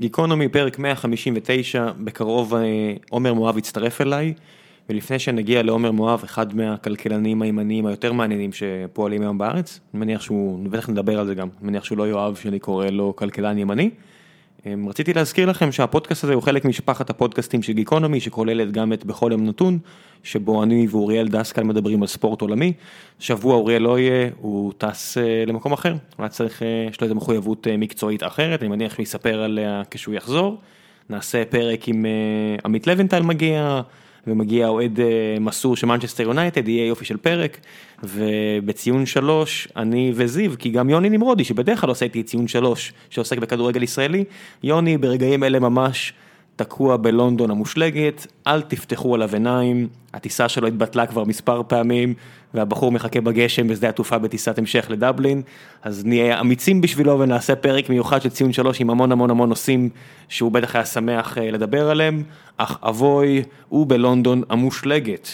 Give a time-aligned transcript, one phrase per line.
[0.00, 2.60] גיקונומי, פרק 159, בקרוב אה,
[3.10, 4.34] עומר מואב יצטרף אליי,
[4.88, 10.68] ולפני שנגיע לעומר מואב, אחד מהכלכלנים הימניים היותר מעניינים שפועלים היום בארץ, אני מניח שהוא,
[10.68, 13.90] בטח נדבר על זה גם, אני מניח שהוא לא יאהב שאני קורא לו כלכלן ימני.
[14.66, 19.04] אמ, רציתי להזכיר לכם שהפודקאסט הזה הוא חלק משפחת הפודקאסטים של גיקונומי שכוללת גם את
[19.04, 19.78] בכל יום נתון
[20.22, 22.72] שבו אני ואוריאל דסקל מדברים על ספורט עולמי.
[23.18, 27.04] שבוע אוריאל לא יהיה, הוא טס אה, למקום אחר, הוא היה צריך, אה, יש לו
[27.04, 30.60] איזה מחויבות אה, מקצועית אחרת, אני מניח שהוא יספר עליה כשהוא יחזור.
[31.10, 32.06] נעשה פרק עם
[32.64, 33.80] עמית לבנטל מגיע,
[34.30, 35.00] ומגיע אוהד
[35.40, 37.58] מסור של מנצ'סטר יונייטד, יהיה יופי של פרק,
[38.02, 43.38] ובציון שלוש אני וזיו, כי גם יוני נמרודי שבדרך כלל עושה איתי ציון שלוש שעוסק
[43.38, 44.24] בכדורגל ישראלי,
[44.62, 46.12] יוני ברגעים אלה ממש
[46.58, 52.14] תקוע בלונדון המושלגת, אל תפתחו עליו עיניים, הטיסה שלו התבטלה כבר מספר פעמים,
[52.54, 55.42] והבחור מחכה בגשם בשדה התעופה בטיסת המשך לדבלין,
[55.82, 59.88] אז נהיה אמיצים בשבילו ונעשה פרק מיוחד של ציון שלוש עם המון המון המון נושאים
[60.28, 62.22] שהוא בטח היה שמח אה, לדבר עליהם,
[62.56, 65.28] אך אבוי, הוא בלונדון המושלגת.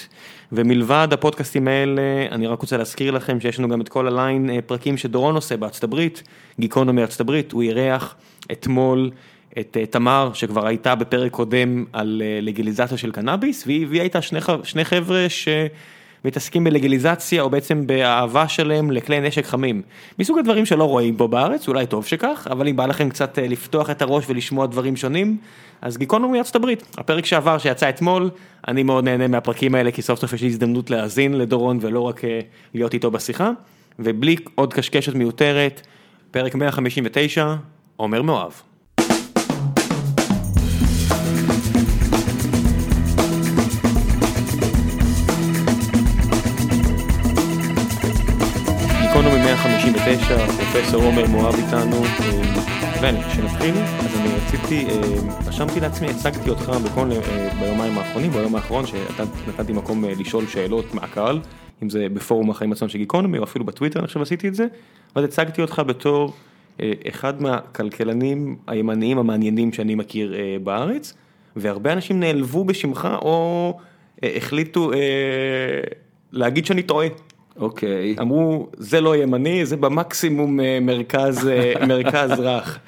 [0.53, 4.59] ומלבד הפודקאסטים האלה, אני רק רוצה להזכיר לכם שיש לנו גם את כל הליין אה,
[4.67, 6.23] פרקים שדורון עושה בארצות הברית,
[6.61, 8.15] גיקונומי ארצות הברית, הוא אירח
[8.53, 9.11] אתמול
[9.59, 14.23] את אה, תמר שכבר הייתה בפרק קודם על אה, לגליזציה של קנאביס והיא הביאה איתה
[14.63, 19.83] שני, חבר'ה שמתעסקים בלגליזציה או בעצם באהבה שלהם לכלי נשק חמים.
[20.19, 23.47] מסוג הדברים שלא רואים פה בארץ, אולי טוב שכך, אבל אם בא לכם קצת אה,
[23.49, 25.37] לפתוח את הראש ולשמוע דברים שונים,
[25.83, 28.31] אז גיקונומי ארצות הברית, הפרק שעבר שיצא אתמול,
[28.69, 32.21] אני מאוד נהנה מהפרקים האלה כי סוף סוף יש לי הזדמנות להאזין לדורון ולא רק
[32.75, 33.51] להיות איתו בשיחה,
[33.99, 35.87] ובלי עוד קשקשת מיותרת,
[36.31, 37.55] פרק 159,
[37.97, 38.74] עומר מאוהב.
[49.15, 52.03] גיקונומי 159, פרופסור עומר מואב איתנו,
[53.01, 58.87] וכשנתחיל, אז אני רציתי, אה, רשמתי לעצמי, הצגתי אותך בכל, אה, ביומיים האחרונים, ביום האחרון,
[58.87, 61.41] שאתה נתתי מקום אה, לשאול שאלות מהקהל,
[61.83, 64.67] אם זה בפורום החיים עצמם של גיקונומי, או אפילו בטוויטר, אני חושב עשיתי את זה,
[65.17, 66.33] ואז הצגתי אותך בתור
[67.09, 71.15] אחד מהכלכלנים הימניים המעניינים שאני מכיר בארץ,
[71.57, 73.79] והרבה אנשים נעלבו בשמך, או
[74.23, 74.91] החליטו
[76.33, 77.07] להגיד שאני טועה.
[77.57, 78.17] אוקיי.
[78.21, 82.79] אמרו, זה לא ימני, זה במקסימום אה, מרכז, אה, מרכז רך.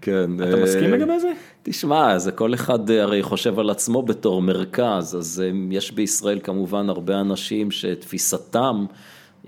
[0.00, 0.30] כן.
[0.48, 1.32] אתה מסכים אה, לגבי זה?
[1.62, 7.20] תשמע, זה כל אחד הרי חושב על עצמו בתור מרכז, אז יש בישראל כמובן הרבה
[7.20, 8.84] אנשים שתפיסתם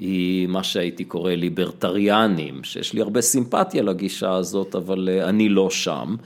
[0.01, 6.17] היא מה שהייתי קורא ליברטריאנים, שיש לי הרבה סימפתיה לגישה הזאת, אבל אני לא שם.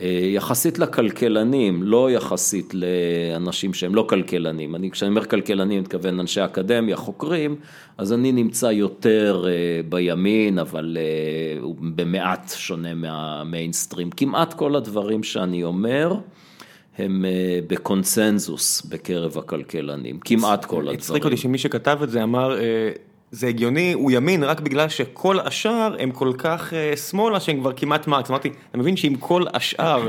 [0.00, 4.74] אה, יחסית לכלכלנים, לא יחסית לאנשים שהם לא כלכלנים.
[4.74, 7.56] אני, כשאני אומר כלכלנים, אני מתכוון אנשי אקדמיה, חוקרים,
[7.98, 9.52] אז אני נמצא יותר אה,
[9.88, 14.10] בימין, אבל אה, הוא במעט שונה מהמיינסטרים.
[14.10, 16.14] כמעט כל הדברים שאני אומר,
[16.98, 17.24] הם
[17.66, 20.98] בקונצנזוס בקרב הכלכלנים, כמעט כל הדברים.
[20.98, 22.58] הצחיק אותי שמי שכתב את זה אמר,
[23.34, 27.72] זה הגיוני, הוא ימין רק בגלל שכל השאר הם כל כך uh, שמאלה שהם כבר
[27.72, 30.08] כמעט מרקס, אמרתי, אתה מבין שאם כל השאר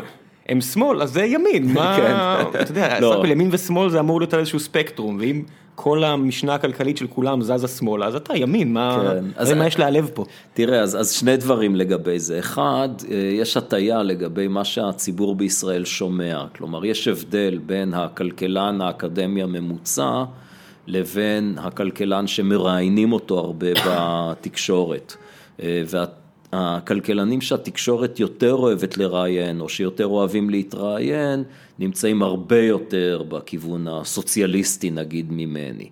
[0.49, 2.59] הם שמאל אז זה ימין, מה, כן.
[2.59, 3.09] אתה יודע, לא.
[3.09, 5.43] סך הכל ימין ושמאל זה אמור להיות על איזשהו ספקטרום, ואם
[5.75, 9.25] כל המשנה הכלכלית של כולם זזה שמאלה, אז אתה ימין, מה, כן.
[9.35, 10.25] אז מה יש להעלב פה?
[10.53, 15.85] תראה, אז, אז שני דברים לגבי זה, אחד, אה, יש הטיה לגבי מה שהציבור בישראל
[15.85, 20.23] שומע, כלומר יש הבדל בין הכלכלן האקדמי הממוצע,
[20.87, 25.15] לבין הכלכלן שמראיינים אותו הרבה בתקשורת.
[25.63, 25.83] אה,
[26.53, 31.43] והכלכלנים שהתקשורת יותר אוהבת לראיין, או שיותר אוהבים להתראיין,
[31.79, 35.89] נמצאים הרבה יותר בכיוון הסוציאליסטי נגיד ממני.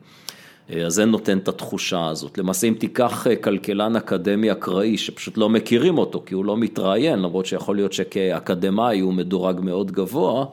[0.69, 2.37] אה, אז זה נותן את התחושה הזאת.
[2.37, 7.19] למעשה אם תיקח אה, כלכלן אקדמי אקראי שפשוט לא מכירים אותו כי הוא לא מתראיין,
[7.19, 10.45] למרות שיכול להיות שכאקדמאי הוא מדורג מאוד גבוה,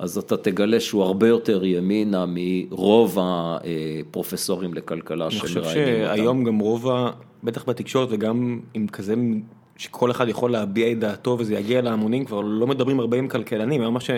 [0.00, 5.68] אז אתה תגלה שהוא הרבה יותר ימינה מרוב הפרופסורים לכלכלה שמראיינים אותם.
[5.68, 7.10] אני חושב שהיום גם רוב, ה...
[7.44, 9.14] בטח בתקשורת וגם עם כזה,
[9.76, 13.80] שכל אחד יכול להביע את דעתו וזה יגיע להמונים, כבר לא מדברים הרבה עם כלכלנים,
[13.80, 14.10] היום מה ש...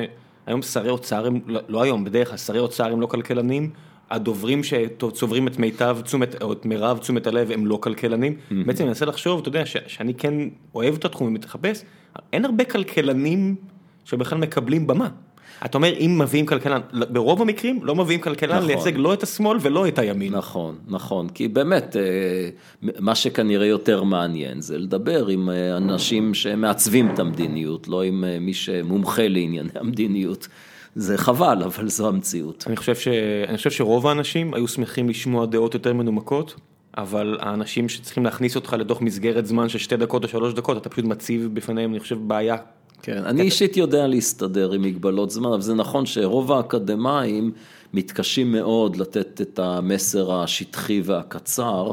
[0.47, 3.71] היום שרי אוצר הם, לא, לא היום, בדרך כלל שרי אוצר הם לא כלכלנים,
[4.11, 8.33] הדוברים שצוברים את מיטב תשומת, או את מירב תשומת הלב הם לא כלכלנים.
[8.33, 8.55] Mm-hmm.
[8.67, 10.35] בעצם אני מנסה לחשוב, אתה יודע, ש, שאני כן
[10.75, 11.83] אוהב את התחום ומתחפש,
[12.33, 13.55] אין הרבה כלכלנים
[14.05, 15.09] שבכלל מקבלים במה.
[15.65, 16.81] אתה אומר אם מביאים כלכלן,
[17.11, 18.67] ברוב המקרים לא מביאים כלכלן נכון.
[18.67, 20.35] לייצג לא את השמאל ולא את הימין.
[20.35, 22.03] נכון, נכון, כי באמת אה,
[22.99, 28.39] מה שכנראה יותר מעניין זה לדבר עם אה, אנשים שמעצבים את המדיניות, לא עם אה,
[28.41, 30.49] מי שמומחה לענייני המדיניות.
[30.95, 32.65] זה חבל, אבל זו המציאות.
[32.67, 33.09] אני חושב, ש...
[33.49, 36.55] אני חושב שרוב האנשים היו שמחים לשמוע דעות יותר מנומקות,
[36.97, 40.89] אבל האנשים שצריכים להכניס אותך לתוך מסגרת זמן של שתי דקות או שלוש דקות, אתה
[40.89, 42.57] פשוט מציב בפניהם, אני חושב, בעיה
[43.03, 47.53] כן, אני אישית יודע להסתדר עם מגבלות זמן, אבל זה נכון שרוב האקדמאים
[47.95, 51.91] מתקשים מאוד לתת את המסר השטחי והקצר,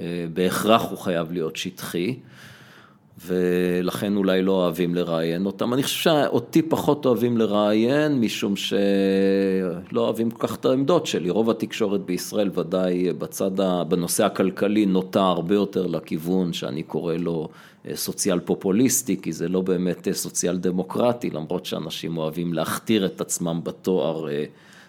[0.00, 2.16] אה, בהכרח הוא חייב להיות שטחי.
[3.26, 5.74] ולכן אולי לא אוהבים לראיין אותם.
[5.74, 11.30] אני חושב שאותי פחות אוהבים לראיין, משום שלא אוהבים כל כך את העמדות שלי.
[11.30, 13.84] רוב התקשורת בישראל, ודאי בצד, ה...
[13.84, 17.48] בנושא הכלכלי, נוטה הרבה יותר לכיוון שאני קורא לו
[17.94, 23.60] סוציאל פופוליסטי, כי זה לא באמת אה, סוציאל דמוקרטי, למרות שאנשים אוהבים להכתיר את עצמם
[23.64, 24.28] בתואר.
[24.28, 24.44] אה,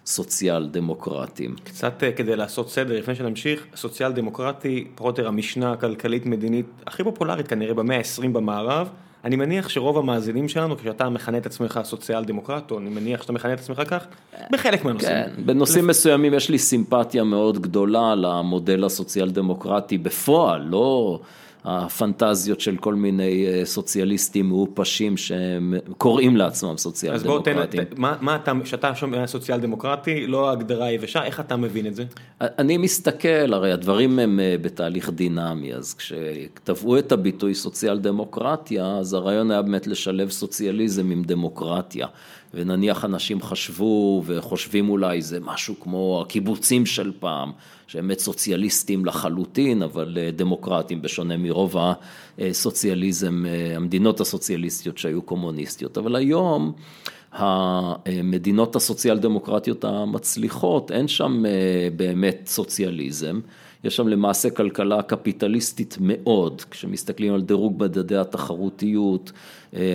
[0.06, 1.56] סוציאל דמוקרטיים.
[1.64, 7.04] קצת כדי לעשות סדר, לפני שנמשיך, סוציאל דמוקרטי, פחות או יותר המשנה הכלכלית מדינית הכי
[7.04, 8.90] פופולרית כנראה במאה ה-20 במערב.
[9.26, 13.34] אני מניח שרוב המאזינים שלנו, כשאתה מכנה את עצמך סוציאל דמוקרט, או אני מניח שאתה
[13.34, 14.06] מכנה את עצמך כך,
[14.52, 15.12] בחלק מהנושאים.
[15.12, 21.20] כן, בנושאים מסוימים יש לי סימפתיה מאוד גדולה למודל הסוציאל דמוקרטי בפועל, לא...
[21.66, 27.58] הפנטזיות של כל מיני אה, סוציאליסטים מעופשים שקוראים לעצמם סוציאל אז דמוקרטים.
[27.60, 31.56] אז בוא תן, מה, מה אתה, כשאתה שומע סוציאל דמוקרטי, לא ההגדרה היבשה, איך אתה
[31.56, 32.04] מבין את זה?
[32.42, 39.14] אני מסתכל, הרי הדברים הם אה, בתהליך דינמי, אז כשטבעו את הביטוי סוציאל דמוקרטיה, אז
[39.14, 42.08] הרעיון היה באמת לשלב סוציאליזם עם דמוקרטיה.
[42.54, 47.52] ונניח אנשים חשבו וחושבים אולי זה משהו כמו הקיבוצים של פעם,
[47.92, 51.76] שהם באמת סוציאליסטים לחלוטין, אבל אה, דמוקרטים בשונה מרוב
[52.40, 55.98] הסוציאליזם, אה, המדינות הסוציאליסטיות שהיו קומוניסטיות.
[55.98, 56.72] אבל היום
[57.32, 61.52] המדינות הסוציאל דמוקרטיות המצליחות, אין שם אה,
[61.96, 63.40] באמת סוציאליזם.
[63.84, 69.32] יש שם למעשה כלכלה קפיטליסטית מאוד, כשמסתכלים על דירוג מדדי התחרותיות,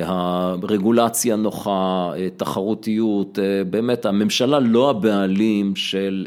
[0.02, 3.38] הרגולציה נוחה, תחרותיות,
[3.70, 6.26] באמת הממשלה לא הבעלים של,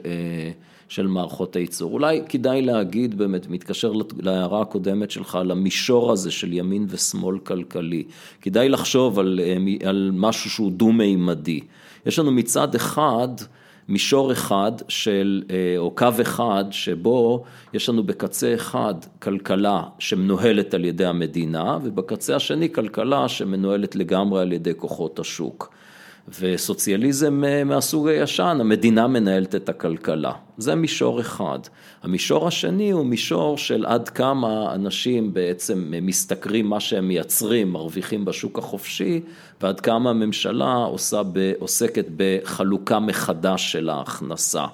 [0.89, 1.93] של מערכות הייצור.
[1.93, 8.03] אולי כדאי להגיד באמת, מתקשר להערה הקודמת שלך, על המישור הזה של ימין ושמאל כלכלי.
[8.41, 9.39] כדאי לחשוב על,
[9.85, 11.59] על משהו שהוא דו-מימדי.
[12.05, 13.27] יש לנו מצד אחד
[13.89, 17.43] מישור אחד של, אה, או קו אחד, שבו
[17.73, 24.53] יש לנו בקצה אחד כלכלה שמנוהלת על ידי המדינה, ובקצה השני כלכלה שמנוהלת לגמרי על
[24.53, 25.78] ידי כוחות השוק.
[26.39, 30.31] וסוציאליזם אה, מהסוג הישן, המדינה מנהלת את הכלכלה.
[30.57, 31.59] זה מישור אחד.
[32.03, 38.59] המישור השני הוא מישור של עד כמה אנשים בעצם משתכרים מה שהם מייצרים, מרוויחים בשוק
[38.59, 39.21] החופשי,
[39.61, 41.21] ועד כמה הממשלה עושה,
[41.59, 44.65] עוסקת בחלוקה מחדש של ההכנסה.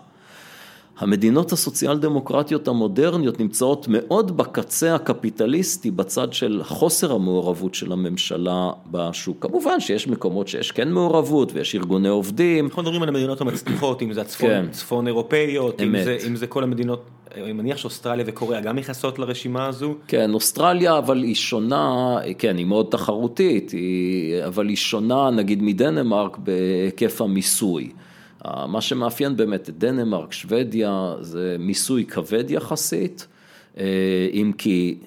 [0.97, 9.37] המדינות הסוציאל דמוקרטיות המודרניות נמצאות מאוד בקצה הקפיטליסטי, בצד של חוסר המעורבות של הממשלה בשוק.
[9.41, 12.65] כמובן שיש מקומות שיש כן מעורבות ויש ארגוני עובדים.
[12.65, 14.65] אנחנו מדברים על המדינות המצליחות, אם זה הצפון כן.
[14.71, 17.03] צפון אירופאיות, אם זה, אם זה כל המדינות,
[17.35, 19.95] אני מניח שאוסטרליה וקוריאה גם נכנסות לרשימה הזו.
[20.07, 26.37] כן, אוסטרליה אבל היא שונה, כן, היא מאוד תחרותית, היא, אבל היא שונה נגיד מדנמרק
[26.37, 27.89] בהיקף המיסוי.
[28.67, 33.27] מה שמאפיין באמת את דנמרק, שוודיה, זה מיסוי כבד יחסית,
[33.77, 33.83] אה,
[34.33, 34.97] אם כי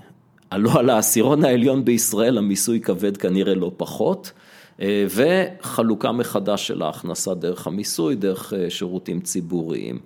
[0.51, 4.33] הלא על העשירון העליון בישראל המיסוי כבד כנראה לא פחות,
[4.81, 9.99] אה, וחלוקה מחדש של ההכנסה דרך המיסוי, דרך אה, שירותים ציבוריים.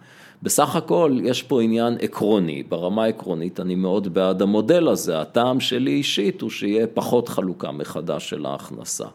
[0.43, 5.91] בסך הכל יש פה עניין עקרוני, ברמה העקרונית אני מאוד בעד המודל הזה, הטעם שלי
[5.91, 9.07] אישית הוא שיהיה פחות חלוקה מחדש של ההכנסה.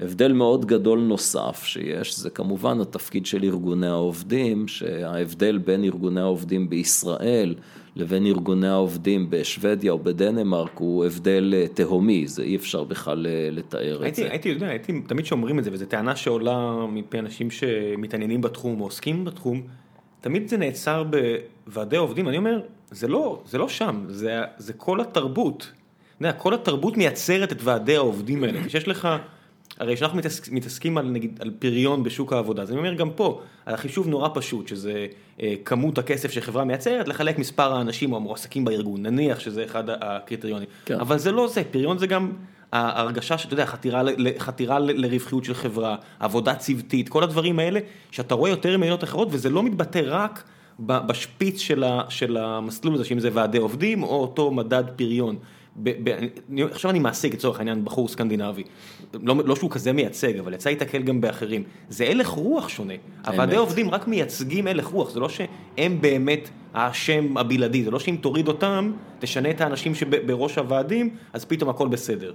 [0.00, 6.70] הבדל מאוד גדול נוסף שיש, זה כמובן התפקיד של ארגוני העובדים, שההבדל בין ארגוני העובדים
[6.70, 7.54] בישראל
[7.96, 13.48] לבין ארגוני העובדים בשוודיה או בדנמרק הוא הבדל אה, תהומי, זה אי אפשר בכלל אה,
[13.50, 14.32] לתאר הייתי, את זה.
[14.32, 18.86] הייתי יודע, הייתי תמיד שאומרים את זה, וזו טענה שעולה מפי אנשים שמתעניינים בתחום או
[18.86, 19.62] עוסקים בתחום,
[20.20, 21.04] תמיד זה נעצר
[21.66, 25.72] בוועדי עובדים, אני אומר, זה לא, זה לא שם, זה, זה כל התרבות.
[26.16, 29.08] אתה יודע, כל התרבות מייצרת את ועדי העובדים האלה, כשיש לך...
[29.78, 33.40] הרי כשאנחנו מתעסק, מתעסקים על נגיד על פריון בשוק העבודה, אז אני אומר גם פה,
[33.66, 35.06] החישוב נורא פשוט, שזה
[35.40, 40.68] אה, כמות הכסף שחברה מייצרת, לחלק מספר האנשים או המועסקים בארגון, נניח שזה אחד הקריטריונים,
[40.84, 41.00] כן.
[41.00, 42.32] אבל זה לא זה, פריון זה גם
[42.72, 44.02] ההרגשה שאתה יודע, חתירה,
[44.38, 49.50] חתירה לרווחיות של חברה, עבודה צוותית, כל הדברים האלה, שאתה רואה יותר ממדינות אחרות, וזה
[49.50, 50.42] לא מתבטא רק
[50.78, 55.36] בשפיץ של, ה, של המסלול הזה, שאם זה ועדי עובדים או אותו מדד פריון.
[55.76, 56.18] ב, ב,
[56.70, 58.62] עכשיו אני מעסיק לצורך העניין בחור סקנדינבי,
[59.22, 62.94] לא, לא שהוא כזה מייצג, אבל יצא להתקל גם באחרים, זה הלך רוח שונה,
[63.26, 68.16] הוועדי עובדים רק מייצגים הלך רוח, זה לא שהם באמת האשם הבלעדי, זה לא שאם
[68.20, 72.32] תוריד אותם, תשנה את האנשים שבראש הוועדים, אז פתאום הכל בסדר.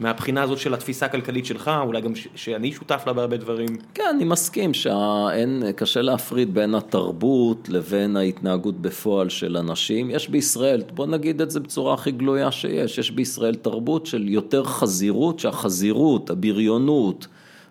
[0.00, 3.68] מהבחינה הזאת של התפיסה הכלכלית שלך, אולי גם ש- שאני שותף לה בהרבה דברים.
[3.94, 10.10] כן, אני מסכים שאין, קשה להפריד בין התרבות לבין ההתנהגות בפועל של אנשים.
[10.10, 14.64] יש בישראל, בוא נגיד את זה בצורה הכי גלויה שיש, יש בישראל תרבות של יותר
[14.64, 17.26] חזירות, שהחזירות, הבריונות,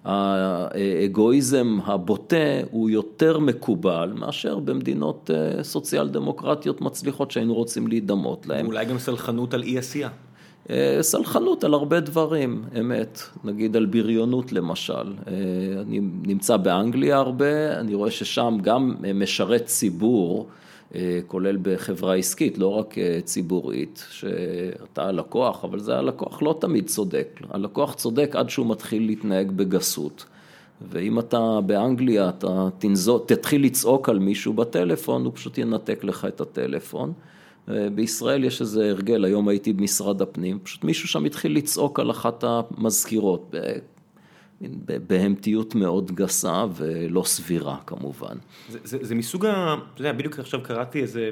[0.05, 2.35] האגואיזם הבוטה
[2.71, 8.65] הוא יותר מקובל מאשר במדינות אה, סוציאל דמוקרטיות מצליחות שהיינו רוצים להידמות להן.
[8.65, 10.09] אולי גם סלחנות על אי עשייה.
[10.69, 14.93] אה, סלחנות על הרבה דברים, אמת, נגיד על בריונות למשל.
[14.93, 15.33] אה,
[15.81, 20.47] אני נמצא באנגליה הרבה, אני רואה ששם גם משרת ציבור,
[20.95, 27.39] אה, כולל בחברה עסקית, לא רק ציבורית, שאתה הלקוח, אבל זה הלקוח לא תמיד צודק.
[27.49, 30.25] הלקוח צודק עד שהוא מתחיל להתנהג בגסות.
[30.91, 36.41] ואם אתה באנגליה, אתה תנזו, תתחיל לצעוק על מישהו בטלפון, הוא פשוט ינתק לך את
[36.41, 37.13] הטלפון.
[37.67, 42.43] בישראל יש איזה הרגל, היום הייתי במשרד הפנים, פשוט מישהו שם התחיל לצעוק על אחת
[42.43, 43.55] המזכירות,
[45.07, 48.35] בהמתיות מאוד גסה ולא סבירה כמובן.
[48.69, 49.75] זה, זה, זה מסוג ה...
[49.93, 51.29] אתה יודע, בדיוק עכשיו קראתי איזה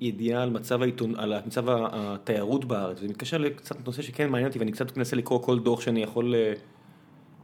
[0.00, 4.58] ידיעה על מצב העיתון, על מצב התיירות בארץ, וזה מתקשר לקצת נושא שכן מעניין אותי,
[4.58, 6.52] ואני קצת מנסה לקרוא כל דוח שאני יכול אה,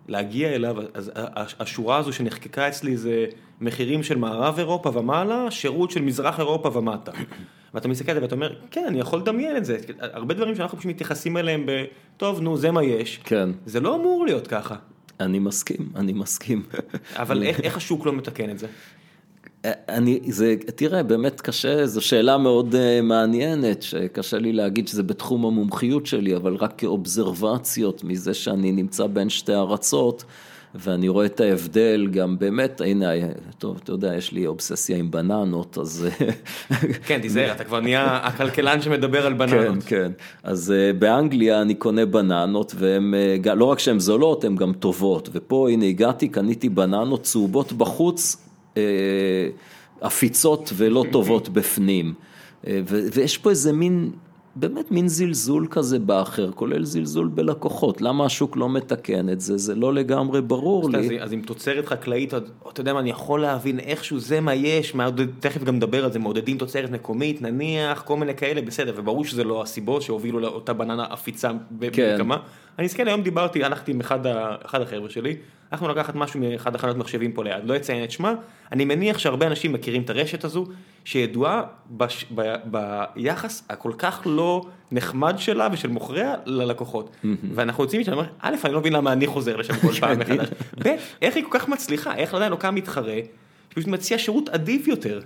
[0.08, 3.26] להגיע אליו, אז השורה הזו שנחקקה אצלי זה
[3.60, 7.12] מחירים של מערב אירופה ומעלה, שירות של מזרח אירופה ומטה.
[7.74, 10.78] ואתה מסתכל על זה ואתה אומר, כן, אני יכול לדמיין את זה, הרבה דברים שאנחנו
[10.78, 11.84] פשוט מתייחסים אליהם ב,
[12.16, 13.20] טוב, נו, זה מה יש.
[13.24, 13.48] כן.
[13.66, 14.76] זה לא אמור להיות ככה.
[15.20, 16.62] אני מסכים, אני מסכים.
[17.16, 18.66] אבל איך, איך השוק לא מתקן את זה?
[19.88, 25.46] אני, זה, תראה, באמת קשה, זו שאלה מאוד uh, מעניינת, שקשה לי להגיד שזה בתחום
[25.46, 30.24] המומחיות שלי, אבל רק כאובזרבציות מזה שאני נמצא בין שתי ארצות,
[30.74, 33.10] ואני רואה את ההבדל גם באמת, הנה,
[33.58, 36.08] טוב, אתה יודע, יש לי אובססיה עם בננות, אז...
[37.06, 39.82] כן, תיזהר, אתה כבר נהיה הכלכלן שמדבר על בננות.
[39.84, 40.12] כן, כן.
[40.42, 43.14] אז uh, באנגליה אני קונה בננות, והן,
[43.56, 45.28] לא רק שהן זולות, הן גם טובות.
[45.32, 48.45] ופה, הנה, הגעתי, קניתי בננות צהובות בחוץ.
[50.00, 52.14] עפיצות ולא טובות בפנים.
[53.12, 54.10] ויש פה איזה מין,
[54.56, 58.00] באמת מין זלזול כזה באחר, כולל זלזול בלקוחות.
[58.00, 59.58] למה השוק לא מתקן את זה?
[59.58, 61.22] זה לא לגמרי ברור לי.
[61.22, 64.96] אז עם תוצרת חקלאית, אתה יודע מה, אני יכול להבין איכשהו זה מה יש,
[65.40, 69.44] תכף גם נדבר על זה, מעודדים תוצרת מקומית, נניח, כל מיני כאלה, בסדר, וברור שזה
[69.44, 72.36] לא הסיבות שהובילו לאותה בננה עפיצה בכמה.
[72.78, 74.26] אני אזכר, היום דיברתי, הלכתי עם אחד
[74.82, 75.36] החבר'ה שלי,
[75.70, 78.34] הלכנו לקחת משהו מאחד החנות מחשבים פה ליד, לא אציין את שמה,
[78.72, 80.66] אני מניח שהרבה אנשים מכירים את הרשת הזו,
[81.04, 87.16] שידועה בש, ב, ביחס הכל כך לא נחמד שלה ושל מוכריה ללקוחות.
[87.54, 90.48] ואנחנו יוצאים משם, א', אני לא מבין למה אני חוזר לשם כל פעם מחדש,
[90.84, 90.88] ב',
[91.22, 93.18] איך היא כל כך מצליחה, איך עדיין לא קם מתחרה,
[93.70, 95.20] שפשוט מציע שירות עדיף יותר.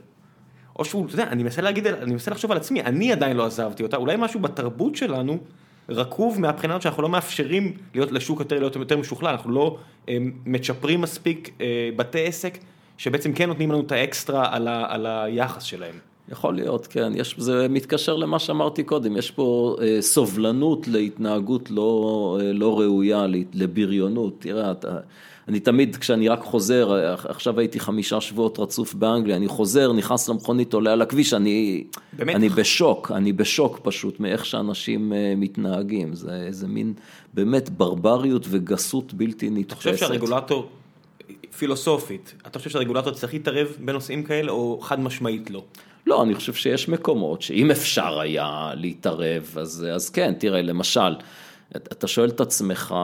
[0.79, 3.47] או שהוא, אתה יודע, אני מנסה להגיד, אני מנסה לחשוב על עצמי, אני עדיין לא
[3.47, 5.39] עזבתי אותה, אולי משהו בתרבות שלנו
[5.91, 9.77] רקוב מהבחינה הזאת שאנחנו לא מאפשרים להיות לשוק יותר להיות יותר משוכלל, אנחנו לא
[10.09, 10.17] אה,
[10.47, 12.59] מצ'פרים מספיק אה, בתי עסק
[12.99, 15.95] שבעצם כן נותנים לנו את האקסטרה על, ה, על היחס שלהם.
[16.31, 22.39] יכול להיות, כן, יש, זה מתקשר למה שאמרתי קודם, יש פה אה, סובלנות להתנהגות לא,
[22.41, 24.99] אה, לא ראויה, לבריונות, תראה, אתה...
[25.51, 30.73] אני תמיד, כשאני רק חוזר, עכשיו הייתי חמישה שבועות רצוף באנגליה, אני חוזר, נכנס למכונית,
[30.73, 31.85] עולה על הכביש, אני,
[32.21, 36.95] אני בשוק, אני בשוק פשוט מאיך שאנשים אה, מתנהגים, זה איזה מין
[37.35, 39.67] באמת ברבריות וגסות בלתי נתפסת.
[39.67, 40.69] אתה חושב שהרגולטור,
[41.59, 45.65] פילוסופית, אתה חושב שהרגולטור צריך להתערב בנושאים כאלה, או חד משמעית לא?
[46.07, 51.15] לא, אני חושב שיש מקומות שאם אפשר היה להתערב, אז, אז כן, תראה, למשל,
[51.77, 52.95] אתה שואל את עצמך,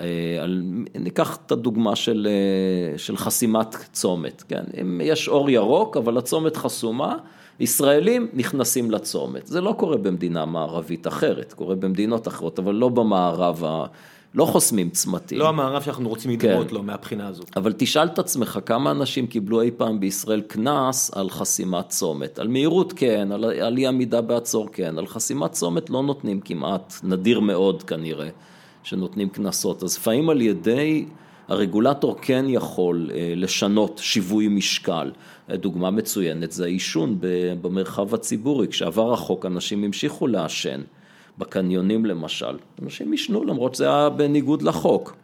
[0.00, 0.62] אה, על,
[0.94, 4.64] ניקח את הדוגמה של, אה, של חסימת צומת, כן?
[4.80, 7.16] אם יש אור ירוק, אבל הצומת חסומה,
[7.60, 9.46] ישראלים נכנסים לצומת.
[9.46, 13.84] זה לא קורה במדינה מערבית אחרת, קורה במדינות אחרות, אבל לא במערב ה...
[14.34, 15.38] לא חוסמים צמתים.
[15.38, 16.74] לא המערב שאנחנו רוצים לדמות כן.
[16.74, 17.42] לו מהבחינה הזו.
[17.56, 22.38] אבל תשאל את עצמך כמה אנשים קיבלו אי פעם בישראל קנס על חסימת צומת.
[22.38, 26.94] על מהירות כן, על, על אי עמידה בעצור כן, על חסימת צומת לא נותנים כמעט,
[27.02, 28.28] נדיר מאוד כנראה,
[28.82, 29.82] שנותנים קנסות.
[29.82, 31.04] אז לפעמים על ידי,
[31.48, 35.10] הרגולטור כן יכול אה, לשנות שיווי משקל.
[35.50, 37.16] דוגמה מצוינת זה העישון
[37.60, 38.68] במרחב הציבורי.
[38.68, 40.80] כשעבר החוק אנשים המשיכו לעשן.
[41.40, 45.16] בקניונים למשל, אנשים ישנו למרות שזה היה בניגוד לחוק.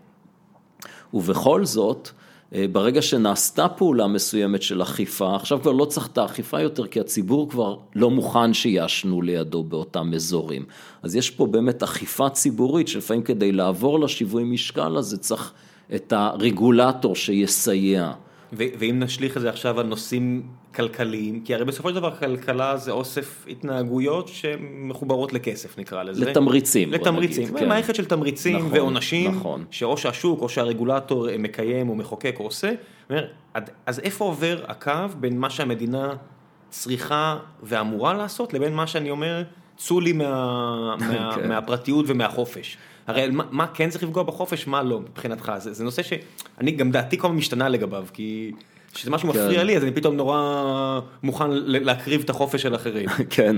[1.14, 2.08] ובכל זאת,
[2.54, 7.00] אה, ברגע שנעשתה פעולה מסוימת של אכיפה, עכשיו כבר לא צריך את האכיפה יותר, כי
[7.00, 10.64] הציבור כבר לא מוכן שיעשנו לידו באותם אזורים.
[11.02, 15.52] אז יש פה באמת אכיפה ציבורית, שלפעמים כדי לעבור לשיווי משקל הזה צריך
[15.94, 18.12] את הרגולטור שיסייע.
[18.52, 20.42] ואם נשליך את זה עכשיו על נושאים
[20.76, 26.30] כלכליים, כי הרי בסופו של דבר כלכלה זה אוסף התנהגויות שמחוברות לכסף נקרא לזה.
[26.30, 26.92] לתמריצים.
[26.92, 27.68] לתמריצים, נגיד, כן.
[27.68, 29.64] מערכת של תמריצים נכון, ועונשים, נכון.
[29.70, 32.72] שאו שהשוק או שהרגולטור מקיים או מחוקק או עושה,
[33.10, 33.26] אומר,
[33.86, 36.14] אז איפה עובר הקו בין מה שהמדינה
[36.68, 39.42] צריכה ואמורה לעשות, לבין מה שאני אומר,
[39.76, 41.48] צאו לי מה, מה, כן.
[41.48, 42.76] מהפרטיות ומהחופש.
[43.06, 46.90] הרי מה, מה כן צריך לפגוע בחופש, מה לא, מבחינתך, זה, זה נושא שאני, גם
[46.90, 48.52] דעתי כל הזמן משתנה לגביו, כי
[48.96, 49.38] כשזה משהו כן.
[49.38, 53.08] מפריע לי, אז אני פתאום נורא מוכן להקריב את החופש של אחרים.
[53.30, 53.56] כן.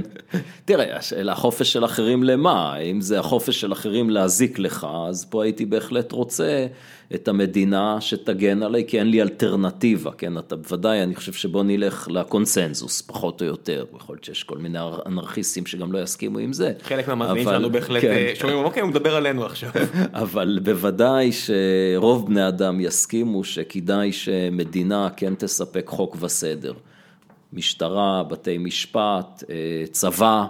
[0.65, 2.77] תראה, השאלה, החופש של אחרים למה?
[2.77, 6.67] אם זה החופש של אחרים להזיק לך, אז פה הייתי בהחלט רוצה
[7.15, 10.39] את המדינה שתגן עליי, כי אין לי אלטרנטיבה, כן?
[10.39, 13.85] אתה בוודאי, אני חושב שבוא נלך לקונסנזוס, פחות או יותר.
[13.97, 16.73] יכול להיות שיש כל מיני אנרכיסטים שגם לא יסכימו עם זה.
[16.83, 18.11] חלק מהמאזינים שלנו בהחלט כן.
[18.11, 19.71] אה, שומעים, אוקיי, הוא מדבר עלינו עכשיו.
[20.13, 26.73] אבל בוודאי שרוב בני אדם יסכימו שכדאי שמדינה כן תספק חוק וסדר.
[27.53, 30.47] משטרה, בתי משפט, אה, צבא,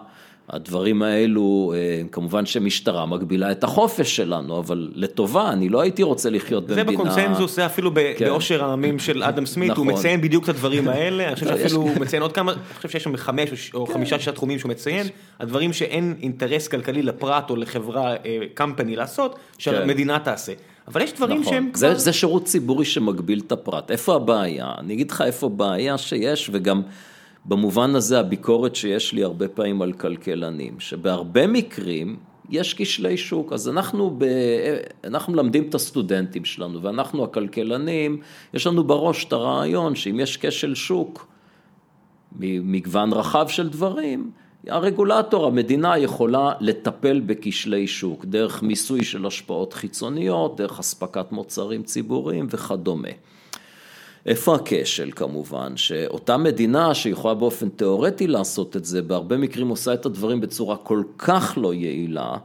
[0.50, 6.30] הדברים האלו, אה, כמובן שמשטרה מגבילה את החופש שלנו, אבל לטובה, אני לא הייתי רוצה
[6.30, 7.02] לחיות זה במדינה...
[7.02, 8.24] בקונסנזוס, זה אפילו כן.
[8.26, 9.98] באושר העמים של אדם סמית, הוא נכון.
[9.98, 13.04] מציין בדיוק את הדברים האלה, אני חושב שאפילו הוא מציין עוד כמה, אני חושב שיש
[13.04, 15.06] שם חמש או ש- או חמישה שישה תחומים שהוא מציין,
[15.40, 18.14] הדברים שאין אינטרס כלכלי לפרט או לחברה,
[18.54, 20.52] קמפני לעשות, שהמדינה תעשה.
[20.88, 21.52] אבל יש דברים נכון.
[21.52, 21.98] שהם זה, כבר...
[21.98, 23.90] זה שירות ציבורי שמגביל את הפרט.
[23.90, 24.72] איפה הבעיה?
[24.78, 26.82] אני אגיד לך איפה הבעיה שיש, וגם
[27.48, 32.16] במובן הזה הביקורת שיש לי הרבה פעמים על כלכלנים, שבהרבה מקרים
[32.50, 33.52] יש כשלי שוק.
[33.52, 34.24] אז אנחנו, ב...
[35.04, 38.20] אנחנו מלמדים את הסטודנטים שלנו, ואנחנו הכלכלנים,
[38.54, 41.26] יש לנו בראש את הרעיון שאם יש כשל שוק,
[42.38, 44.30] ממגוון רחב של דברים,
[44.66, 52.46] הרגולטור, המדינה יכולה לטפל בכשלי שוק, דרך מיסוי של השפעות חיצוניות, דרך אספקת מוצרים ציבוריים
[52.50, 53.08] וכדומה.
[54.26, 55.76] איפה הכשל כמובן?
[55.76, 61.02] שאותה מדינה שיכולה באופן תיאורטי לעשות את זה, בהרבה מקרים עושה את הדברים בצורה כל
[61.18, 62.36] כך לא יעילה,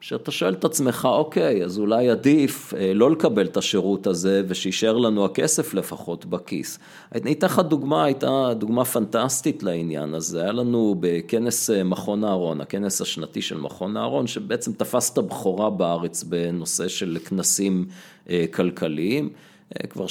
[0.00, 4.96] שאתה שואל את עצמך, אוקיי, אז אולי עדיף אה, לא לקבל את השירות הזה ושישאר
[4.96, 6.78] לנו הכסף לפחות בכיס.
[7.14, 12.60] אני אתן לך דוגמה, הייתה דוגמה פנטסטית לעניין הזה, היה לנו בכנס אה, מכון אהרון,
[12.60, 17.86] הכנס השנתי של מכון אהרון, שבעצם תפס את הבכורה בארץ בנושא של כנסים
[18.30, 19.30] אה, כלכליים.
[19.76, 20.06] אה, כבר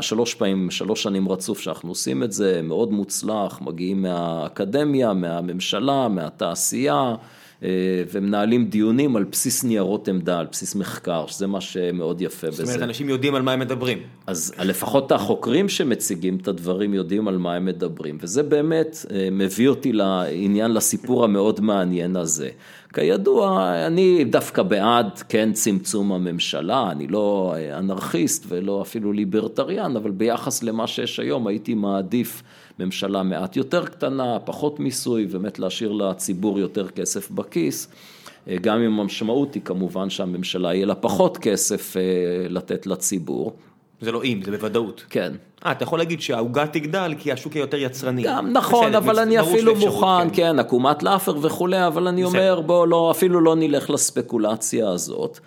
[0.00, 7.14] שלוש פעמים, שלוש שנים רצוף שאנחנו עושים את זה, מאוד מוצלח, מגיעים מהאקדמיה, מהממשלה, מהתעשייה,
[7.62, 7.68] אה,
[8.12, 12.72] ומנהלים דיונים על בסיס ניירות עמדה, על בסיס מחקר, שזה מה שמאוד יפה זאת בזה.
[12.72, 13.98] אומרת, אנשים יודעים על מה הם מדברים.
[14.26, 19.68] אז לפחות החוקרים שמציגים את הדברים יודעים על מה הם מדברים, וזה באמת אה, מביא
[19.68, 22.48] אותי לעניין, לסיפור המאוד מעניין הזה.
[22.96, 30.10] כידוע, אני דווקא בעד, כן, צמצום הממשלה, אני לא אה, אנרכיסט ולא אפילו ליברטריאן, אבל
[30.10, 32.42] ביחס למה שיש היום הייתי מעדיף
[32.78, 37.88] ממשלה מעט יותר קטנה, פחות מיסוי, באמת להשאיר לציבור יותר כסף בכיס.
[38.48, 42.02] אה, גם אם המשמעות היא כמובן שהממשלה יהיה לה פחות כסף אה,
[42.48, 43.56] לתת לציבור.
[44.00, 45.04] זה לא אם, זה בוודאות.
[45.10, 45.32] כן.
[45.66, 48.22] אה, אתה יכול להגיד שהעוגה תגדל כי השוק יהיה יותר יצרני.
[48.22, 52.52] גם נכון, בסדר, אבל אני אפילו מוכן, כן, עקומת לאפר וכולי, אבל אני בסדר.
[52.52, 55.38] אומר, בוא לא, אפילו לא נלך לספקולציה הזאת.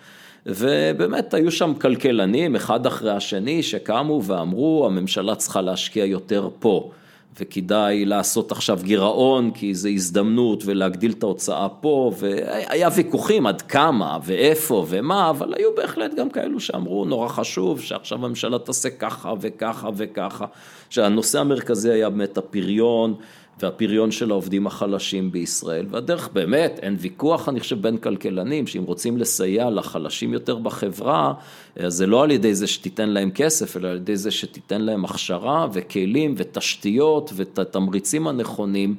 [0.46, 6.90] ובאמת היו שם כלכלנים, אחד אחרי השני, שקמו ואמרו, הממשלה צריכה להשקיע יותר פה.
[7.38, 14.18] וכדאי לעשות עכשיו גירעון, כי זו הזדמנות, ולהגדיל את ההוצאה פה, והיה ויכוחים עד כמה,
[14.22, 19.88] ואיפה, ומה, אבל היו בהחלט גם כאלו שאמרו, נורא חשוב, שעכשיו הממשלה תעשה ככה וככה
[19.96, 20.46] וככה,
[20.90, 23.14] שהנושא המרכזי היה באמת הפריון,
[23.62, 29.16] והפריון של העובדים החלשים בישראל, והדרך באמת, אין ויכוח, אני חושב, בין כלכלנים, שאם רוצים
[29.16, 31.32] לסייע לחלשים יותר בחברה,
[31.76, 35.04] אז זה לא על ידי זה שתיתן להם כסף, אלא על ידי זה שתיתן להם
[35.04, 38.94] הכשרה וכלים ותשתיות ואת התמריצים הנכונים.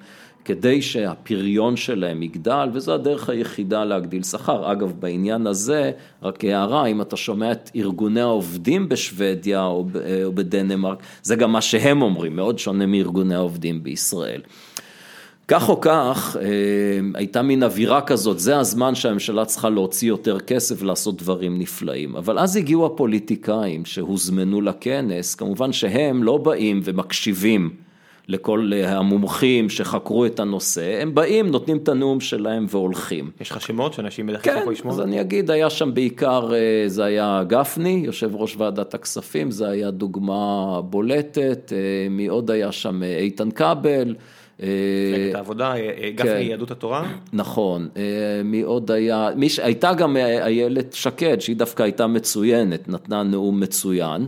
[0.52, 4.72] כדי שהפריון שלהם יגדל, וזו הדרך היחידה להגדיל שכר.
[4.72, 5.92] אגב, בעניין הזה,
[6.24, 9.86] רק הערה, אם אתה שומע את ארגוני העובדים בשוודיה או
[10.26, 14.42] או בדנמרק, זה גם מה שהם אומרים, מאוד שונה מארגוני העובדים בישראל.
[15.48, 16.48] כך או כך, אה,
[17.14, 22.16] הייתה מין אווירה כזאת, זה הזמן שהממשלה צריכה להוציא יותר כסף ולעשות דברים נפלאים.
[22.16, 27.70] אבל אז הגיעו הפוליטיקאים שהוזמנו לכנס, כמובן שהם לא באים ומקשיבים
[28.32, 33.32] לכל אה, המומחים שחקרו את הנושא, הם באים, נותנים את הנאום שלהם והולכים.
[33.42, 34.94] יש לך שמות שאנשים בדרך כלל כן, יכולים לשמוע?
[34.94, 39.70] אז אני אגיד, היה שם בעיקר, אה, זה היה גפני, יושב ראש ועדת הכספים, זה
[39.70, 41.78] היה דוגמה בולטת, אה,
[42.10, 43.04] מי עוד היה שם?
[43.04, 44.16] איתן כבל,
[44.60, 45.74] מפלגת העבודה,
[46.16, 46.42] גפני כן.
[46.42, 47.08] יהדות התורה.
[47.34, 47.90] נכון,
[48.44, 53.60] מי עוד היה, מי, ש- הייתה גם איילת שקד, שהיא דווקא הייתה מצוינת, נתנה נאום
[53.60, 54.26] מצוין.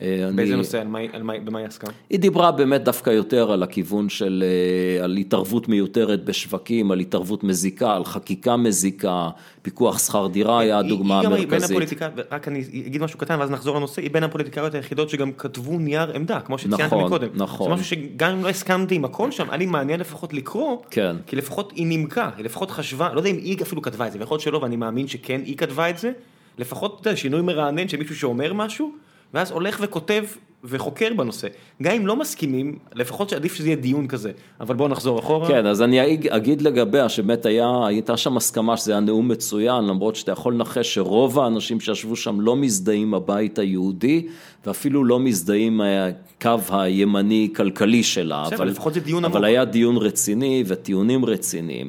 [0.00, 1.86] אה, באיזה נושא, על מה על מה במה היא עסקה?
[2.10, 7.44] היא דיברה באמת דווקא יותר על הכיוון של, אה, על התערבות מיותרת בשווקים, על התערבות
[7.44, 9.28] מזיקה, על חקיקה מזיקה,
[9.62, 11.70] פיקוח שכר דירה היה הדוגמה היא גם בין המרכזית.
[11.70, 15.78] הפוליטיקאים, רק אני אגיד משהו קטן ואז נחזור לנושא, היא בין הפוליטיקאיות היחידות שגם כתבו
[15.78, 17.28] נייר עמדה, כמו שציינתי נכון, מקודם.
[17.34, 17.68] נכון.
[17.68, 21.16] זה משהו שגם אם לא הסכמתי עם הכל שם, היה לי מעניין לפחות לקרוא, כן.
[21.26, 24.18] כי לפחות היא נימקה, היא לפחות חשבה, לא יודע אם היא אפילו כתבה את זה,
[24.18, 26.12] ויכול להיות שלא, ואני מאמין שכן היא כתבה את זה,
[26.58, 28.92] לפחות שינוי מרענן של מישהו שאומר משהו,
[29.34, 30.24] ואז הולך וכותב
[30.64, 31.48] וחוקר בנושא.
[31.82, 35.48] גם אם לא מסכימים, לפחות שעדיף שזה יהיה דיון כזה, אבל בואו נחזור אחורה.
[35.48, 39.84] כן, אז אני אג- אגיד לגביה שבאמת היה, הייתה שם הסכמה שזה היה נאום מצוין,
[39.84, 44.26] למרות שאתה יכול לנחש שרוב האנשים שישבו שם לא מזדהים הבית היהודי,
[44.66, 48.42] ואפילו לא מזדהים הקו הימני-כלכלי שלה.
[48.46, 49.46] בסדר, אבל- לפחות זה דיון אבל עמוק.
[49.46, 51.88] היה דיון רציני וטיעונים רציניים.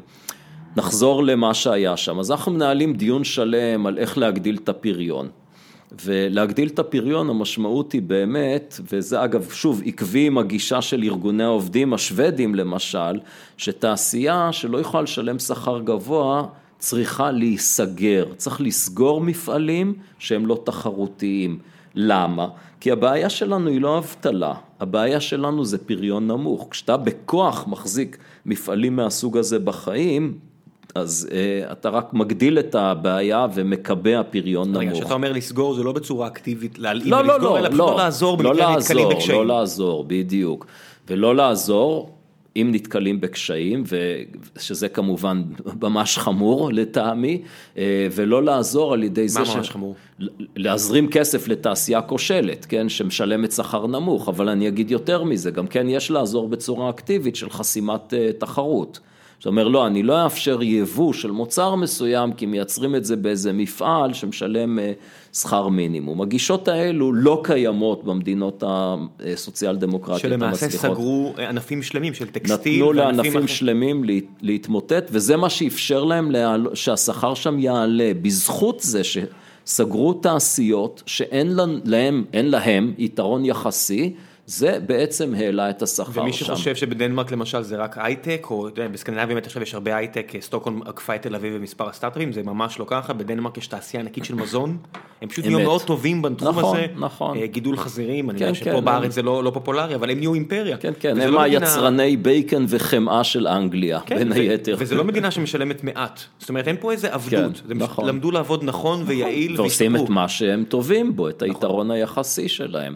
[0.77, 2.19] נחזור למה שהיה שם.
[2.19, 5.27] אז אנחנו מנהלים דיון שלם על איך להגדיל את הפריון.
[6.01, 11.93] ולהגדיל את הפריון המשמעות היא באמת, וזה אגב שוב עקבי עם הגישה של ארגוני העובדים
[11.93, 13.19] השוודים למשל,
[13.57, 16.45] שתעשייה שלא יכולה לשלם שכר גבוה
[16.79, 21.59] צריכה להיסגר, צריך לסגור מפעלים שהם לא תחרותיים.
[21.95, 22.47] למה?
[22.79, 26.67] כי הבעיה שלנו היא לא אבטלה, הבעיה שלנו זה פריון נמוך.
[26.71, 30.37] כשאתה בכוח מחזיק מפעלים מהסוג הזה בחיים,
[30.95, 34.99] אז uh, אתה רק מגדיל את הבעיה ומקבע פריון רגע, נמוך.
[34.99, 37.85] כשאתה אומר לסגור זה לא בצורה אקטיבית להלאים לא, לא, ולסגור, לא, אלא פשוט לא,
[37.87, 39.37] לא לעזור לא במקרה נתקלים בקשיים.
[39.37, 40.65] לא לעזור, בדיוק.
[41.07, 42.09] ולא לעזור
[42.55, 43.83] אם נתקלים בקשיים,
[44.55, 45.43] ושזה כמובן
[45.81, 47.41] ממש חמור לטעמי,
[47.77, 49.95] אה, ולא לעזור על ידי זה מה ממש חמור?
[50.55, 55.89] להזרים כסף לתעשייה כושלת, כן, שמשלמת שכר נמוך, אבל אני אגיד יותר מזה, גם כן
[55.89, 58.99] יש לעזור בצורה אקטיבית של חסימת אה, תחרות.
[59.43, 63.53] זאת אומרת, לא, אני לא אאפשר יבוא של מוצר מסוים, כי מייצרים את זה באיזה
[63.53, 64.91] מפעל שמשלם אה,
[65.33, 66.21] שכר מינימום.
[66.21, 68.63] הגישות האלו לא קיימות במדינות
[69.19, 70.91] הסוציאל דמוקרטיות שלמעשה המצליחות.
[70.91, 72.75] סגרו ענפים שלמים של טקסטיל.
[72.75, 73.47] נתנו לענפים אחרים.
[73.47, 81.03] שלמים להת- להתמוטט, וזה מה שאפשר להם להעל- שהשכר שם יעלה, בזכות זה שסגרו תעשיות
[81.05, 84.13] שאין להם- להם, אין להם יתרון יחסי,
[84.45, 86.45] זה בעצם העלה את השכר ומי שם.
[86.45, 91.15] שחושב שבדנמרק למשל זה רק הייטק, או בסקנדינביה באמת עכשיו יש הרבה הייטק, סטוקהולם עקפה
[91.15, 94.77] את תל אביב במספר הסטארט-אפים, זה ממש לא ככה, בדנמרק יש תעשייה ענקית של מזון,
[95.21, 95.59] הם פשוט נהיו.
[95.59, 97.37] מאוד טובים בתחום נכון, הזה, נכון.
[97.37, 100.09] אה, גידול חזירים, אני כן, יודע כן, שפה הם- בארץ זה לא לא פופולרי, אבל
[100.11, 100.77] הם נהיו אימפריה.
[100.77, 104.75] כן, כן, הם לא מדינה- היצרני בייקן וחמאה של אנגליה, כן, בין ו- היתר.
[104.79, 107.31] וזה לא מדינה שמשלמת מעט, זאת אומרת אין פה איזה עבדות,
[107.65, 108.05] כן, הם נכון.
[108.07, 109.95] למדו לעבוד נכון ויעיל ועושים.
[109.95, 112.95] את מה שהם טובים בו, את היתרון היחסי שלהם.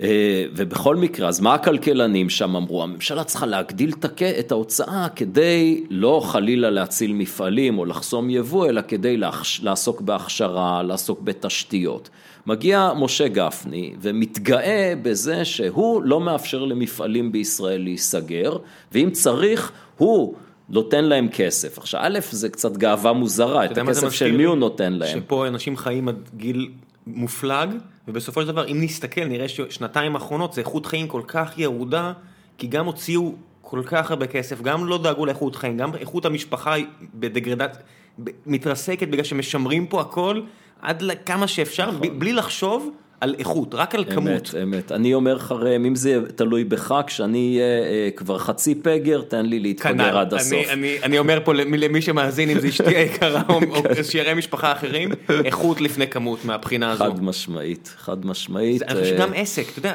[0.00, 2.82] אה, ובכל מקרה, אז מה הכלכלנים שם אמרו?
[2.82, 3.92] הממשלה צריכה להגדיל
[4.38, 9.16] את ההוצאה כדי לא חלילה להציל מפעלים או לחסום יבוא, אלא כדי
[9.62, 12.10] לעסוק בהכשרה, לעסוק בתשתיות.
[12.46, 18.56] מגיע משה גפני ומתגאה בזה שהוא לא מאפשר למפעלים בישראל להיסגר,
[18.92, 20.34] ואם צריך, הוא
[20.68, 21.78] נותן להם כסף.
[21.78, 24.36] עכשיו, א', זה קצת גאווה מוזרה, את הכסף של?
[24.36, 25.20] מי הוא נותן להם?
[25.20, 26.70] שפה אנשים חיים עד גיל
[27.06, 27.70] מופלג,
[28.08, 32.12] ובסופו של דבר אם נסתכל נראה ששנתיים האחרונות זה איכות חיים כל כך ירודה,
[32.58, 36.72] כי גם הוציאו כל כך הרבה כסף, גם לא דאגו לאיכות חיים, גם איכות המשפחה
[36.72, 37.82] היא בדגרדציה,
[38.24, 40.40] ב- מתרסקת בגלל שמשמרים פה הכל
[40.82, 42.90] עד לכמה שאפשר, ב- בלי לחשוב
[43.24, 44.28] על איכות, רק על כמות.
[44.28, 44.92] אמת, אמת.
[44.92, 49.46] אני אומר לך, ראם, אם זה תלוי בך, כשאני אהיה אה, כבר חצי פגר, תן
[49.46, 50.66] לי להתפגר כנ"ל, עד אני- הסוף.
[50.72, 54.72] אני, אני אומר פה למי, למי שמאזין, אם זה אשתי היקרה או, או שארי משפחה
[54.72, 55.08] אחרים,
[55.44, 57.04] איכות לפני כמות מהבחינה הזו.
[57.04, 58.78] חד משמעית, חד משמעית.
[58.78, 59.94] זה- אני חושב אה, שגם עסק, אתה יודע,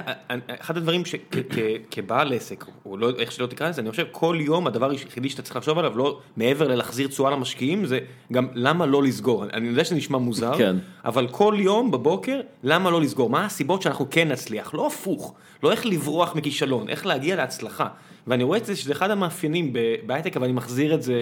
[0.61, 4.89] אחד הדברים שכבעל עסק, או לא, איך שלא תקרא לזה, אני חושב כל יום הדבר
[4.91, 7.99] היחידי שאתה צריך לחשוב עליו, לא מעבר ללהחזיר תשואה למשקיעים, זה
[8.33, 9.45] גם למה לא לסגור.
[9.53, 10.75] אני יודע שזה נשמע מוזר, כן.
[11.05, 13.18] אבל כל יום בבוקר, למה לא לסגור?
[13.27, 14.73] מה הסיבות שאנחנו כן נצליח?
[14.73, 17.87] לא הפוך, לא איך לברוח מכישלון, איך להגיע להצלחה.
[18.27, 19.73] ואני רואה את זה שזה אחד המאפיינים
[20.05, 21.15] בהייטק, אבל אני מחזיר את זה,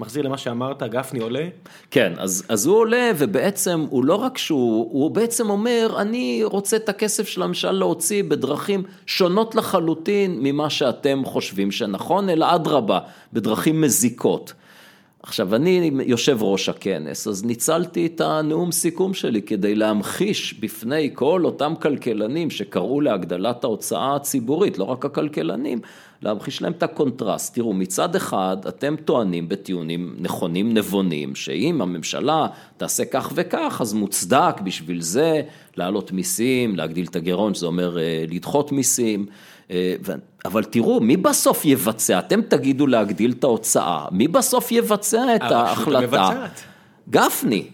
[0.00, 1.48] מחזיר למה שאמרת, גפני עולה.
[1.90, 6.76] כן, אז, אז הוא עולה ובעצם הוא לא רק שהוא, הוא בעצם אומר, אני רוצה
[6.76, 12.98] את הכסף של הממשלה להוציא בדרכים שונות לחלוטין ממה שאתם חושבים שנכון, אלא אדרבה,
[13.32, 14.52] בדרכים מזיקות.
[15.22, 21.42] עכשיו, אני יושב ראש הכנס, אז ניצלתי את הנאום סיכום שלי כדי להמחיש בפני כל
[21.44, 25.80] אותם כלכלנים שקראו להגדלת ההוצאה הציבורית, לא רק הכלכלנים,
[26.22, 27.54] להמחיש להם את הקונטרסט.
[27.54, 34.60] תראו, מצד אחד אתם טוענים בטיעונים נכונים, נבונים, שאם הממשלה תעשה כך וכך, אז מוצדק
[34.64, 35.42] בשביל זה
[35.76, 39.26] להעלות מיסים, להגדיל את הגירעון, שזה אומר אה, לדחות מיסים.
[39.70, 39.94] אה,
[40.44, 42.18] אבל תראו, מי בסוף יבצע?
[42.18, 46.46] אתם תגידו להגדיל את ההוצאה, מי בסוף יבצע את ההחלטה?
[47.10, 47.64] גפני.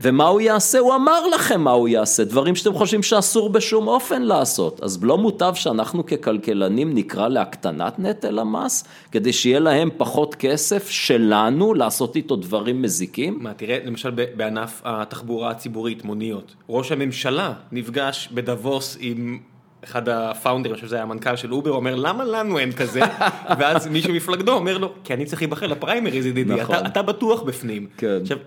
[0.00, 0.78] ומה הוא יעשה?
[0.78, 4.82] הוא אמר לכם מה הוא יעשה, דברים שאתם חושבים שאסור בשום אופן לעשות.
[4.82, 11.74] אז לא מוטב שאנחנו ככלכלנים נקרא להקטנת נטל המס, כדי שיהיה להם פחות כסף שלנו
[11.74, 13.38] לעשות איתו דברים מזיקים?
[13.40, 19.38] מה, תראה, למשל בענף התחבורה הציבורית, מוניות, ראש הממשלה נפגש בדבוס עם...
[19.84, 23.00] אחד הפאונדרים, אני חושב שזה היה המנכ"ל של אובר, אומר למה לנו אין כזה,
[23.58, 26.76] ואז מישהו מפלגדו אומר לו, כי אני צריך להיבחר לפריימריז ידידי, נכון.
[26.76, 27.86] אתה, אתה בטוח בפנים.
[27.96, 28.18] כן.
[28.22, 28.38] עכשיו,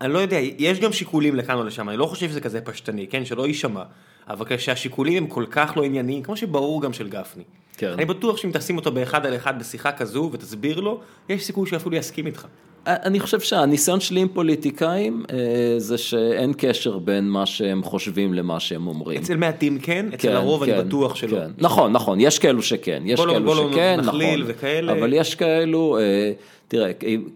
[0.00, 3.06] אני לא יודע, יש גם שיקולים לכאן או לשם, אני לא חושב שזה כזה פשטני,
[3.06, 3.82] כן, שלא יישמע,
[4.28, 7.42] אבל כשהשיקולים הם כל כך לא ענייניים, כמו שברור גם של גפני.
[7.76, 7.92] כן.
[7.92, 11.96] אני בטוח שאם תשים אותו באחד על אחד בשיחה כזו ותסביר לו, יש סיכוי שאפילו
[11.96, 12.46] יסכים איתך.
[12.86, 15.36] אני חושב שהניסיון שלי עם פוליטיקאים אה,
[15.78, 19.20] זה שאין קשר בין מה שהם חושבים למה שהם אומרים.
[19.20, 21.38] אצל מעטים כן, אצל כן, הרוב כן, אני בטוח שלא.
[21.38, 21.50] כן.
[21.58, 24.92] נכון, נכון, יש כאלו שכן, יש כאלו בוא לא שכן, נכון, וכאלה.
[24.92, 26.32] אבל יש כאלו, אה,
[26.68, 26.90] תראה,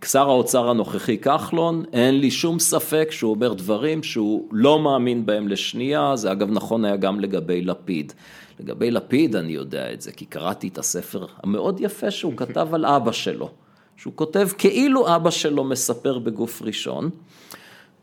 [0.04, 5.48] שר האוצר הנוכחי כחלון, אין לי שום ספק שהוא אומר דברים שהוא לא מאמין בהם
[5.48, 8.12] לשנייה, זה אגב נכון היה גם לגבי לפיד.
[8.60, 12.86] לגבי לפיד אני יודע את זה, כי קראתי את הספר המאוד יפה שהוא כתב על
[12.86, 13.50] אבא שלו.
[13.96, 17.10] שהוא כותב כאילו אבא שלו מספר בגוף ראשון,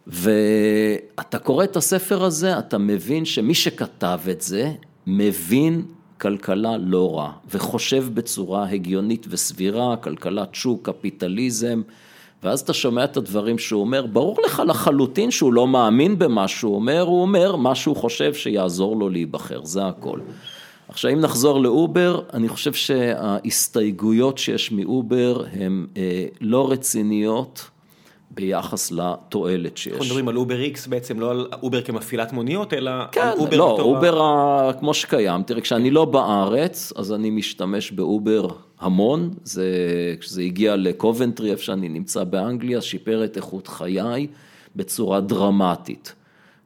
[0.07, 4.71] ואתה קורא את הספר הזה, אתה מבין שמי שכתב את זה,
[5.07, 5.85] מבין
[6.21, 11.81] כלכלה לא רע, וחושב בצורה הגיונית וסבירה, כלכלת שוק, קפיטליזם,
[12.43, 16.75] ואז אתה שומע את הדברים שהוא אומר, ברור לך לחלוטין שהוא לא מאמין במה שהוא
[16.75, 20.19] אומר, הוא אומר מה שהוא חושב שיעזור לו להיבחר, זה הכל.
[20.93, 27.69] עכשיו אם נחזור לאובר, אני חושב שההסתייגויות שיש מאובר הן אה, לא רציניות
[28.31, 29.93] ביחס לתועלת שיש.
[29.93, 33.57] אנחנו מדברים על אובר איקס בעצם, לא על אובר כמפעילת מוניות, אלא כן, על אובר
[33.57, 33.95] לא, בתור...
[33.95, 34.71] אובר ה...
[34.79, 38.47] כמו שקיים, תראה, כשאני לא בארץ, אז אני משתמש באובר
[38.79, 39.65] המון, זה,
[40.19, 44.27] כשזה הגיע לקובנטרי, איפה שאני נמצא באנגליה, שיפר את איכות חיי
[44.75, 46.13] בצורה דרמטית.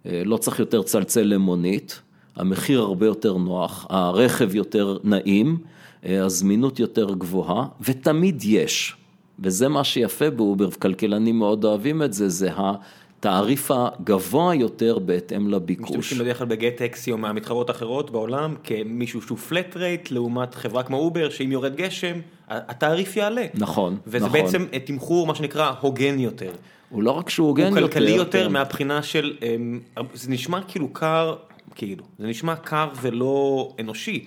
[0.06, 2.02] אה, לא צריך יותר לצלצל למונית.
[2.38, 5.58] המחיר הרבה יותר נוח, הרכב יותר נעים,
[6.06, 8.96] אה, הזמינות יותר גבוהה, ותמיד יש.
[9.40, 15.90] וזה מה שיפה באובר, וכלכלנים מאוד אוהבים את זה, זה התעריף הגבוה יותר בהתאם לביקוש.
[15.90, 20.84] משתמשים בדרך כלל בגט טקסי או מהמתחרות האחרות בעולם, כמישהו שהוא flat rate, לעומת חברה
[20.84, 23.46] כמו אובר, שאם יורד גשם, התעריף יעלה.
[23.54, 24.30] נכון, וזה נכון.
[24.30, 26.52] וזה בעצם תמחור, מה שנקרא, הוגן יותר.
[26.90, 27.82] הוא לא רק שהוא הוגן יותר.
[27.82, 28.52] הוא כלכלי יותר כן.
[28.52, 29.80] מהבחינה של, אמ,
[30.14, 31.36] זה נשמע כאילו קר
[31.78, 32.04] כאילו.
[32.20, 34.26] זה נשמע קר ולא אנושי,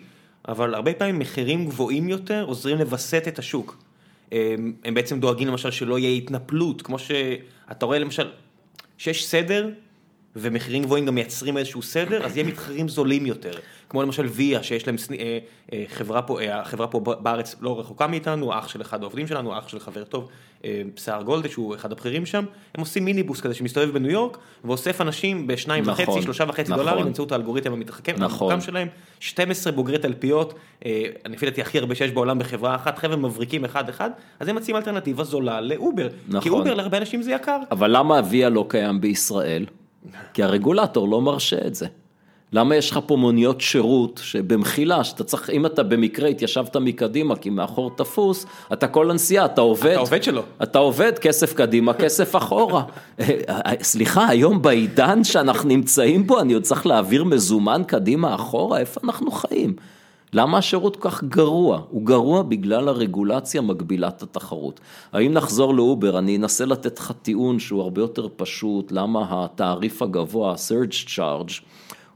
[0.48, 3.82] אבל הרבה פעמים מחירים גבוהים יותר עוזרים לווסת את השוק.
[4.32, 8.30] הם, הם בעצם דואגים למשל שלא יהיה התנפלות, כמו שאתה רואה למשל,
[8.98, 9.70] שיש סדר
[10.36, 13.52] ומחירים גבוהים גם מייצרים איזשהו סדר, אז יהיה מתחרים זולים יותר.
[13.88, 15.38] כמו למשל ויה, שיש להם אה,
[15.72, 19.58] אה, חברה פה, אה, החברה פה בארץ לא רחוקה מאיתנו, אח של אחד העובדים שלנו,
[19.58, 20.28] אח של חבר טוב,
[20.96, 25.46] סער גולדה, שהוא אחד הבכירים שם, הם עושים מיניבוס כזה שמסתובב בניו יורק, ואוסף אנשים
[25.46, 26.84] בשניים נכון, וחצי, שלושה וחצי נכון.
[26.84, 28.60] דולרים, באמצעות האלגוריתם המתחכם, נכון.
[28.60, 28.88] שלהם,
[29.20, 33.88] 12 בוגרי תלפיות, אני לפי דעתי הכי הרבה שיש בעולם בחברה אחת, חבר'ה מבריקים אחד
[33.88, 36.40] אחד, אז הם מציעים אלטרנטיבה זולה לאובר, נכון.
[36.40, 37.58] כי אובר להרבה אנשים זה יקר.
[37.70, 39.64] אבל למה ויה לא קיים בישראל?
[40.34, 41.86] כי הרגולטור לא מרשה את זה.
[42.52, 47.50] למה יש לך פה מוניות שירות שבמחילה, שאתה צריך, אם אתה במקרה התיישבת מקדימה כי
[47.50, 49.90] מאחור תפוס, אתה כל הנסיעה, אתה עובד.
[49.90, 50.42] אתה עובד שלו.
[50.62, 52.82] אתה עובד, כסף קדימה, כסף אחורה.
[53.82, 59.30] סליחה, היום בעידן שאנחנו נמצאים בו, אני עוד צריך להעביר מזומן קדימה אחורה, איפה אנחנו
[59.30, 59.76] חיים?
[60.32, 61.82] למה השירות כל כך גרוע?
[61.90, 64.80] הוא גרוע בגלל הרגולציה מגבילת התחרות.
[65.12, 70.52] האם נחזור לאובר, אני אנסה לתת לך טיעון שהוא הרבה יותר פשוט, למה התעריף הגבוה,
[70.52, 71.62] ה-surge charge,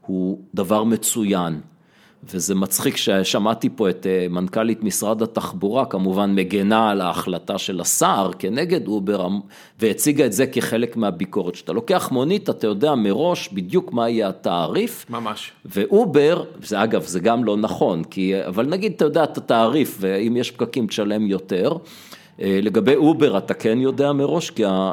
[0.07, 1.61] הוא דבר מצוין.
[2.31, 8.31] וזה מצחיק ששמעתי פה את אה, מנכ"לית משרד התחבורה, כמובן מגנה על ההחלטה של השר
[8.39, 9.29] כנגד אובר,
[9.81, 11.55] והציגה את זה כחלק מהביקורת.
[11.55, 15.07] כשאתה לוקח מונית, אתה יודע מראש בדיוק מה יהיה התעריף.
[15.11, 15.53] ממש.
[15.65, 20.37] ואובר, זה אגב, זה גם לא נכון, כי, אבל נגיד אתה יודע את התעריף, ואם
[20.37, 21.73] יש פקקים תשלם יותר.
[22.41, 24.93] אה, לגבי אובר אתה כן יודע מראש, כי ה...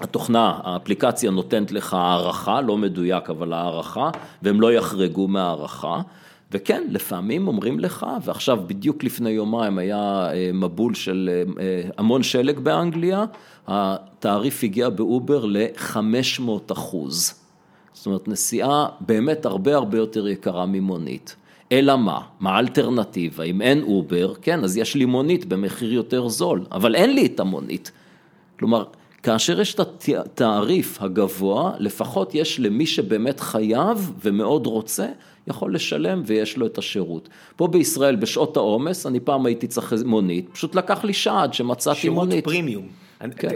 [0.00, 4.10] התוכנה, האפליקציה נותנת לך הערכה, לא מדויק אבל הערכה,
[4.42, 6.00] והם לא יחרגו מהערכה.
[6.52, 12.22] וכן, לפעמים אומרים לך, ועכשיו בדיוק לפני יומיים היה אה, מבול של אה, אה, המון
[12.22, 13.24] שלג באנגליה,
[13.66, 17.34] התעריף הגיע באובר ל-500 אחוז.
[17.92, 21.36] זאת אומרת, נסיעה באמת הרבה הרבה יותר יקרה ממונית.
[21.72, 22.20] אלא מה?
[22.40, 23.44] מה האלטרנטיבה?
[23.44, 27.40] אם אין אובר, כן, אז יש לי מונית במחיר יותר זול, אבל אין לי את
[27.40, 27.90] המונית.
[28.58, 28.84] כלומר,
[29.22, 29.80] כאשר יש את
[30.18, 35.06] התעריף הגבוה, לפחות יש למי שבאמת חייב ומאוד רוצה,
[35.46, 37.28] יכול לשלם ויש לו את השירות.
[37.56, 42.08] פה בישראל בשעות העומס, אני פעם הייתי צריך מונית, פשוט לקח לי שעה עד שמצאתי
[42.08, 42.32] מונית.
[42.32, 42.88] שירות פרימיום.
[43.36, 43.48] כן.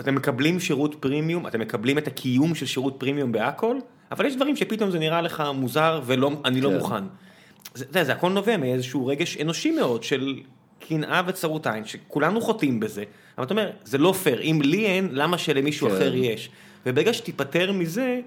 [0.00, 3.76] אתם מקבלים שירות פרימיום, אתם מקבלים את הקיום של שירות פרימיום בהכל,
[4.12, 6.74] אבל יש דברים שפתאום זה נראה לך מוזר ואני לא כן.
[6.74, 7.04] מוכן.
[7.74, 10.40] זה, זה הכל נובע מאיזשהו רגש אנושי מאוד של
[10.88, 13.04] קנאה וצרות עין, שכולנו חוטאים בזה,
[13.38, 15.94] אבל אתה אומר, זה לא פייר, אם לי אין, למה שלמישהו כן.
[15.94, 16.50] אחר יש?
[16.86, 18.20] וברגע שתיפטר מזה,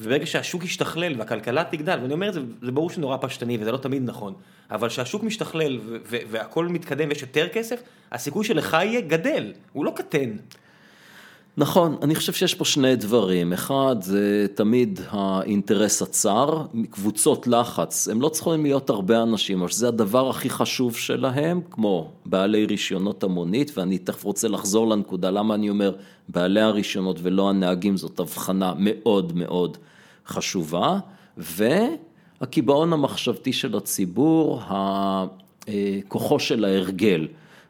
[0.00, 3.72] וברגע שהשוק ישתכלל והכלכלה תגדל, ואני אומר את זה, זה ברור שזה נורא פשטני וזה
[3.72, 4.34] לא תמיד נכון,
[4.70, 10.36] אבל כשהשוק משתכלל והכל מתקדם ויש יותר כסף, הסיכוי שלך יהיה גדל, הוא לא קטן.
[11.58, 18.20] נכון, אני חושב שיש פה שני דברים, אחד זה תמיד האינטרס הצר, קבוצות לחץ, הם
[18.20, 23.78] לא צריכים להיות הרבה אנשים, אבל זה הדבר הכי חשוב שלהם, כמו בעלי רישיונות המונית,
[23.78, 25.92] ואני תכף רוצה לחזור לנקודה, למה אני אומר
[26.28, 29.76] בעלי הרישיונות ולא הנהגים, זאת הבחנה מאוד מאוד
[30.26, 30.98] חשובה,
[31.36, 34.62] והקיבעון המחשבתי של הציבור,
[36.08, 37.26] כוחו של ההרגל.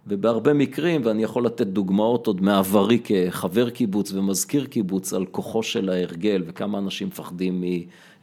[0.08, 5.88] ובהרבה מקרים, ואני יכול לתת דוגמאות עוד מעברי כחבר קיבוץ ומזכיר קיבוץ על כוחו של
[5.88, 7.64] ההרגל וכמה אנשים מפחדים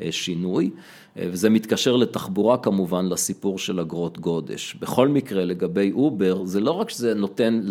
[0.01, 0.69] משינוי,
[1.15, 4.75] וזה מתקשר לתחבורה כמובן לסיפור של אגרות גודש.
[4.79, 7.61] בכל מקרה לגבי אובר, זה לא רק שזה נותן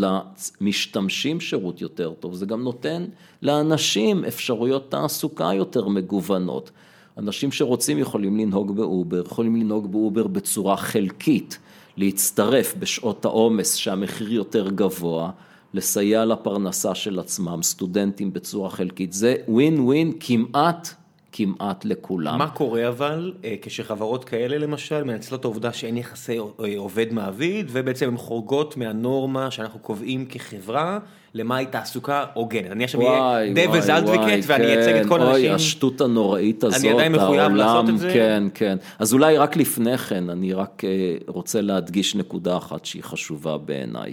[0.61, 3.05] למשתמשים שירות יותר טוב, זה גם נותן
[3.43, 6.71] לאנשים אפשרויות תעסוקה יותר מגוונות.
[7.19, 11.59] אנשים שרוצים יכולים לנהוג באובר, יכולים לנהוג באובר בצורה חלקית.
[11.97, 15.31] להצטרף בשעות העומס שהמחיר יותר גבוה,
[15.75, 20.89] לסייע לפרנסה של עצמם, סטודנטים בצורה חלקית, זה ווין ווין כמעט
[21.37, 22.39] כמעט לכולם.
[22.39, 26.45] מה קורה אבל אה, כשחברות כאלה למשל מנצלות העובדה שאין יחסי אה,
[26.77, 30.99] עובד מעביד ובעצם הן חורגות מהנורמה שאנחנו קובעים כחברה
[31.35, 32.71] למהי תעסוקה הוגנת.
[32.71, 35.45] אני עכשיו אהיה דבלס אדווקט ואני אייצג את כל האנשים.
[35.45, 38.11] אוי, השטות הנוראית הזאת, אני עדיין מחויב לעשות את זה.
[38.13, 38.77] כן, כן.
[38.99, 44.13] אז אולי רק לפני כן, אני רק אה, רוצה להדגיש נקודה אחת שהיא חשובה בעיניי.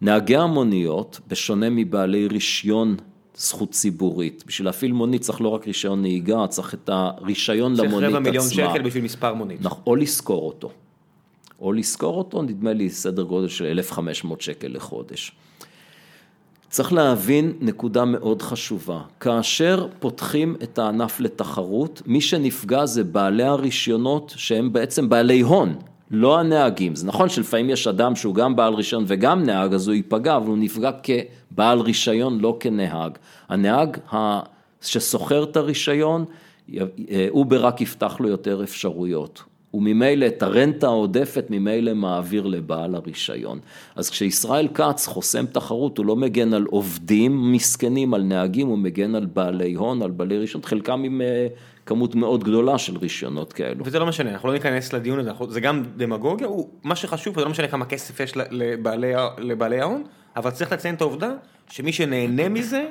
[0.00, 2.96] נהגי המוניות, בשונה מבעלי רישיון
[3.36, 4.44] זכות ציבורית.
[4.46, 8.00] בשביל להפעיל מונית צריך לא רק רישיון נהיגה, צריך את הרישיון למונית עצמה.
[8.00, 9.62] צריך רבע מיליון שקל בשביל מספר מונית.
[9.62, 10.70] נכון, או לשכור אותו.
[11.60, 15.32] או לשכור אותו, נדמה לי סדר גודל של 1,500 שקל לחודש.
[16.74, 24.34] צריך להבין נקודה מאוד חשובה, כאשר פותחים את הענף לתחרות, מי שנפגע זה בעלי הרישיונות
[24.36, 25.74] שהם בעצם בעלי הון,
[26.10, 26.94] לא הנהגים.
[26.94, 30.46] זה נכון שלפעמים יש אדם שהוא גם בעל רישיון וגם נהג, אז הוא ייפגע, אבל
[30.46, 33.18] הוא נפגע כבעל רישיון, לא כנהג.
[33.48, 33.96] הנהג
[34.80, 36.24] ששוכר את הרישיון,
[37.30, 39.42] אובר רק יפתח לו יותר אפשרויות.
[39.74, 43.58] וממילא את הרנטה העודפת ממילא מעביר לבעל הרישיון.
[43.96, 49.14] אז כשישראל כץ חוסם תחרות, הוא לא מגן על עובדים מסכנים, על נהגים, הוא מגן
[49.14, 51.46] על בעלי הון, על בעלי רישיון, חלקם עם אה,
[51.86, 53.84] כמות מאוד גדולה של רישיונות כאלו.
[53.84, 57.44] וזה לא משנה, אנחנו לא ניכנס לדיון הזה, זה גם דמגוגיה, הוא, מה שחשוב, זה
[57.44, 60.02] לא משנה כמה כסף יש לבעלי, לבעלי ההון,
[60.36, 61.30] אבל צריך לציין את העובדה
[61.68, 62.84] שמי שנהנה מזה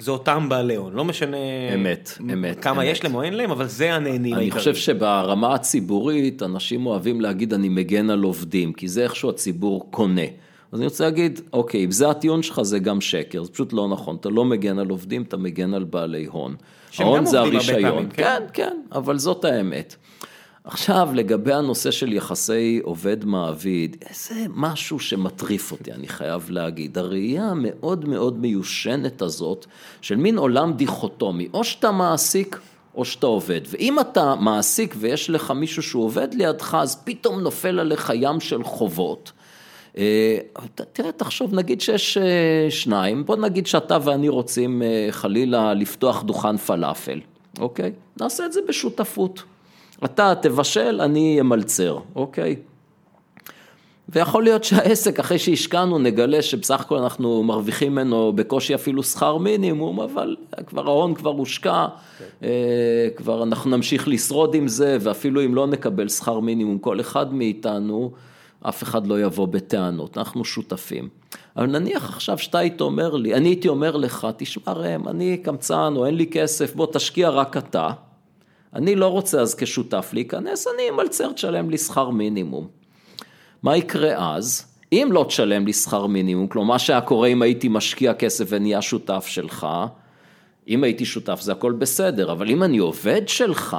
[0.00, 1.36] זה אותם בעלי הון, לא משנה
[1.74, 2.92] אמת, אמת, כמה אמת.
[2.92, 7.54] יש להם או אין להם, אבל זה הנהנים אני חושב שברמה הציבורית, אנשים אוהבים להגיד
[7.54, 10.22] אני מגן על עובדים, כי זה איכשהו הציבור קונה.
[10.72, 13.88] אז אני רוצה להגיד, אוקיי, אם זה הטיעון שלך זה גם שקר, זה פשוט לא
[13.88, 16.56] נכון, אתה לא מגן על עובדים, אתה מגן על בעלי הון.
[16.98, 18.22] ההון זה הרישיון, כן?
[18.22, 19.96] כן, כן, אבל זאת האמת.
[20.72, 26.98] עכשיו, לגבי הנושא של יחסי עובד-מעביד, זה משהו שמטריף אותי, אני חייב להגיד.
[26.98, 29.66] הראייה המאוד מאוד מיושנת הזאת,
[30.00, 32.60] של מין עולם דיכוטומי, או שאתה מעסיק
[32.94, 33.60] או שאתה עובד.
[33.68, 38.64] ואם אתה מעסיק ויש לך מישהו שהוא עובד לידך, אז פתאום נופל עליך ים של
[38.64, 39.32] חובות.
[39.98, 40.38] אה,
[40.92, 46.56] תראה, תחשוב, נגיד שיש אה, שניים, בוא נגיד שאתה ואני רוצים אה, חלילה לפתוח דוכן
[46.56, 47.20] פלאפל,
[47.58, 47.92] אוקיי?
[48.20, 49.42] נעשה את זה בשותפות.
[50.04, 52.56] אתה תבשל, אני אמלצר, אוקיי?
[54.08, 60.00] ויכול להיות שהעסק, אחרי שהשקענו, נגלה שבסך הכל אנחנו מרוויחים ממנו בקושי אפילו שכר מינימום,
[60.00, 60.36] אבל
[60.66, 62.20] כבר ההון כבר הושקע, okay.
[62.40, 62.46] כן.
[63.16, 68.12] כבר אנחנו נמשיך לשרוד עם זה, ואפילו אם לא נקבל שכר מינימום, כל אחד מאיתנו,
[68.62, 71.08] אף אחד לא יבוא בטענות, אנחנו שותפים.
[71.56, 75.92] אבל נניח עכשיו שאתה היית אומר לי, אני הייתי אומר לך, תשמע ראם, אני קמצן
[75.96, 77.90] או אין לי כסף, בוא תשקיע רק אתה.
[78.74, 82.68] אני לא רוצה אז כשותף להיכנס, אני אמלצר תשלם לי שכר מינימום.
[83.62, 84.66] מה יקרה אז?
[84.92, 88.82] אם לא תשלם לי שכר מינימום, כלומר מה שהיה קורה אם הייתי משקיע כסף ונהיה
[88.82, 89.66] שותף שלך,
[90.68, 93.76] אם הייתי שותף זה הכל בסדר, אבל אם אני עובד שלך,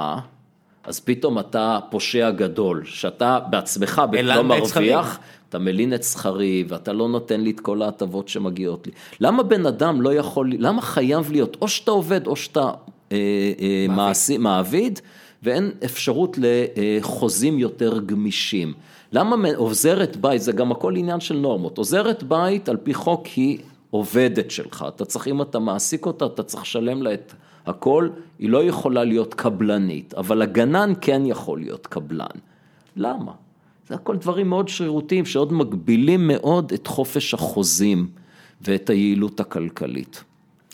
[0.84, 7.08] אז פתאום אתה פושע גדול, שאתה בעצמך לא מרוויח, אתה מלין את שכרי ואתה לא
[7.08, 8.92] נותן לי את כל ההטבות שמגיעות לי.
[9.20, 12.70] למה בן אדם לא יכול, למה חייב להיות, או שאתה עובד או שאתה
[13.88, 15.00] מעשי, מעביד,
[15.42, 18.72] ואין אפשרות לחוזים יותר גמישים.
[19.12, 23.58] למה עוזרת בית, זה גם הכל עניין של נורמות, עוזרת בית על פי חוק היא
[23.90, 27.32] עובדת שלך, אתה צריך, אם אתה מעסיק אותה, אתה צריך לשלם לה את
[27.66, 28.08] הכל,
[28.38, 32.26] היא לא יכולה להיות קבלנית, אבל הגנן כן יכול להיות קבלן.
[32.96, 33.32] למה?
[33.88, 38.08] זה הכל דברים מאוד שרירותיים שעוד מגבילים מאוד את חופש החוזים
[38.60, 40.24] ואת היעילות הכלכלית.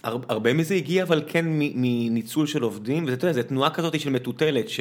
[0.05, 4.69] הרבה מזה הגיע אבל כן מניצול של עובדים, ואתה יודע, זו תנועה כזאת של מטוטלת,
[4.69, 4.81] ש...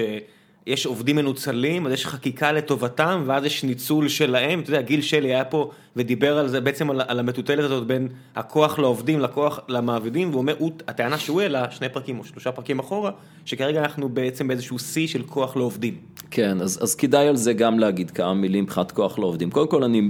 [0.68, 5.28] יש עובדים מנוצלים, אז יש חקיקה לטובתם, ואז יש ניצול שלהם, אתה יודע, גיל שלי
[5.28, 10.30] היה פה ודיבר על זה, בעצם על, על המטוטלת הזאת בין הכוח לעובדים, לכוח למעבידים,
[10.30, 10.55] והוא אומר,
[10.88, 13.11] הטענה שהוא העלה, שני פרקים או שלושה פרקים אחורה,
[13.45, 15.95] שכרגע אנחנו בעצם באיזשהו שיא של כוח לעובדים.
[16.32, 19.51] כן, אז, אז כדאי על זה גם להגיד כמה מילים מבחינת כוח לעובדים.
[19.51, 20.09] קודם כל, אני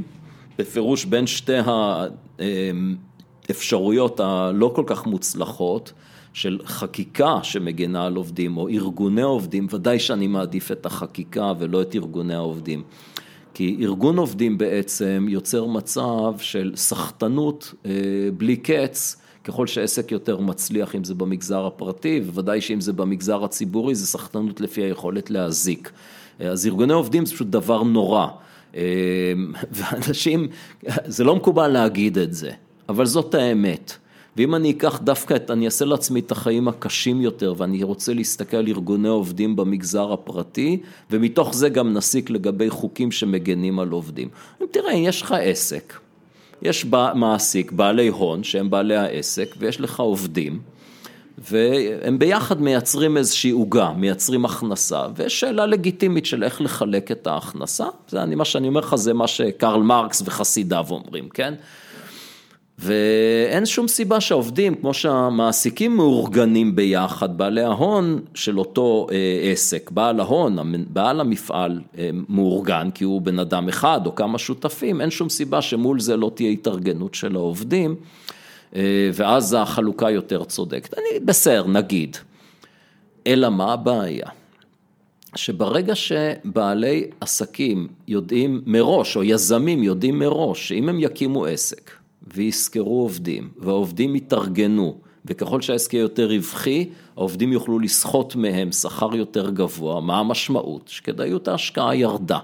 [0.58, 1.53] בפירוש בין שתי
[3.49, 5.93] האפשרויות הלא כל כך מוצלחות,
[6.37, 11.95] של חקיקה שמגנה על עובדים או ארגוני עובדים, ודאי שאני מעדיף את החקיקה ולא את
[11.95, 12.83] ארגוני העובדים.
[13.53, 17.91] כי ארגון עובדים בעצם יוצר מצב של סחטנות אה,
[18.37, 23.95] בלי קץ, ככל שעסק יותר מצליח, אם זה במגזר הפרטי, ובוודאי שאם זה במגזר הציבורי,
[23.95, 25.91] זה סחטנות לפי היכולת להזיק.
[26.41, 28.27] אה, אז ארגוני עובדים זה פשוט דבר נורא.
[28.75, 28.81] אה,
[29.71, 30.47] ואנשים,
[31.05, 32.51] זה לא מקובל להגיד את זה,
[32.89, 33.93] אבל זאת האמת.
[34.38, 38.57] ואם אני אקח דווקא את, אני אעשה לעצמי את החיים הקשים יותר ואני רוצה להסתכל
[38.57, 40.81] על ארגוני עובדים במגזר הפרטי
[41.11, 44.29] ומתוך זה גם נסיק לגבי חוקים שמגנים על עובדים.
[44.61, 45.93] אם תראה, יש לך עסק,
[46.61, 46.85] יש
[47.15, 50.59] מעסיק, בעלי הון שהם בעלי העסק ויש לך עובדים
[51.38, 57.85] והם ביחד מייצרים איזושהי עוגה, מייצרים הכנסה, ויש שאלה לגיטימית של איך לחלק את ההכנסה,
[58.07, 61.53] זה אני, מה שאני אומר לך זה מה שקרל מרקס וחסידיו אומרים, כן?
[62.78, 70.19] ואין שום סיבה שהעובדים, כמו שהמעסיקים מאורגנים ביחד, בעלי ההון של אותו אה, עסק, בעל
[70.19, 70.57] ההון,
[70.89, 75.61] בעל המפעל אה, מאורגן כי הוא בן אדם אחד או כמה שותפים, אין שום סיבה
[75.61, 77.95] שמול זה לא תהיה התארגנות של העובדים,
[78.75, 80.93] אה, ואז החלוקה יותר צודקת.
[80.93, 82.17] אני בסדר, נגיד.
[83.28, 84.28] אלא מה הבעיה?
[85.36, 91.91] שברגע שבעלי עסקים יודעים מראש, או יזמים יודעים מראש, שאם הם יקימו עסק,
[92.34, 99.49] וישכרו עובדים, והעובדים יתארגנו, וככל שהעסק יהיה יותר רווחי, העובדים יוכלו לסחוט מהם שכר יותר
[99.49, 100.88] גבוה, מה המשמעות?
[100.88, 102.39] שכדאיות ההשקעה ירדה.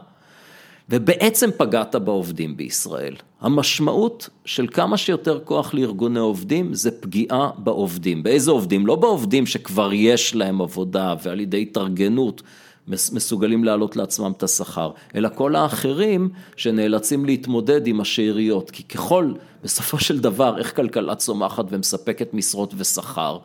[0.90, 3.16] ובעצם פגעת בעובדים בישראל.
[3.42, 8.24] המשמעות של כמה שיותר כוח לארגוני עובדים זה פגיעה בעובדים.
[8.24, 8.88] באיזה עובדים?
[8.88, 12.42] לא בעובדים שכבר יש להם עבודה ועל ידי התארגנות
[12.88, 20.00] מסוגלים להעלות לעצמם את השכר, אלא כל האחרים שנאלצים להתמודד עם השאריות, כי ככל, בסופו
[20.00, 23.38] של דבר, איך כלכלה צומחת ומספקת משרות ושכר?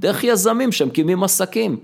[0.00, 1.76] דרך יזמים שמקימים עסקים.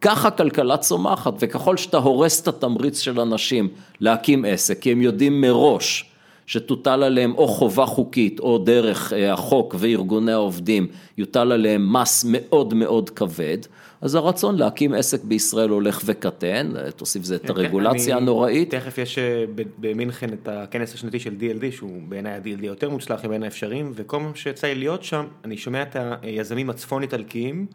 [0.00, 3.68] ככה כלכלה צומחת, וככל שאתה הורס את התמריץ של אנשים
[4.00, 6.10] להקים עסק, כי הם יודעים מראש
[6.46, 10.86] שתוטל עליהם או חובה חוקית או דרך אה, החוק וארגוני העובדים,
[11.18, 13.58] יוטל עליהם מס מאוד מאוד כבד,
[14.00, 18.70] אז הרצון להקים עסק בישראל הולך וקטן, תוסיף זה את כן, הרגולציה הנוראית.
[18.74, 19.44] תכף יש אה,
[19.78, 24.34] במינכן את הכנס השנתי של DLD, שהוא בעיניי ה-DLD היותר מוצלח מבין האפשריים, וכל פעם
[24.34, 27.66] שיצא לי להיות שם, אני שומע את היזמים הצפון איטלקיים,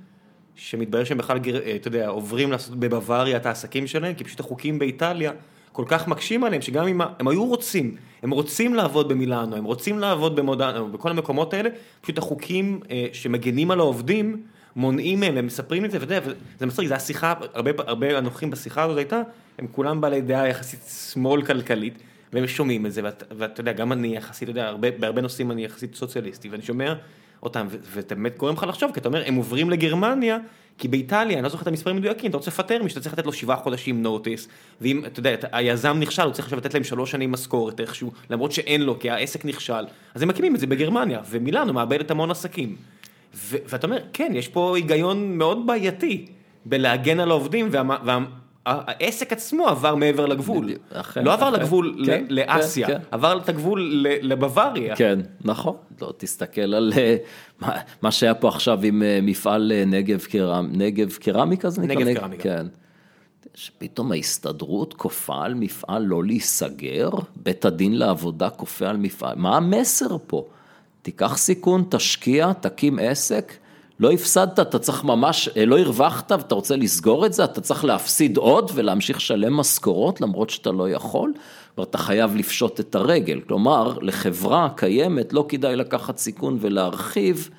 [0.56, 4.80] שמתברר שהם בכלל, אה, אתה יודע, עוברים לעשות בבוואריה את העסקים שלהם, כי פשוט החוקים
[4.80, 5.32] באיטליה
[5.72, 10.00] כל כך מקשים עליהם, שגם אם הם היו רוצים, הם רוצים לעבוד במילאנו, הם רוצים
[10.00, 11.70] לעבוד במודנו, בכל המקומות האלה,
[12.02, 14.44] פשוט החוקים אה, שמגנים על העובדים,
[14.76, 18.52] מונעים מהם, הם מספרים את זה, ואתה יודע, זה מצחיק, זו השיחה, הרבה, הרבה הנוכחים
[18.52, 19.22] בשיחה הזאת הייתה,
[19.60, 20.80] הם כולם בעלי דעה יחסית
[21.14, 21.98] שמאל כלכלית,
[22.34, 23.02] והם שומעים את זה,
[23.38, 26.94] ואתה יודע, גם אני יחסית, אתה יודע, הרבה, בהרבה נושאים אני יחסית סוציאליסטי, ואני שומע
[27.44, 30.38] אותם, וזה באמת גורם לך לחשוב, כי אתה אומר, הם עוברים לגרמניה,
[30.78, 33.26] כי באיטליה, אני לא זוכר את המספרים המדויקים, אתה רוצה לפטר מישהו, אתה צריך לתת
[33.26, 34.48] לו שבעה חודשים נוטיס,
[34.82, 38.52] ואם, אתה יודע, היזם נכשל, הוא צריך עכשיו לתת להם שלוש שנים משכורת איכשהו, למרות
[38.52, 42.76] שאין לו, כי העסק נכשל, אז הם מקימים את זה בגרמניה, ומילאנו מאבדת המון עסקים.
[43.34, 46.26] ואתה אומר, כן, יש פה היגיון מאוד בעייתי
[46.66, 47.70] בלהגן על העובדים,
[48.66, 50.70] והעסק עצמו עבר מעבר לגבול.
[51.16, 53.04] לא עבר לגבול כן, לאסיה, כן, כן.
[53.12, 54.96] עבר את הגבול לבוואריה.
[54.96, 55.76] כן, נכון.
[56.02, 57.16] לא, תסתכל על אה,
[58.02, 59.84] מה שהיה פה עכשיו עם אה, מפעל אה,
[60.72, 61.96] נגב קרמיקה, זה נקרא?
[61.96, 62.44] נגב קרמיקה.
[62.44, 62.66] כן.
[63.56, 70.18] שפתאום ההסתדרות כופה על מפעל לא להיסגר, בית הדין לעבודה כופה על מפעל, מה המסר
[70.28, 70.46] פה?
[71.04, 73.54] תיקח סיכון, תשקיע, תקים עסק,
[74.00, 77.86] לא הפסדת, אתה צריך ממש, אה, לא הרווחת ואתה רוצה לסגור את זה, אתה צריך
[77.86, 81.34] להפסיד עוד ולהמשיך לשלם משכורות למרות שאתה לא יכול,
[81.78, 83.40] ואתה חייב לפשוט את הרגל.
[83.48, 87.50] כלומר, לחברה קיימת לא כדאי לקחת סיכון ולהרחיב.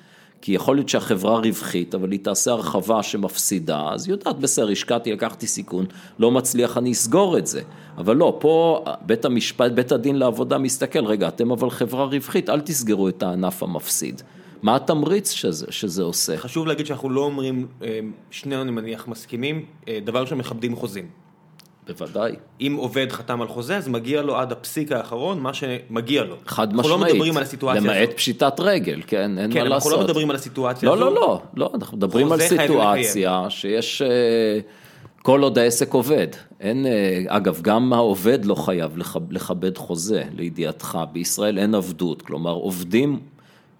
[0.45, 5.11] כי יכול להיות שהחברה רווחית, אבל היא תעשה הרחבה שמפסידה, אז היא יודעת, בסדר, השקעתי,
[5.11, 5.85] לקחתי סיכון,
[6.19, 7.61] לא מצליח, אני אסגור את זה.
[7.97, 12.61] אבל לא, פה בית המשפט, בית הדין לעבודה מסתכל, רגע, אתם אבל חברה רווחית, אל
[12.61, 14.21] תסגרו את הענף המפסיד.
[14.61, 16.37] מה התמריץ שזה, שזה עושה?
[16.37, 17.99] חשוב להגיד שאנחנו לא אומרים, אה,
[18.31, 21.24] שנינו אני מניח מסכימים, אה, דבר ראשון מכבדים חוזים.
[21.87, 22.31] בוודאי.
[22.61, 26.35] אם עובד חתם על חוזה, אז מגיע לו עד הפסיק האחרון מה שמגיע לו.
[26.45, 26.91] חד משמעית.
[26.91, 27.95] אנחנו לא מדברים על הסיטואציה הזאת.
[27.95, 29.83] למעט פשיטת רגל, כן, אין כן, מה לעשות.
[29.83, 31.05] כן, אנחנו לא מדברים על הסיטואציה לא, הזו.
[31.05, 34.59] לא, לא, לא, אנחנו מדברים על סיטואציה שיש, אה,
[35.21, 36.27] כל עוד העסק עובד.
[36.59, 38.97] אין, אה, אגב, גם העובד לא חייב
[39.29, 40.99] לכבד חוזה, לידיעתך.
[41.11, 43.19] בישראל אין עבדות, כלומר עובדים,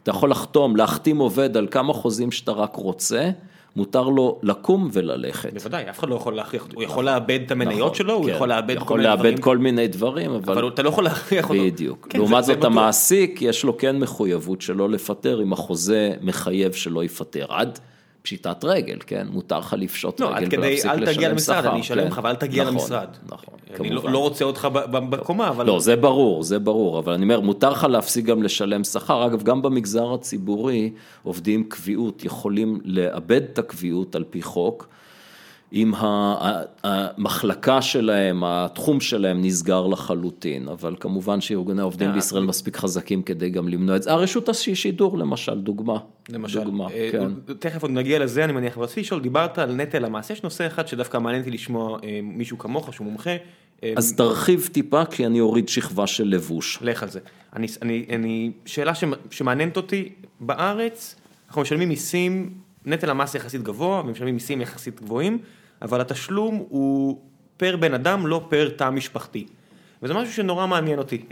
[0.03, 3.29] אתה יכול לחתום, להחתים עובד על כמה חוזים שאתה רק רוצה.
[3.75, 5.53] מותר לו לקום וללכת.
[5.53, 8.31] בוודאי, אף אחד לא יכול להכריח, הוא יכול לאבד את המניות נכון, שלו, הוא כן.
[8.31, 9.19] יכול לאבד כל מיני דברים.
[9.19, 10.53] יכול לאבד כל מיני דברים, אבל...
[10.53, 11.61] אבל אתה לא יכול להכריח אותו.
[11.65, 12.07] בדיוק.
[12.09, 17.45] כן, לעומת זאת המעסיק, יש לו כן מחויבות שלא לפטר, אם החוזה מחייב שלא יפטר.
[17.49, 17.79] עד
[18.25, 19.27] פשיטת רגל, כן?
[19.29, 21.09] מותר לך לפשוט לא, רגל ולהפסיק לשלם שכר.
[21.09, 22.07] אל תגיע למשרד, אני אשלם כן.
[22.07, 23.07] לך, ואל תגיע נכון, למשרד.
[23.25, 23.93] נכון, אני כמובן.
[23.93, 25.65] לא, לא רוצה אותך בקומה, אבל...
[25.65, 29.25] לא, זה ברור, זה ברור, אבל אני אומר, מותר לך להפסיק גם לשלם שכר.
[29.25, 30.91] אגב, גם במגזר הציבורי,
[31.23, 34.87] עובדים קביעות יכולים לאבד את הקביעות על פי חוק.
[35.75, 35.91] אם
[36.83, 43.67] המחלקה שלהם, התחום שלהם נסגר לחלוטין, אבל כמובן שארגוני העובדים בישראל מספיק חזקים כדי גם
[43.67, 44.11] למנוע את זה.
[44.11, 45.97] הרשות השידור למשל, דוגמה.
[46.29, 47.31] למשל, דוגמה, אה, כן.
[47.59, 50.67] תכף עוד נגיע לזה, אני מניח, אבל רציתי לשאול, דיברת על נטל המס, יש נושא
[50.67, 53.35] אחד שדווקא מעניין אותי לשמוע אה, מישהו כמוך, שהוא מומחה.
[53.83, 56.79] אה, אז תרחיב טיפה, כי אני אוריד שכבה של לבוש.
[56.81, 57.19] לך על זה.
[57.55, 58.91] אני, אני, אני, שאלה
[59.31, 60.09] שמעניינת אותי,
[60.39, 61.15] בארץ
[61.47, 62.53] אנחנו משלמים מיסים,
[62.85, 65.37] נטל המס יחסית גבוה, ומשלמים מיסים יחסית גבוהים,
[65.81, 67.19] אבל התשלום הוא
[67.57, 69.45] פר בן אדם, לא פר תא משפחתי.
[70.03, 71.25] וזה משהו שנורא מעניין אותי.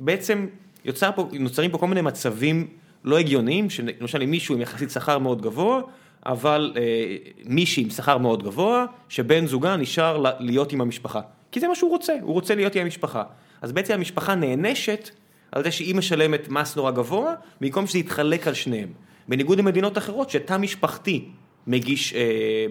[0.00, 0.46] בעצם
[0.84, 2.66] יוצר פה, נוצרים פה כל מיני מצבים
[3.04, 5.80] לא הגיוניים, שלמשל עם מישהו עם יחסית שכר מאוד גבוה,
[6.26, 11.20] אבל אה, מישהי עם שכר מאוד גבוה, שבן זוגה נשאר להיות עם המשפחה.
[11.52, 13.22] כי זה מה שהוא רוצה, הוא רוצה להיות עם המשפחה.
[13.62, 15.10] אז בעצם המשפחה נענשת
[15.52, 18.88] על זה שהיא משלמת מס נורא גבוה, במקום שזה יתחלק על שניהם.
[19.28, 21.28] בניגוד למדינות אחרות, שתא משפחתי
[21.68, 22.20] מגיש אה,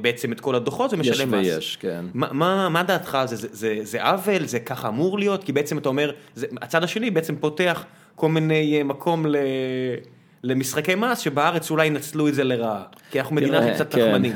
[0.01, 1.47] בעצם את כל הדוחות ומשלם מס.
[1.47, 2.05] יש ויש, כן.
[2.13, 3.35] מה, מה, מה דעתך על זה?
[3.35, 4.45] זה, זה, זה עוול?
[4.45, 5.43] זה ככה אמור להיות?
[5.43, 7.85] כי בעצם אתה אומר, זה, הצד השני בעצם פותח
[8.15, 9.35] כל מיני מקום ל...
[10.43, 14.07] למשחקי מס שבארץ אולי ינצלו את זה לרעה, כי אנחנו מדינה הכי קצת כן.
[14.07, 14.33] תחמנים.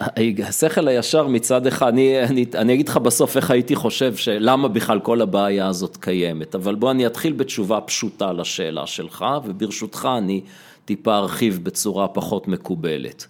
[0.48, 5.00] השכל הישר מצד אחד, אני, אני, אני אגיד לך בסוף איך הייתי חושב שלמה בכלל
[5.00, 10.40] כל הבעיה הזאת קיימת, אבל בוא אני אתחיל בתשובה פשוטה לשאלה שלך, וברשותך אני
[10.84, 13.26] טיפה ארחיב בצורה פחות מקובלת.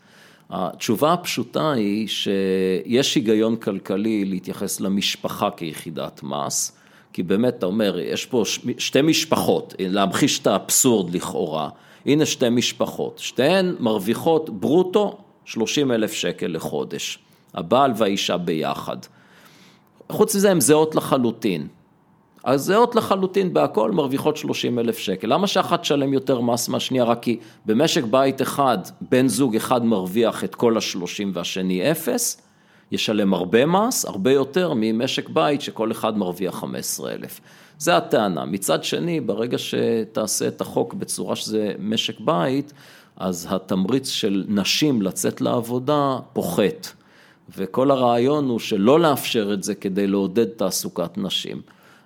[0.53, 6.79] התשובה הפשוטה היא שיש היגיון כלכלי להתייחס למשפחה כיחידת מס,
[7.13, 8.43] כי באמת אתה אומר, יש פה
[8.79, 11.69] שתי משפחות, להמחיש את האבסורד לכאורה,
[12.07, 17.19] הנה שתי משפחות, שתיהן מרוויחות ברוטו 30 אלף שקל לחודש,
[17.55, 18.97] הבעל והאישה ביחד.
[20.09, 21.69] חוץ מזה הן זהות לחלוטין.
[22.45, 25.27] אז זהות לחלוטין בהכל מרוויחות 30 אלף שקל.
[25.33, 27.05] למה שאחת תשלם יותר מס מהשנייה?
[27.05, 32.43] רק כי במשק בית אחד, בן זוג אחד מרוויח את כל השלושים והשני אפס,
[32.93, 37.41] ישלם הרבה מס, הרבה יותר ממשק בית שכל אחד מרוויח 15 אלף.
[37.79, 38.45] זה הטענה.
[38.45, 42.73] מצד שני, ברגע שתעשה את החוק בצורה שזה משק בית,
[43.17, 46.89] אז התמריץ של נשים לצאת לעבודה פוחת.
[47.57, 51.63] וכל הרעיון הוא שלא לאפשר את זה כדי לעודד תעסוקת נשים.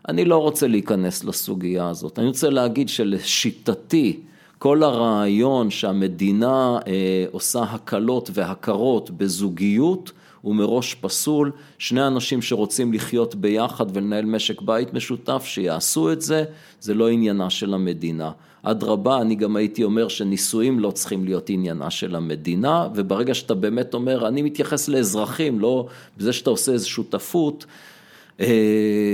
[0.08, 4.20] אני לא רוצה להיכנס לסוגיה הזאת, אני רוצה להגיד שלשיטתי,
[4.58, 13.34] כל הרעיון שהמדינה אה, עושה הקלות והכרות בזוגיות, הוא מראש פסול, שני אנשים שרוצים לחיות
[13.34, 16.44] ביחד ולנהל משק בית משותף, שיעשו את זה,
[16.80, 18.30] זה לא עניינה של המדינה.
[18.62, 23.94] אדרבה, אני גם הייתי אומר שנישואים לא צריכים להיות עניינה של המדינה, וברגע שאתה באמת
[23.94, 25.86] אומר, אני מתייחס לאזרחים, לא
[26.16, 27.66] בזה שאתה עושה איזו שותפות,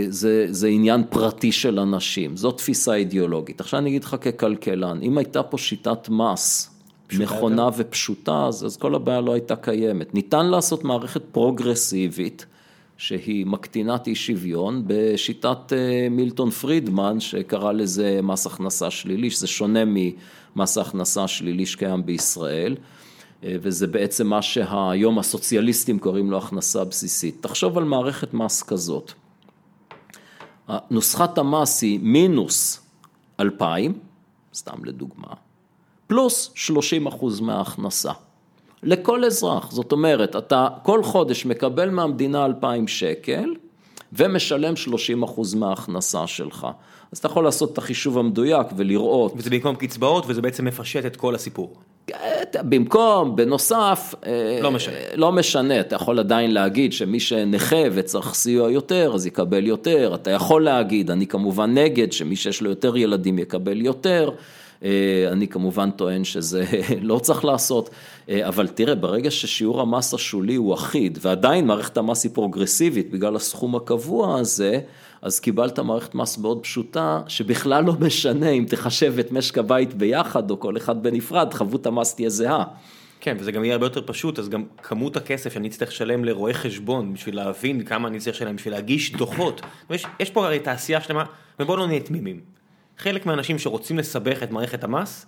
[0.09, 3.61] זה, זה עניין פרטי של אנשים, זו תפיסה אידיאולוגית.
[3.61, 6.71] עכשיו אני אגיד לך ככלכלן, אם הייתה פה שיטת מס
[7.19, 7.77] נכונה יותר.
[7.77, 10.15] ופשוטה, אז, אז כל הבעיה לא הייתה קיימת.
[10.15, 12.47] ניתן לעשות מערכת פרוגרסיבית,
[12.97, 15.73] שהיא מקטינת אי שוויון, בשיטת
[16.11, 22.77] מילטון פרידמן, שקרא לזה מס הכנסה שלילי, שזה שונה ממס ההכנסה השלילי שקיים בישראל.
[23.45, 27.37] וזה בעצם מה שהיום הסוציאליסטים קוראים לו הכנסה בסיסית.
[27.41, 29.13] תחשוב על מערכת מס כזאת.
[30.91, 32.81] נוסחת המס היא מינוס
[33.41, 33.99] אלפיים,
[34.55, 35.35] סתם לדוגמה,
[36.07, 38.13] פלוס 30 אחוז מההכנסה.
[38.83, 43.55] לכל אזרח, זאת אומרת, אתה כל חודש מקבל מהמדינה 2,000 שקל
[44.13, 46.67] ומשלם 30 אחוז מההכנסה שלך.
[47.13, 49.33] אז אתה יכול לעשות את החישוב המדויק ולראות.
[49.37, 51.77] וזה במקום קצבאות וזה בעצם מפשט את כל הסיפור.
[52.63, 54.15] במקום, בנוסף,
[54.63, 54.95] לא משנה.
[55.15, 60.31] לא משנה, אתה יכול עדיין להגיד שמי שנכה וצריך סיוע יותר, אז יקבל יותר, אתה
[60.31, 64.31] יכול להגיד, אני כמובן נגד, שמי שיש לו יותר ילדים יקבל יותר,
[65.33, 66.65] אני כמובן טוען שזה
[67.01, 67.91] לא צריך לעשות,
[68.31, 73.77] אבל תראה, ברגע ששיעור המס השולי הוא אחיד, ועדיין מערכת המס היא פרוגרסיבית בגלל הסכום
[73.77, 74.81] הקבוע הזה,
[75.23, 80.51] אז קיבלת מערכת מס מאוד פשוטה, שבכלל לא משנה אם תחשב את משק הבית ביחד
[80.51, 82.65] או כל אחד בנפרד, חבות המס תהיה זהה.
[83.21, 86.55] כן, וזה גם יהיה הרבה יותר פשוט, אז גם כמות הכסף שאני אצטרך לשלם לרואה
[86.55, 89.61] חשבון בשביל להבין כמה אני צריך לשלם, בשביל להגיש דוחות.
[89.91, 91.25] יש, יש פה הרי תעשייה שלמה,
[91.61, 92.41] ובואו לא נהיה תמימים.
[92.99, 95.27] חלק מהאנשים שרוצים לסבך את מערכת המס,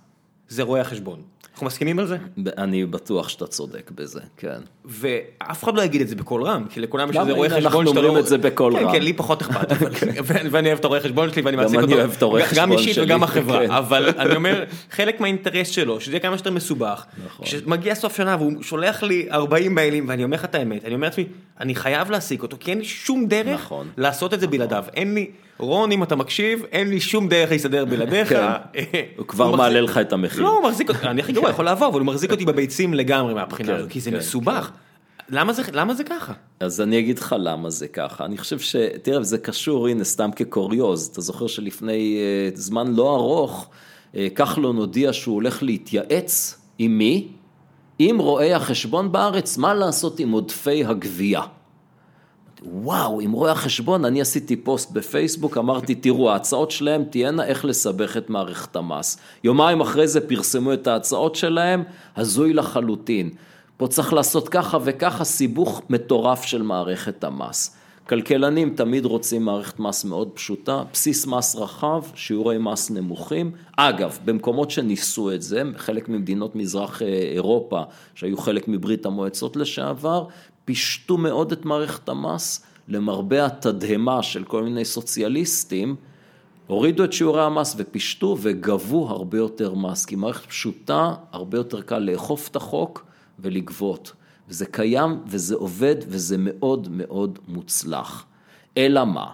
[0.49, 1.23] זה רואי החשבון.
[1.53, 2.17] אנחנו מסכימים על זה?
[2.59, 4.59] אני בטוח שאתה צודק בזה, כן.
[4.85, 7.39] ואף אחד לא יגיד את זה בקול רם, כי לכולם יש איזה למה?
[7.39, 8.07] רואה חשבון אנחנו שאתה לא...
[8.07, 8.93] אומרים את זה בקול כן, רם.
[8.93, 9.91] כן, לי פחות אכפת, אבל-
[10.51, 12.73] ואני אוהב את הרואה חשבון שלי ואני מעסיק אני אותו, אוהב את הרואה גם חשבון
[12.73, 13.71] אישית שלי, וגם החברה, כן.
[13.71, 17.47] אבל אני אומר, חלק מהאינטרס שלו, שזה יהיה כמה שיותר מסובך, נכון.
[17.47, 21.07] כשמגיע סוף שנה והוא שולח לי 40 מיילים, ואני אומר לך את האמת, אני אומר
[21.07, 21.27] לעצמי,
[21.61, 23.89] אני חייב להעסיק אותו, כי אין לי שום דרך נכון.
[23.97, 27.85] לעשות את זה בלעדיו, אין לי, רון, אם אתה מקשיב, אין לי שום דרך להסתדר
[27.85, 28.29] בלעדיך.
[28.29, 28.47] כן.
[29.19, 30.43] הוא כבר מעלה לך את המחיר.
[30.43, 33.35] לא, הוא מחזיק אותי, אני הכי גרוע, יכול לעבור, אבל הוא מחזיק אותי בביצים לגמרי
[33.35, 34.71] מהבחינה כן, הזו, כי זה כן, מסובך.
[35.29, 36.33] למה זה- למה זה ככה?
[36.61, 38.25] אז אני אגיד לך למה זה ככה.
[38.25, 38.77] אני חושב ש...
[39.03, 41.09] תראה, זה קשור, הנה, סתם כקוריוז.
[41.13, 43.69] אתה זוכר שלפני אה, זמן לא ארוך,
[44.17, 47.29] אה, כחלון הודיע שהוא הולך להתייעץ עם מי?
[47.99, 51.43] עם רואי החשבון בארץ, מה לעשות עם עודפי הגבייה.
[52.67, 58.17] וואו, עם רואי החשבון, אני עשיתי פוסט בפייסבוק, אמרתי, תראו, ההצעות שלהם תהיינה איך לסבך
[58.17, 59.19] את מערכת המס.
[59.45, 61.83] יומיים אחרי זה פרסמו את ההצעות שלהם,
[62.17, 63.31] הזוי לחלוטין.
[63.77, 67.77] פה צריך לעשות ככה וככה, סיבוך מטורף של מערכת המס.
[68.09, 73.51] כלכלנים תמיד רוצים מערכת מס מאוד פשוטה, בסיס מס רחב, שיעורי מס נמוכים.
[73.77, 77.83] אגב, במקומות שניסו את זה, חלק ממדינות מזרח אה, אירופה,
[78.15, 80.27] שהיו חלק מברית המועצות לשעבר,
[80.65, 85.97] פישטו מאוד את מערכת המס, למרבה התדהמה של כל מיני סוציאליסטים,
[86.67, 91.99] הורידו את שיעורי המס ופישטו וגבו הרבה יותר מס, כי מערכת פשוטה, הרבה יותר קל
[91.99, 93.07] לאכוף את החוק
[93.39, 94.13] ולגבות.
[94.49, 98.25] וזה קיים וזה עובד וזה מאוד מאוד מוצלח.
[98.77, 99.27] אלא מה?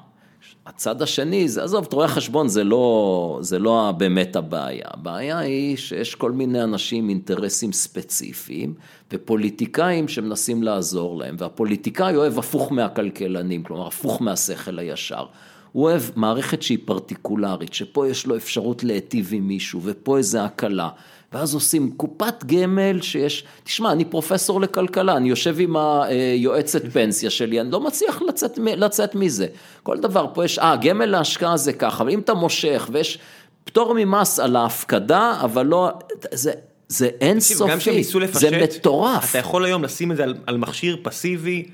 [0.74, 4.84] הצד השני, זה, עזוב, את רואי החשבון זה לא, זה לא באמת הבעיה.
[4.86, 8.74] הבעיה היא שיש כל מיני אנשים עם אינטרסים ספציפיים
[9.12, 15.24] ופוליטיקאים שמנסים לעזור להם, והפוליטיקאי אוהב הפוך מהכלכלנים, כלומר הפוך מהשכל הישר.
[15.72, 20.88] הוא אוהב מערכת שהיא פרטיקולרית, שפה יש לו אפשרות להיטיב עם מישהו, ופה איזה הקלה.
[21.32, 27.60] ואז עושים קופת גמל שיש, תשמע, אני פרופסור לכלכלה, אני יושב עם היועצת פנסיה שלי,
[27.60, 29.46] אני לא מצליח לצאת, לצאת מזה.
[29.82, 33.18] כל דבר פה יש, אה, גמל להשקעה זה ככה, אבל אם אתה מושך ויש
[33.64, 35.90] פטור ממס על ההפקדה, אבל לא,
[36.32, 36.52] זה,
[36.88, 39.30] זה אינסופי, זה מטורף.
[39.30, 41.64] אתה יכול היום לשים את זה על, על מכשיר פסיבי,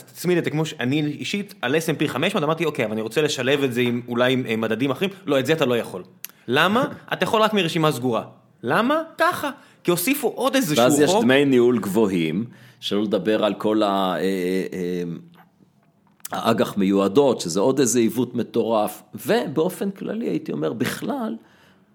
[0.00, 3.62] תצמיד את זה כמו שאני אישית, על S&P 500, אמרתי אוקיי, אבל אני רוצה לשלב
[3.62, 6.02] את זה עם אולי עם אה, מדדים אחרים, לא, את זה אתה לא יכול.
[6.48, 6.84] למה?
[7.12, 8.24] אתה יכול רק מרשימה סגורה.
[8.62, 9.02] למה?
[9.18, 9.50] ככה.
[9.84, 11.24] כי הוסיפו עוד איזשהו ואז יש חוק.
[11.24, 12.44] דמי ניהול גבוהים,
[12.80, 13.86] שלא לדבר על כל ה...
[13.86, 14.20] אה,
[14.72, 15.02] אה,
[16.32, 21.36] האג"ח מיועדות, שזה עוד איזה עיוות מטורף, ובאופן כללי הייתי אומר, בכלל,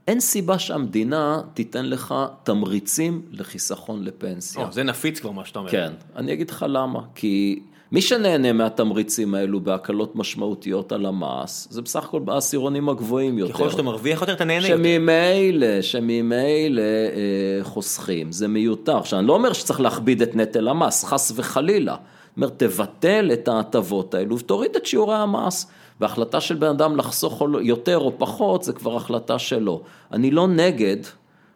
[0.08, 4.66] אין סיבה שהמדינה תיתן לך תמריצים לחיסכון לפנסיה.
[4.66, 5.72] או, זה נפיץ כבר מה שאתה אומר.
[5.72, 7.60] כן, אני אגיד לך למה, כי
[7.92, 13.54] מי שנהנה מהתמריצים האלו בהקלות משמעותיות על המס, זה בסך הכל בעשירונים הגבוהים יותר.
[13.54, 14.84] ככל שאתה מרוויח יותר, אתה נהנה יותר.
[14.84, 18.98] שממילא, שממילא אה, חוסכים, זה מיותר.
[18.98, 21.94] עכשיו, אני לא אומר שצריך להכביד את נטל המס, חס וחלילה.
[21.94, 25.68] אני אומר, תבטל את ההטבות האלו ותוריד את שיעורי המס.
[26.02, 29.82] והחלטה של בן אדם לחסוך יותר או פחות, זה כבר החלטה שלו.
[30.12, 30.98] אני לא נגד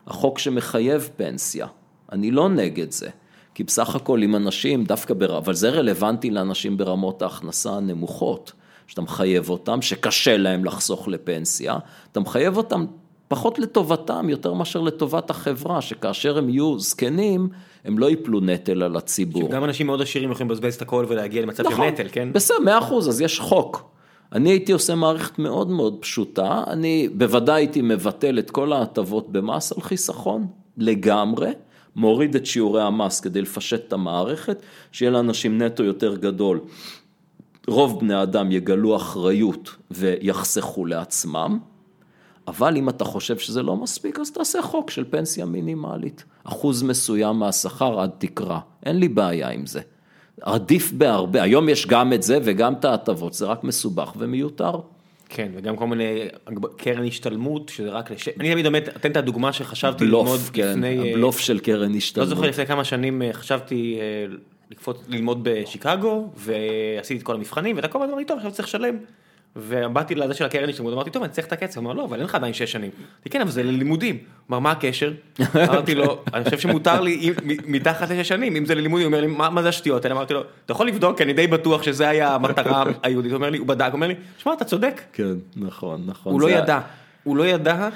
[0.07, 1.67] החוק שמחייב פנסיה,
[2.11, 3.09] אני לא נגד זה.
[3.53, 5.37] כי בסך הכל אם אנשים דווקא, בר...
[5.37, 8.51] אבל זה רלוונטי לאנשים ברמות ההכנסה הנמוכות,
[8.87, 11.77] שאתה מחייב אותם, שקשה להם לחסוך לפנסיה,
[12.11, 12.85] אתה מחייב אותם
[13.27, 17.49] פחות לטובתם, יותר מאשר לטובת החברה, שכאשר הם יהיו זקנים,
[17.85, 19.49] הם לא ייפלו נטל על הציבור.
[19.49, 22.33] גם אנשים מאוד עשירים יכולים לבזבז את הכל ולהגיע למצב של נכון, נטל, כן?
[22.33, 23.91] בסדר, מאה אחוז, אז יש חוק.
[24.31, 29.71] אני הייתי עושה מערכת מאוד מאוד פשוטה, אני בוודאי הייתי מבטל את כל ההטבות במס
[29.71, 30.47] על חיסכון,
[30.77, 31.49] לגמרי,
[31.95, 34.61] מוריד את שיעורי המס כדי לפשט את המערכת,
[34.91, 36.59] שיהיה לאנשים נטו יותר גדול.
[37.67, 41.59] רוב בני אדם יגלו אחריות ויחסכו לעצמם.
[42.47, 46.23] אבל אם אתה חושב שזה לא מספיק, אז תעשה חוק של פנסיה מינימלית.
[46.43, 49.81] אחוז מסוים מהשכר עד תקרה, אין לי בעיה עם זה.
[50.41, 54.79] עדיף בהרבה, היום יש גם את זה וגם את ההטבות, זה רק מסובך ומיותר.
[55.33, 56.27] כן, וגם כל מיני
[56.77, 58.27] קרן השתלמות, שזה רק לש...
[58.39, 60.99] אני תמיד באמת אתן את הדוגמה שחשבתי ללמוד בלוף, כן, לפני...
[60.99, 62.29] אה, הבלוף של קרן לא השתלמות.
[62.29, 64.35] זוכר לפני כמה שנים אה, חשבתי אה,
[64.71, 68.67] לקפוץ ללמוד בשיקגו, ועשיתי את כל המבחנים, ואתה כל הזמן אמר לי, טוב, עכשיו צריך
[68.67, 68.97] לשלם.
[69.55, 72.17] ובאתי לזה של הקרן השתלמות, אמרתי, טוב, אני צריך את הכסף, הוא אמר, לא, אבל
[72.17, 72.91] אין לך עדיין שש שנים.
[72.97, 74.17] אמרתי, כן, אבל זה ללימודים.
[74.49, 75.13] אמר, מה הקשר?
[75.69, 77.33] אמרתי לו, אני חושב שמותר לי
[77.67, 80.15] מתחת לשש שנים, אם זה ללימודים, הוא אומר לי, מה זה השטויות האלה?
[80.15, 83.31] אמרתי לו, אתה יכול לבדוק, אני די בטוח שזה היה המטרה היהודית.
[83.31, 85.01] הוא אומר לי, הוא בדק, הוא אומר לי, שמע, אתה צודק.
[85.13, 86.33] כן, נכון, נכון.
[86.33, 86.79] הוא לא ידע,
[87.23, 87.89] הוא לא ידע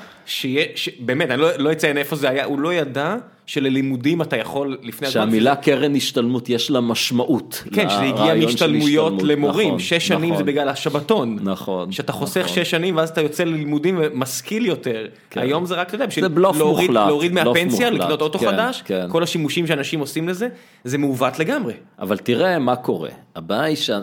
[0.99, 3.15] באמת, אני לא לא אציין איפה זה היה, הוא לא ידע
[3.45, 5.21] שללימודים אתה יכול לפני הזמן.
[5.21, 7.63] שהמילה קרן השתלמות יש לה משמעות.
[7.73, 9.13] כן, שזה הגיע מהשתלמויות.
[9.23, 10.37] למורים, נכון, שש שנים נכון.
[10.37, 11.37] זה בגלל השבתון.
[11.41, 12.55] נכון, שאתה חוסך נכון.
[12.55, 15.05] שש שנים ואז אתה יוצא ללימודים ומשכיל יותר.
[15.29, 15.41] כן.
[15.41, 19.05] היום זה רק, אתה יודע, בשביל להוריד- להוריד מהפנסיה, מוחלט, לקנות אוטו כן, חדש, כן.
[19.09, 20.47] כל השימושים שאנשים עושים לזה,
[20.83, 21.73] זה מעוות לגמרי.
[21.99, 23.99] אבל תראה מה קורה, הבעיה היא שאי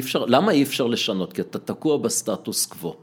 [0.00, 1.32] אפשר, למה אי אפשר לשנות?
[1.32, 2.94] כי אתה תקוע בסטטוס קוו.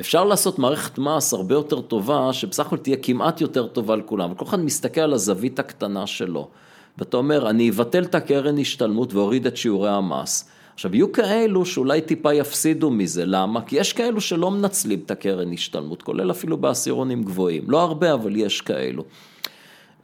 [0.00, 4.44] אפשר לעשות מערכת מס הרבה יותר טובה, שבסך הכל תהיה כמעט יותר טובה לכולם, וכל
[4.44, 6.48] אחד מסתכל על הזווית הקטנה שלו.
[6.98, 10.50] ואתה אומר, אני אבטל את הקרן השתלמות ואוריד את שיעורי המס.
[10.74, 13.62] עכשיו, יהיו כאלו שאולי טיפה יפסידו מזה, למה?
[13.62, 17.64] כי יש כאלו שלא מנצלים את הקרן השתלמות, כולל אפילו בעשירונים גבוהים.
[17.70, 19.04] לא הרבה, אבל יש כאלו.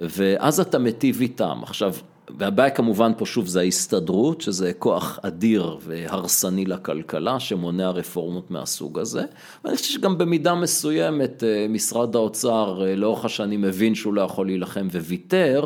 [0.00, 1.58] ואז אתה מיטיב איתם.
[1.62, 1.94] עכשיו,
[2.30, 9.24] והבעיה כמובן פה שוב זה ההסתדרות, שזה כוח אדיר והרסני לכלכלה, שמונע רפורמות מהסוג הזה.
[9.64, 14.46] ואני חושב שגם במידה מסוימת אה, משרד האוצר אה, לאורך השנים מבין שהוא לא יכול
[14.46, 15.64] להילחם וויתר,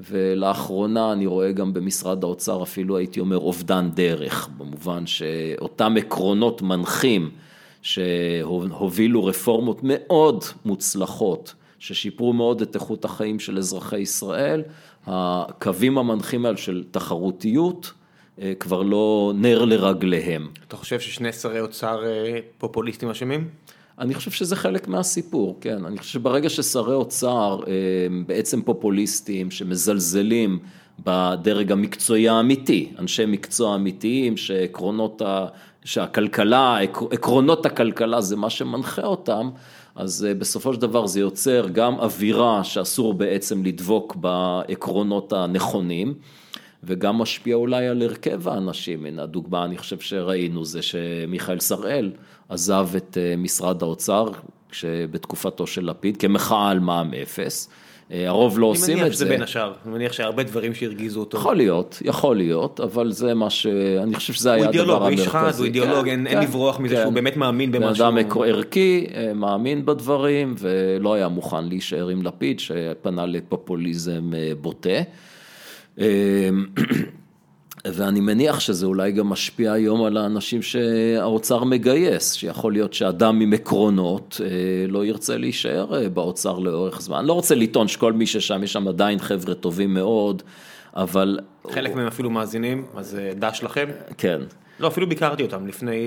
[0.00, 7.30] ולאחרונה אני רואה גם במשרד האוצר אפילו הייתי אומר אובדן דרך, במובן שאותם עקרונות מנחים
[7.82, 11.54] שהובילו רפורמות מאוד מוצלחות.
[11.78, 14.62] ששיפרו מאוד את איכות החיים של אזרחי ישראל,
[15.08, 17.92] הקווים המנחים האלה של תחרותיות
[18.40, 20.48] אה, כבר לא נר לרגליהם.
[20.68, 23.48] אתה חושב ששני שרי אוצר אה, פופוליסטים אשמים?
[23.98, 25.84] אני חושב שזה חלק מהסיפור, כן.
[25.84, 27.72] אני חושב שברגע ששרי אוצר אה,
[28.26, 30.58] בעצם פופוליסטים שמזלזלים
[31.04, 35.46] בדרג המקצועי האמיתי, אנשי מקצוע אמיתיים שעקרונות, ה,
[35.84, 39.50] שהכלכלה, עק- עקרונות הכלכלה זה מה שמנחה אותם,
[39.98, 46.14] אז אה, בסופו של דבר זה יוצר גם אווירה שאסור בעצם לדבוק בעקרונות הנכונים.
[46.84, 52.12] וגם משפיע אולי על הרכב האנשים, הנה הדוגמה אני חושב שראינו זה שמיכאל שראל
[52.48, 54.28] עזב את אה, משרד האוצר
[55.10, 57.68] בתקופתו של לפיד כמחאה על מע"מ אפס,
[58.10, 61.20] הרוב לא אני עושים מניח את שזה זה, בין השאר, אני מניח שהרבה דברים שהרגיזו
[61.20, 61.38] אותו.
[61.38, 63.66] יכול להיות, יכול להיות, אבל זה מה ש...
[64.02, 65.22] אני חושב שזה הוא היה הדבר אידיאולוג, הוא המרכזי.
[65.22, 67.02] איש חד, הוא אידיאולוג, כן, אין אין כן, לברוח מזה כן.
[67.02, 68.04] שהוא באמת מאמין בן במשהו.
[68.04, 74.52] אדם עקר- ערכי, אה, מאמין בדברים, ולא היה מוכן להישאר עם לפיד, שפנה לפופוליזם אה,
[74.60, 74.90] בוטה.
[77.94, 83.52] ואני מניח שזה אולי גם משפיע היום על האנשים שהאוצר מגייס, שיכול להיות שאדם עם
[83.52, 84.48] עקרונות אה,
[84.88, 87.24] לא ירצה להישאר אה, באוצר לאורך זמן.
[87.24, 90.42] לא רוצה לטעון שכל מי ששם, יש שם עדיין חבר'ה טובים מאוד,
[90.96, 91.38] אבל...
[91.70, 93.88] חלק מהם אפילו מאזינים, אז אה, דש לכם.
[94.18, 94.40] כן.
[94.80, 96.06] לא, אפילו ביקרתי אותם לפני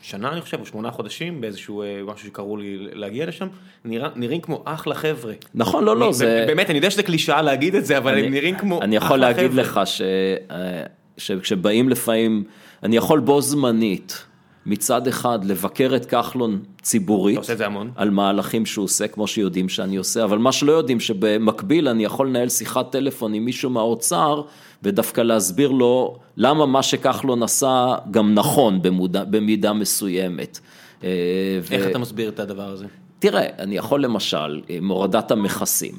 [0.00, 3.46] שנה אני חושב, או שמונה חודשים, באיזשהו משהו שקראו לי להגיע לשם,
[3.84, 5.32] נראה- נראים כמו אחלה חבר'ה.
[5.54, 6.44] נכון, לא, לא, אני- זה...
[6.46, 9.06] באמת, אני יודע שזה קלישאה להגיד את זה, אבל אני- הם נראים כמו אני יכול
[9.24, 9.62] אחלה להגיד חבר'ה.
[9.62, 10.02] לך ש-
[11.18, 12.44] שכשבאים לפעמים,
[12.82, 14.24] אני יכול בו זמנית,
[14.66, 17.90] מצד אחד לבקר את כחלון ציבורית, אתה עושה את זה המון.
[17.96, 22.28] על מהלכים שהוא עושה, כמו שיודעים שאני עושה, אבל מה שלא יודעים, שבמקביל אני יכול
[22.28, 24.42] לנהל שיחת טלפון עם מישהו מהאוצר,
[24.82, 30.58] ודווקא להסביר לו למה מה שכחלון עשה גם נכון במודע, במידה מסוימת.
[31.04, 31.08] אה,
[31.62, 32.86] ו- איך אתה מסביר את הדבר הזה?
[33.18, 35.94] תראה, אני יכול למשל, עם הורדת המכסים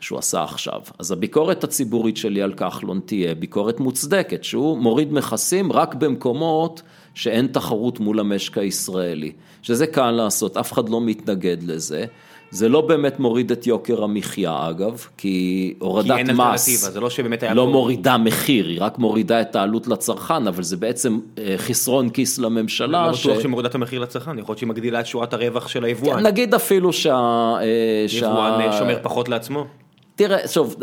[0.00, 5.72] שהוא עשה עכשיו, אז הביקורת הציבורית שלי על כחלון תהיה ביקורת מוצדקת, שהוא מוריד מכסים
[5.72, 6.82] רק במקומות
[7.14, 9.32] שאין תחרות מול המשק הישראלי,
[9.62, 12.04] שזה קל לעשות, אף אחד לא מתנגד לזה.
[12.50, 17.42] זה לא באמת מוריד את יוקר המחיה אגב, כי הורדת כי מס זה לא שבאמת
[17.42, 21.54] היה לא פה- מורידה מחיר, היא רק מורידה את העלות לצרכן, אבל זה בעצם אה,
[21.56, 23.06] חסרון כיס לממשלה.
[23.06, 25.84] לא ש- בטוח שמורידה את המחיר לצרכן, יכול להיות שהיא מגדילה את שורת הרווח של
[25.84, 26.26] היבואן.
[26.26, 27.14] נגיד אפילו שה...
[27.60, 27.64] אה,
[28.08, 29.66] שה- יבואן אה, שומר פחות לעצמו.
[30.18, 30.76] תראה, שוב,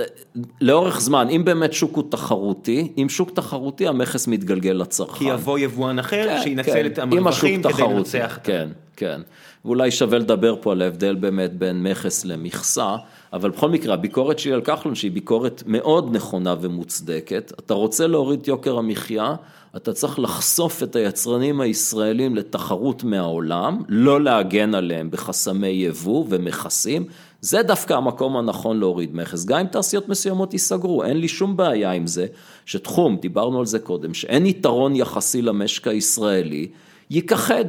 [0.62, 5.18] לאורך זמן, אם באמת שוק הוא תחרותי, אם שוק תחרותי, המכס מתגלגל לצרכן.
[5.18, 6.86] כי יבוא יבואן אחר, כן, שינצל כן.
[6.86, 8.40] את אם המרווחים כדי תחרותי, לנצח.
[8.44, 9.22] כן, כן.
[9.66, 12.96] ואולי שווה לדבר פה על ההבדל באמת בין מכס למכסה,
[13.34, 18.40] אבל בכל מקרה, הביקורת שלי על כחלון, שהיא ביקורת מאוד נכונה ומוצדקת, אתה רוצה להוריד
[18.40, 19.36] את יוקר המחיה,
[19.76, 27.06] אתה צריך לחשוף את היצרנים הישראלים לתחרות מהעולם, לא להגן עליהם בחסמי יבוא ומכסים,
[27.42, 31.92] זה דווקא המקום הנכון להוריד מכס, גם אם תעשיות מסוימות ייסגרו, אין לי שום בעיה
[31.92, 32.28] עם זה,
[32.66, 36.68] שתחום, דיברנו על זה קודם, שאין יתרון יחסי למשק הישראלי,
[37.10, 37.66] ייכחד.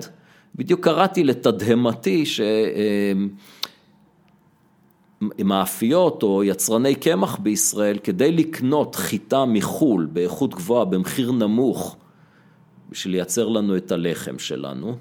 [0.54, 2.24] בדיוק קראתי לתדהמתי
[5.38, 11.96] שמאפיות או יצרני קמח בישראל, כדי לקנות חיטה מחו"ל באיכות גבוהה, במחיר נמוך,
[12.90, 14.96] בשביל לייצר לנו את הלחם שלנו,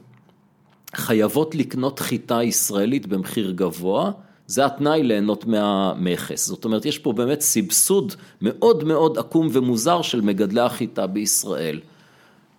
[0.96, 4.12] חייבות לקנות חיטה ישראלית במחיר גבוה,
[4.48, 6.48] זה התנאי ליהנות מהמכס.
[6.48, 11.80] זאת אומרת, יש פה באמת סבסוד מאוד מאוד עקום ומוזר של מגדלי החיטה בישראל.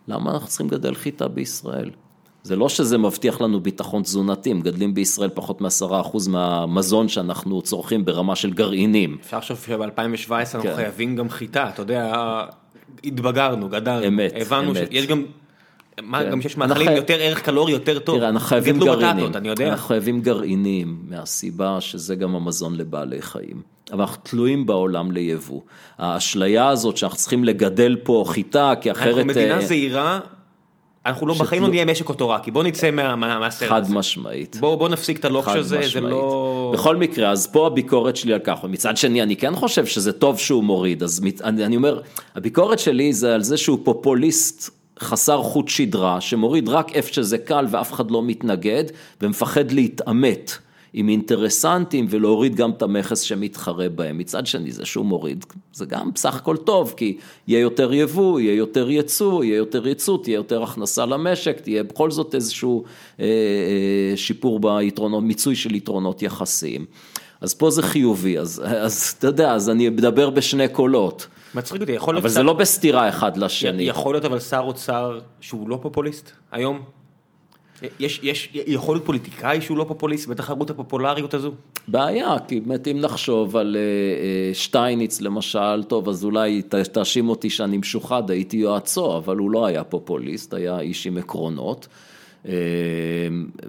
[0.09, 1.91] למה אנחנו צריכים לגדל חיטה בישראל?
[2.43, 8.05] זה לא שזה מבטיח לנו ביטחון תזונתי, מגדלים בישראל פחות מעשרה אחוז מהמזון שאנחנו צורכים
[8.05, 9.19] ברמה של גרעינים.
[9.21, 10.77] אפשר לחשוב שב-2017 אנחנו כן.
[10.77, 12.13] חייבים גם חיטה, אתה יודע,
[13.05, 14.07] התבגרנו, גדלנו.
[14.07, 14.89] אמת, הבנו אמת.
[14.91, 15.25] שיש גם,
[16.03, 16.31] מה, כן.
[16.31, 18.17] גם שיש מאכלים יותר ערך קלורי יותר טוב.
[18.19, 19.33] תראה, אנחנו חייבים גרעינים.
[19.61, 23.63] אנחנו חייבים גרעינים, מהסיבה שזה גם המזון לבעלי חיים.
[23.93, 25.61] אבל אנחנו תלויים בעולם ליבוא.
[25.99, 29.07] האשליה הזאת שאנחנו צריכים לגדל פה חיטה, כי אחרת...
[29.09, 30.21] אנחנו מדינה אה, זהירה,
[31.07, 33.95] אנחנו לא, בחיים לא נהיה משק אוטורקי, בוא נצא מה- מה- מהסרט חד הזה.
[33.95, 34.57] משמעית.
[34.61, 36.11] בוא בוא נפסיק את הלוקש חד הזה, זה משמעית.
[36.11, 36.71] לא...
[36.75, 40.39] בכל מקרה, אז פה הביקורת שלי על כך, ומצד שני, אני כן חושב שזה טוב
[40.39, 42.01] שהוא מוריד, אז אני אומר,
[42.37, 47.67] הביקורת שלי זה על זה שהוא פופוליסט חסר חוט שדרה, שמוריד רק איפה שזה קל
[47.71, 48.85] ואף אחד לא מתנגד,
[49.23, 50.59] ומפחד להתעמת.
[50.99, 54.19] עם אינטרסנטים ולהוריד גם את המכס שמתחרה בהם.
[54.19, 57.17] מצד שני זה שהוא מוריד, זה גם בסך הכל טוב, כי
[57.49, 62.11] יהיה יותר יבוא, יהיה יותר ייצוא, יהיה יותר ייצוא, תהיה יותר הכנסה למשק, תהיה בכל
[62.11, 62.85] זאת איזשהו
[63.21, 66.85] אה, אה, שיפור ביתרונות, מיצוי של יתרונות יחסיים.
[67.41, 71.27] אז פה זה חיובי, אז, אז אתה יודע, אז אני מדבר בשני קולות,
[71.57, 72.23] מצחיק אותי, יכול להיות...
[72.25, 73.83] אבל שר- זה לא בסתירה אחד לשני.
[73.83, 76.81] יכול להיות אבל שר אוצר שהוא לא פופוליסט היום?
[78.01, 81.53] יש, יש, יכול להיות פוליטיקאי שהוא לא פופוליסט בתחרות הפופולריות הזו?
[81.89, 87.29] בעיה, כי באמת אם נחשוב על אה, אה, שטייניץ למשל, טוב, אז אולי ת- תאשים
[87.29, 91.87] אותי שאני משוחד, הייתי יועצו, אבל הוא לא היה פופוליסט, היה איש עם עקרונות.
[92.49, 92.53] אה,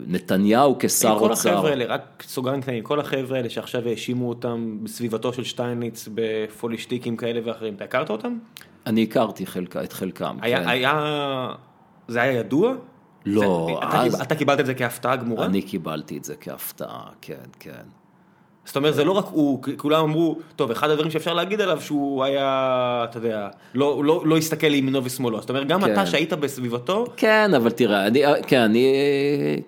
[0.07, 4.78] נתניהו כשר כל אוצר, החבר'ה האלה, רק סוגריים קטנים, כל החבר'ה האלה שעכשיו האשימו אותם
[4.84, 8.38] בסביבתו של שטייניץ בפולישטיקים כאלה ואחרים, אתה הכרת אותם?
[8.86, 10.69] אני הכרתי חלקה, את חלקם, היה, כן.
[10.69, 11.49] היה,
[12.07, 12.73] זה היה ידוע?
[13.25, 15.45] לא, זה, אתה, אז- קיב- אתה קיבלת את זה כהפתעה גמורה?
[15.45, 17.84] אני קיבלתי את זה כהפתעה, כן, כן.
[18.68, 22.24] זאת אומרת, זה לא רק הוא, כולם אמרו, טוב, אחד הדברים שאפשר להגיד עליו שהוא
[22.24, 25.41] היה, אתה יודע, לא, לא, לא הסתכל לימינו ושמאלו.
[25.41, 25.93] זאת אומרת, גם כן.
[25.93, 28.93] אתה שהיית בסביבתו, כן, אבל תראה, אני, כן, אני,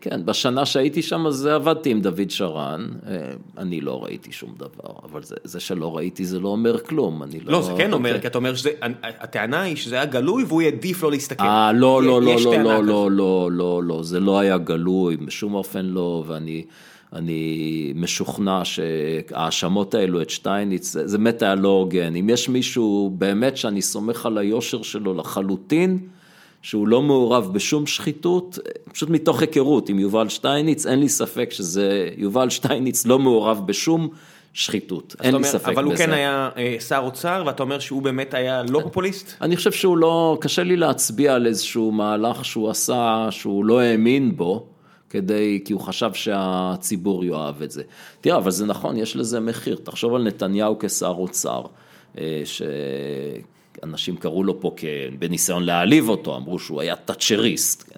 [0.01, 3.17] כן, בשנה שהייתי שם אז עבדתי עם דוד שרן, אה,
[3.57, 7.39] אני לא ראיתי שום דבר, אבל זה, זה שלא ראיתי זה לא אומר כלום, אני
[7.39, 7.51] לא...
[7.51, 8.21] לא, זה כן אומר, אוקיי.
[8.21, 8.69] כי אתה אומר שזה,
[9.03, 11.43] הטענה היא שזה היה גלוי והוא העדיף לא להסתכל.
[11.43, 12.83] אה, לא, לא, לא, לא, לא.
[12.83, 16.63] לא, לא, לא, לא, זה לא היה גלוי, בשום אופן לא, ואני
[17.13, 22.15] אני משוכנע שההאשמות האלו את שטייניץ, זה באמת היה לא הוגן.
[22.15, 25.99] אם יש מישהו באמת שאני סומך על היושר שלו לחלוטין,
[26.61, 28.59] שהוא לא מעורב בשום שחיתות,
[28.93, 34.09] פשוט מתוך היכרות עם יובל שטייניץ, אין לי ספק שזה, יובל שטייניץ לא מעורב בשום
[34.53, 35.71] שחיתות, אין לי אומרת, ספק בזה.
[35.71, 39.31] אבל הוא כן היה אה, שר אוצר, ואתה אומר שהוא באמת היה לא פופוליסט?
[39.41, 44.35] אני חושב שהוא לא, קשה לי להצביע על איזשהו מהלך שהוא עשה, שהוא לא האמין
[44.35, 44.65] בו,
[45.09, 47.83] כדי, כי הוא חשב שהציבור יאהב את זה.
[48.21, 49.79] תראה, אבל זה נכון, יש לזה מחיר.
[49.83, 51.61] תחשוב על נתניהו כשר אוצר,
[52.17, 54.85] אה, שאנשים קראו לו פה כ...
[55.19, 57.91] בניסיון להעליב אותו, אמרו שהוא היה תאצ'ריסט.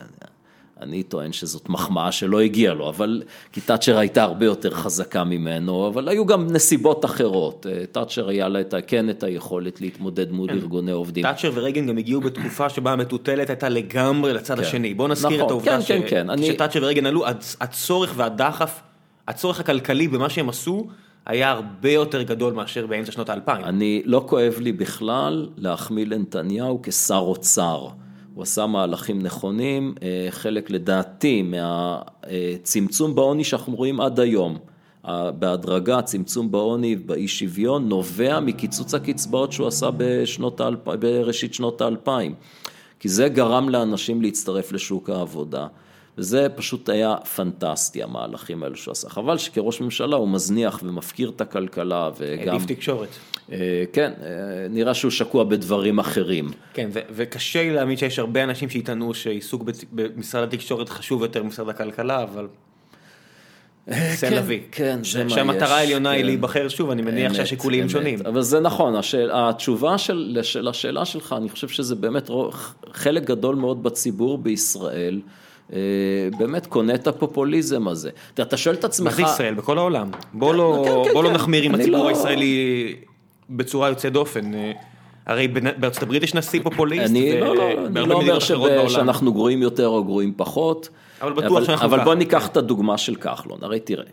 [0.81, 0.87] כן.
[0.89, 3.21] אני טוען שזאת מחמאה שלא הגיעה לו, אבל
[3.51, 7.65] כי תאצ'ר הייתה הרבה יותר חזקה ממנו, אבל היו גם נסיבות אחרות.
[7.69, 11.23] אה, תאצ'ר היה לה את, כן את היכולת להתמודד מול ארגוני עובדים.
[11.23, 14.61] תאצ'ר ורייגן גם הגיעו בתקופה שבה המטוטלת הייתה לגמרי לצד כן.
[14.61, 14.93] השני.
[14.93, 18.81] בוא נזכיר נכון, את העובדה כן, כן, כן, אני- שתאצ'ר ורייגן עלו, הצ- הצורך והדחף,
[19.27, 20.87] הצורך הכלכלי במה שהם עשו,
[21.25, 23.65] היה הרבה יותר גדול מאשר באמצע שנות האלפיים.
[23.65, 27.87] אני, לא כואב לי בכלל להחמיא לנתניהו כשר אוצר.
[28.33, 34.57] הוא עשה מהלכים נכונים, אה, חלק לדעתי מהצמצום בעוני שאנחנו רואים עד היום.
[35.39, 42.35] בהדרגה, צמצום בעוני, באי שוויון, נובע מקיצוץ הקצבאות שהוא עשה בשנות האלפיים, בראשית שנות האלפיים.
[42.99, 45.67] כי זה גרם לאנשים להצטרף לשוק העבודה.
[46.17, 49.09] וזה פשוט היה פנטסטי, המהלכים האלו שהוא עשה.
[49.09, 52.53] חבל שכראש ממשלה הוא מזניח ומפקיר את הכלכלה וגם...
[52.53, 53.09] העדיף תקשורת.
[53.51, 54.27] אה, כן, אה,
[54.69, 56.49] נראה שהוא שקוע בדברים אחרים.
[56.73, 61.69] כן, ו- וקשה לי להאמין שיש הרבה אנשים שיטענו שעיסוק במשרד התקשורת חשוב יותר ממשרד
[61.69, 62.47] הכלכלה, אבל...
[63.87, 64.57] זה כן.
[64.71, 65.33] כן, זה מה יש.
[65.33, 66.25] שהמטרה העליונה היא כן.
[66.25, 67.89] להיבחר שוב, אני מניח שהשיקולים.
[67.89, 68.19] שונים.
[68.25, 72.29] אבל זה נכון, השאל, התשובה של, של השאלה שלך, אני חושב שזה באמת
[72.93, 75.21] חלק גדול מאוד בציבור בישראל,
[75.73, 75.79] אה,
[76.37, 78.09] באמת קונה את הפופוליזם הזה.
[78.33, 79.19] אתה, אתה שואל את עצמך...
[79.19, 79.53] מה זה ישראל?
[79.53, 80.11] בכל העולם.
[80.33, 81.35] בוא לא, כן, כן, בוא לא כן.
[81.35, 82.95] נחמיר עם הציבור לא- הישראלי
[83.51, 84.53] בצורה יוצאת דופן.
[84.53, 84.71] אה,
[85.25, 88.87] הרי בארצות הברית יש נשיא פופוליסט, אני לא, לא, אני ובהרבה לא אומר שב-.
[88.87, 90.89] שאנחנו גרועים יותר או גרועים פחות.
[91.21, 92.05] אבל בטוח שאנחנו אבל ככה.
[92.05, 94.03] בוא ניקח את הדוגמה של כחלון, הרי תראה,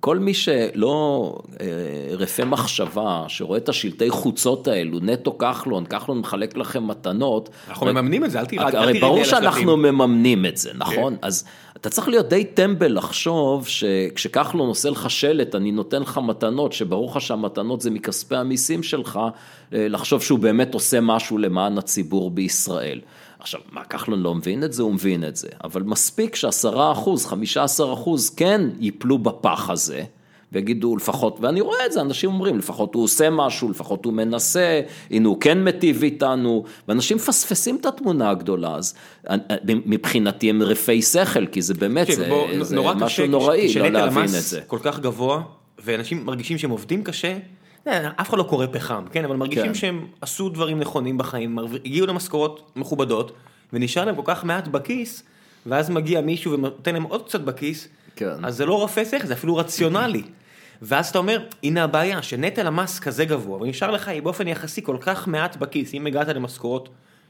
[0.00, 1.66] כל מי שלא אה,
[2.10, 7.48] רפה מחשבה, שרואה את השלטי חוצות האלו, נטו כחלון, כחלון מחלק לכם מתנות.
[7.68, 9.24] אנחנו מממנים את זה, אל תירד הרי ברור.
[9.24, 11.16] שאנחנו מממנים את זה, נכון?
[11.22, 11.44] אז
[11.84, 17.10] אתה צריך להיות די טמבל לחשוב שכשכחלון עושה לך שלט, אני נותן לך מתנות, שברור
[17.10, 19.20] לך שהמתנות זה מכספי המיסים שלך,
[19.72, 23.00] אה, לחשוב שהוא באמת עושה משהו למען הציבור בישראל.
[23.38, 24.82] עכשיו, מה, כחלון לא מבין את זה?
[24.82, 25.48] הוא מבין את זה.
[25.64, 30.04] אבל מספיק שעשרה אחוז, חמישה עשר אחוז כן ייפלו בפח הזה.
[30.54, 34.80] ויגידו לפחות, ואני רואה את זה, אנשים אומרים, לפחות הוא עושה משהו, לפחות הוא מנסה,
[35.10, 38.94] הנה הוא כן מיטיב איתנו, ואנשים מפספסים את התמונה הגדולה, אז
[39.30, 39.36] אה,
[39.66, 43.88] מבחינתי הם רפי שכל, כי זה באמת, זה, בוא, זה נורא משהו קשה, נוראי, לא
[43.88, 44.60] להבין את זה.
[44.66, 45.42] כל כך גבוה,
[45.84, 47.36] ואנשים מרגישים שהם עובדים קשה,
[47.86, 49.74] אה, אף אחד לא קורא פחם, כן, אבל מרגישים כן.
[49.74, 53.32] שהם עשו דברים נכונים בחיים, הגיעו למשכורות מכובדות,
[53.72, 55.22] ונשאר להם כל כך מעט בכיס,
[55.66, 58.44] ואז מגיע מישהו ונותן להם עוד קצת בכיס, כן.
[58.44, 60.22] אז זה לא רפה שכל, זה אפילו רציונלי.
[60.82, 65.28] ואז אתה אומר, הנה הבעיה, שנטל המס כזה גבוה, ונשאר לך באופן יחסי כל כך
[65.28, 66.88] מעט בכיס, אם הגעת למשכורות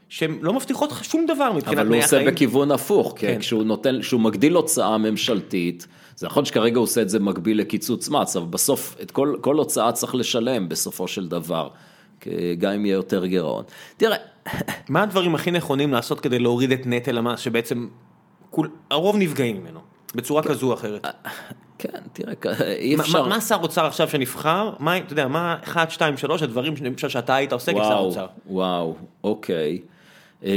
[0.09, 2.33] שהן לא מבטיחות לך שום דבר מבחינת אבל הוא תנאי עושה החיים.
[2.33, 3.39] בכיוון הפוך, כי כן.
[3.39, 8.09] כשהוא נותן, כשהוא מגדיל הוצאה ממשלתית, זה נכון שכרגע הוא עושה את זה מקביל לקיצוץ
[8.09, 11.69] מס, אבל בסוף את כל, כל הוצאה צריך לשלם בסופו של דבר,
[12.57, 13.63] גם אם יהיה יותר גירעון.
[13.97, 14.17] תראה,
[14.89, 17.87] מה הדברים הכי נכונים לעשות כדי להוריד את נטל המס שבעצם
[18.49, 19.79] כול, הרוב נפגעים ממנו
[20.15, 21.07] בצורה כזו או אחרת?
[21.91, 22.33] כן, תראה,
[22.71, 23.25] אי אפשר...
[23.27, 24.71] מה- שר אוצר עכשיו שנבחר?
[24.79, 28.27] מה, אתה יודע, מה 1, 2, 3 הדברים חושב שאתה היית עושה כשר אוצר?
[28.47, 29.79] וואו, אוקיי.
[30.43, 30.49] אמ,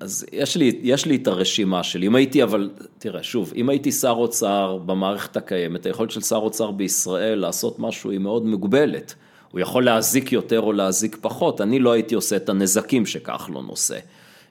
[0.00, 3.92] אז יש לי, יש לי את הרשימה שלי, אם הייתי, אבל תראה, שוב, אם הייתי
[3.92, 9.14] שר אוצר במערכת הקיימת, היכולת של שר אוצר בישראל לעשות משהו היא מאוד מוגבלת.
[9.52, 13.98] הוא יכול להזיק יותר או להזיק פחות, אני לא הייתי עושה את הנזקים שכחלון עושה.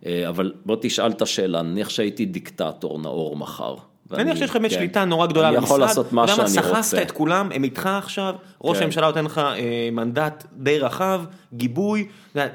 [0.05, 3.75] אה, אבל בוא תשאל את השאלה, נניח שהייתי דיקטטור נאור מחר.
[4.11, 4.77] נניח שיש לך באמת כן.
[4.77, 7.01] שליטה נורא גדולה אני במשרד, יכול לעשות מה שאני רוצה.
[7.01, 8.83] את כולם, הם איתך עכשיו, ראש כן.
[8.83, 11.21] הממשלה נותן לך אה, מנדט די רחב,
[11.53, 12.07] גיבוי,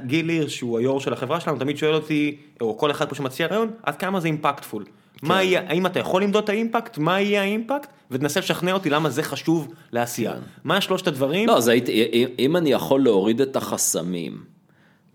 [0.07, 3.47] גיל הירש שהוא היו"ר של החברה שלנו, תמיד שואל אותי, או כל אחד פה שמציע
[3.47, 4.85] רעיון, עד כמה זה אימפקטפול.
[5.23, 9.11] מה יהיה, האם אתה יכול למדוד את האימפקט, מה יהיה האימפקט, ותנסה לשכנע אותי למה
[9.11, 10.33] זה חשוב לעשייה.
[10.65, 11.49] מה שלושת הדברים?
[11.49, 14.43] לא, הייתי, אם- אם אני יכול להוריד את החסמים,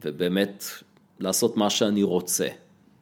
[0.05, 0.63] ובאמת
[1.19, 2.47] לעשות מה שאני רוצה,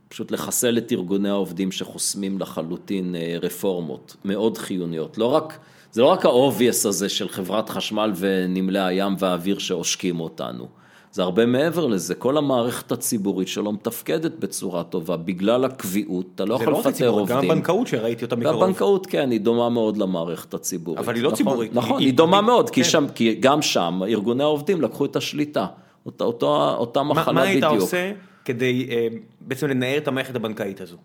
[0.10, 5.18] פשוט לחסל את ארגוני העובדים שחוסמים לחלוטין אה, רפורמות מאוד חיוניות.
[5.18, 5.58] לא רק,
[5.91, 10.68] זה לא רק ה-obvious הזה של חברת חשמל ונמלי הים והאוויר שעושקים אותנו.
[11.12, 16.58] זה הרבה מעבר לזה, כל המערכת הציבורית שלא מתפקדת בצורה טובה, בגלל הקביעות, אתה לא
[16.58, 17.38] זה יכול לא רק לפטר הציבור, עובדים.
[17.38, 18.56] גם הבנקאות שראיתי אותה מקרוב.
[18.62, 20.99] והבנקאות כן, היא דומה מאוד למערכת הציבורית.
[20.99, 22.89] אבל היא לא נכון, ציבורית, נכון, היא- היא דומה היא- מאוד, כי כן.
[22.89, 25.66] שם, כי גם שם ארגוני העובדים לקחו את השליטה.
[26.06, 26.45] אותה,
[26.78, 27.82] אותה מה, מחלה מה היית בדיוק.
[27.82, 28.12] עושה
[28.45, 29.08] כדי אה,
[29.48, 30.98] בעצם לנער את המערכת הבנקאית הזו?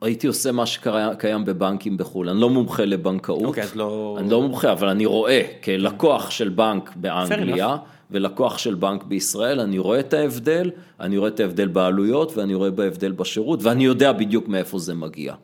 [0.00, 3.42] הייתי עושה מה שקיים בבנקים בחו"ל, אני לא מומחה לבנקאות.
[3.44, 7.76] אוקיי, אז לא- אני לא מומחה, אבל אני רואה כלקוח של בנק באנגליה,
[8.10, 10.70] ולקוח של בנק בישראל, אני רואה את ההבדל,
[11.00, 15.34] אני רואה את ההבדל בעלויות, ואני רואה בהבדל בשירות, ואני יודע בדיוק מאיפה זה מגיע.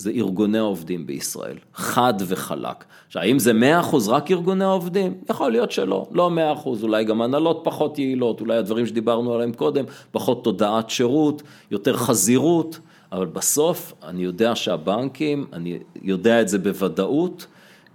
[0.00, 2.84] זה ארגוני העובדים בישראל, חד וחלק.
[3.06, 3.52] עכשיו, האם זה
[3.92, 5.14] 100% רק ארגוני העובדים?
[5.30, 6.30] יכול להיות שלא, לא
[6.64, 11.96] 100%, אולי גם הנהלות פחות יעילות, אולי הדברים שדיברנו עליהם קודם, פחות תודעת שירות, יותר
[11.96, 12.78] חזירות,
[13.12, 17.46] אבל בסוף אני יודע שהבנקים, אני יודע את זה בוודאות,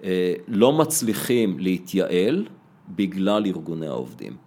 [0.04, 2.46] אה, לא מצליחים להתייעל
[2.90, 4.45] בגלל ארגוני העובדים.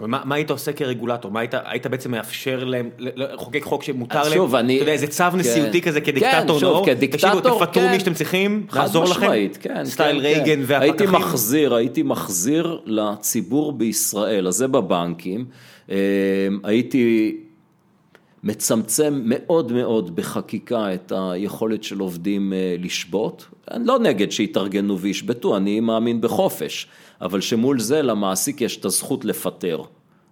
[0.00, 1.30] מה, מה היית עושה כרגולטור?
[1.30, 4.32] מה היית, היית בעצם מאפשר להם לחוקק חוק שמותר להם?
[4.32, 5.38] שוב, אני- אתה יודע, איזה צו כן.
[5.38, 6.86] נשיאותי כזה כדיקטטור כן, שוב, נאור?
[6.86, 7.90] כדיקטטור, תקשיבו, תפטרו כן.
[7.90, 9.20] מי שאתם צריכים, חד נעזור לכם.
[9.20, 10.60] משמעית, כן, סטייל כן, רייגן כן.
[10.66, 10.82] והפקחים.
[10.82, 15.44] הייתי מחזיר, הייתי מחזיר לציבור בישראל, אז זה בבנקים,
[15.90, 15.96] אה,
[16.64, 17.36] הייתי
[18.44, 23.46] מצמצם מאוד מאוד בחקיקה את היכולת של עובדים אה, לשבות.
[23.70, 26.86] אני לא נגד שיתארגנו וישבתו, אני מאמין בחופש,
[27.20, 29.82] אבל שמול זה למעסיק יש את הזכות לפטר.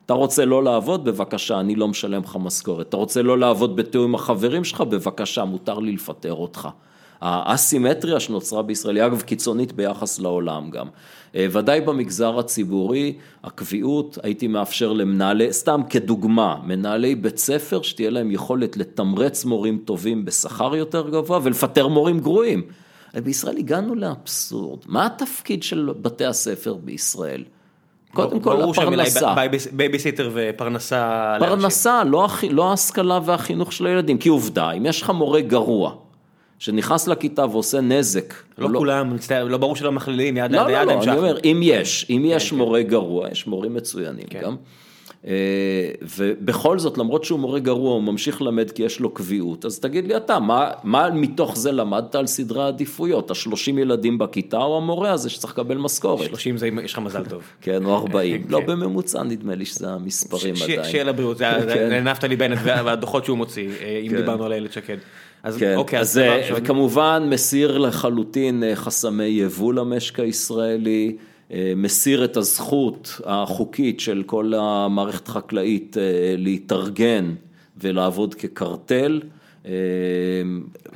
[0.07, 1.05] אתה רוצה לא לעבוד?
[1.05, 2.89] בבקשה, אני לא משלם לך משכורת.
[2.89, 4.81] אתה רוצה לא לעבוד בתיאום עם החברים שלך?
[4.81, 6.69] בבקשה, מותר לי לפטר אותך.
[7.21, 10.87] האסימטריה שנוצרה בישראל היא אגב קיצונית ביחס לעולם גם.
[11.37, 18.31] אה, ודאי במגזר הציבורי, הקביעות, הייתי מאפשר למנהלי, סתם כדוגמה, מנהלי בית ספר שתהיה להם
[18.31, 22.63] יכולת לתמרץ מורים טובים בשכר יותר גבוה ולפטר מורים גרועים.
[23.21, 27.45] בישראל הגענו לאבסורד, מה התפקיד של בתי הספר בישראל?
[28.15, 29.35] קודם כל הפרנסה.
[29.73, 31.37] בייביסיטר ופרנסה.
[31.39, 35.95] פרנסה, לא, לא ההשכלה והחינוך של הילדים, כי עובדה, אם יש לך מורה גרוע,
[36.59, 38.35] שנכנס לכיתה ועושה נזק.
[38.59, 41.39] לא, לא כולם, מצטער, לא ברור שלא מכלילים, יד ליד לא, לא, לא, אני אומר,
[41.45, 42.89] אם יש, אם יש כן, מורה כן.
[42.89, 44.41] גרוע, יש מורים מצוינים כן.
[44.43, 44.57] גם.
[45.27, 49.79] אה, ובכל זאת, למרות שהוא מורה גרוע, הוא ממשיך ללמד כי יש לו קביעות, אז
[49.79, 53.31] תגיד לי אתה, מה, מה מתוך זה למדת על סדרי העדיפויות?
[53.31, 56.27] השלושים ילדים בכיתה או המורה הזה שצריך לקבל משכורת?
[56.27, 57.43] שלושים זה, יש לך מזל טוב.
[57.61, 58.45] כן, או ארבעים.
[58.51, 58.67] לא, כן.
[58.67, 60.85] בממוצע נדמה לי שזה המספרים עדיין.
[60.85, 64.97] שיהיה לבריאות, זה נפתלי בנט והדוחות שהוא מוציא, אה, אם דיברנו על איילת שקד.
[65.43, 71.17] אז כן, אוקיי, אז, אז כמובן מסיר לחלוטין אה, חסמי יבוא למשק הישראלי,
[71.77, 77.35] מסיר את הזכות החוקית של כל המערכת החקלאית אה, להתארגן
[77.77, 79.21] ולעבוד כקרטל.
[79.63, 79.69] אתה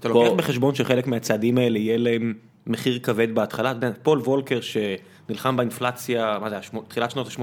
[0.00, 0.08] פה...
[0.08, 2.34] לוקח בחשבון שחלק מהצעדים האלה יהיה להם
[2.66, 6.56] מחיר כבד בהתחלה, פול וולקר שנלחם באינפלציה, מה זה,
[6.88, 7.42] תחילת שנות ה-80?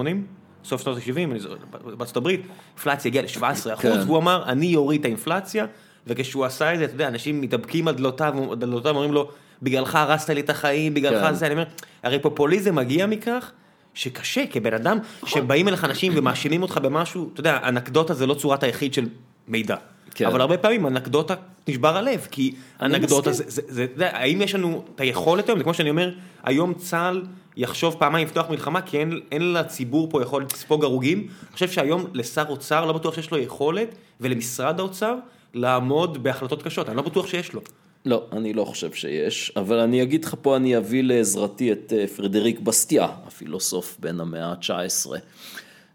[0.63, 1.47] סוף שנות ה-70,
[1.97, 2.41] בארצות הברית,
[2.71, 3.91] אינפלציה הגיעה ל-17 כן.
[4.05, 5.65] והוא אמר, אני אוריד את האינפלציה.
[6.07, 9.31] וכשהוא עשה את זה, אתה יודע, אנשים מתאבקים על דלותיו, דלותיו אומרים לו,
[9.61, 11.33] בגללך הרסת לי את החיים, בגללך כן.
[11.33, 11.65] זה, אני אומר,
[12.03, 13.51] הרי פופוליזם מגיע מכך
[13.93, 15.41] שקשה, כבן אדם, נכון.
[15.41, 19.09] שבאים אליך אנשים ומאשימים אותך במשהו, אתה יודע, אנקדוטה זה לא צורת היחיד של
[19.47, 19.75] מידע.
[20.15, 20.25] כן.
[20.25, 21.33] אבל הרבה פעמים אנקדוטה
[21.67, 25.63] נשבר הלב, כי אנקדוטה זה, זה, זה, זה, האם יש לנו את היכולת היום, זה
[25.63, 26.11] כמו שאני אומר,
[26.43, 27.23] היום צה"ל
[27.57, 31.17] יחשוב פעמיים לפתוח מלחמה, כי אין, אין לציבור פה יכולת לספוג הרוגים.
[31.17, 35.15] אני חושב שהיום לשר אוצר לא בטוח שיש לו יכולת, ולמשרד האוצר,
[35.53, 37.61] לעמוד בהחלטות קשות, אני לא בטוח שיש לו.
[38.05, 42.07] לא, אני לא חושב שיש, אבל אני אגיד לך פה, אני אביא לעזרתי את אה,
[42.07, 45.11] פרדריק בסטיה, הפילוסוף בן המאה ה-19,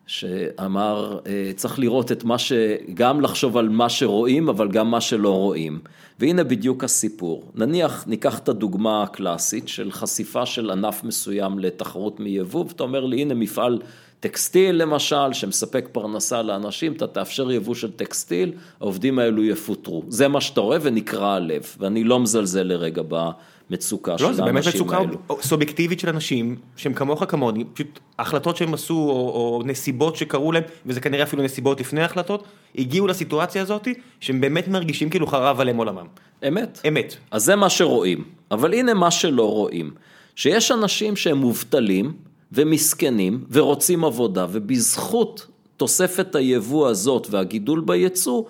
[0.06, 2.52] שאמר, אה, צריך לראות את מה ש...
[2.94, 5.80] גם לחשוב על מה שרואים, אבל גם מה שלא רואים.
[6.18, 7.50] והנה בדיוק הסיפור.
[7.54, 13.22] נניח, ניקח את הדוגמה הקלאסית של חשיפה של ענף מסוים לתחרות מיבוא, ואתה אומר לי,
[13.22, 13.78] הנה מפעל
[14.20, 20.04] טקסטיל למשל, שמספק פרנסה לאנשים, אתה תאפשר יבוא של טקסטיל, העובדים האלו יפוטרו.
[20.08, 24.52] זה מה שאתה רואה ונקרע הלב, ואני לא מזלזל לרגע במצוקה לא, של האנשים האלו.
[24.52, 29.10] לא, זה באמת מצוקה סובייקטיבית של אנשים, שהם כמוך כמוני, פשוט החלטות שהם עשו, או,
[29.10, 32.44] או נסיבות שקרו להם, וזה כנראה אפילו נסיבות לפני החלטות,
[32.78, 33.88] הגיעו לסיטואציה הזאת,
[34.20, 36.06] שהם באמת מרגישים כאילו חרב עליהם עולמם.
[36.48, 36.80] אמת.
[36.88, 37.16] אמת.
[37.30, 39.90] אז זה מה שרואים, אבל הנה מה שלא רואים,
[40.36, 42.12] שיש אנשים שהם מובטלים,
[42.52, 45.46] ומסכנים ורוצים עבודה, ובזכות
[45.76, 48.42] תוספת היבוא הזאת והגידול ביצוא,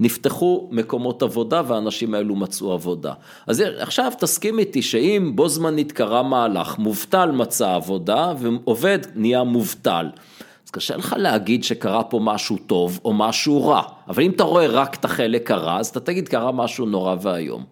[0.00, 3.12] נפתחו מקומות עבודה והאנשים האלו מצאו עבודה.
[3.46, 10.06] אז עכשיו תסכים איתי שאם בו זמנית קרה מהלך, מובטל מצא עבודה ועובד נהיה מובטל.
[10.66, 14.66] אז קשה לך להגיד שקרה פה משהו טוב או משהו רע, אבל אם אתה רואה
[14.66, 17.64] רק את החלק הרע, אז אתה תגיד קרה משהו נורא ואיום.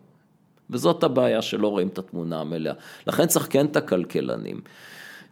[0.70, 2.72] וזאת הבעיה שלא רואים את התמונה המלאה.
[3.06, 4.60] לכן צריך כן את הכלכלנים.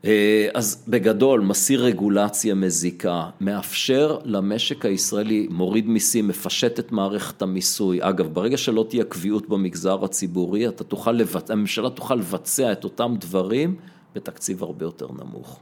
[0.05, 7.99] אה, אז בגדול, מסיר רגולציה מזיקה, מאפשר למשק הישראלי, מוריד מיסים, מפשט את מערכת המיסוי.
[8.01, 13.15] אגב, ברגע שלא תהיה קביעות במגזר הציבורי, אתה תוכל לבצע, הממשלה תוכל לבצע את אותם
[13.19, 13.77] דברים
[14.15, 15.61] בתקציב הרבה יותר נמוך.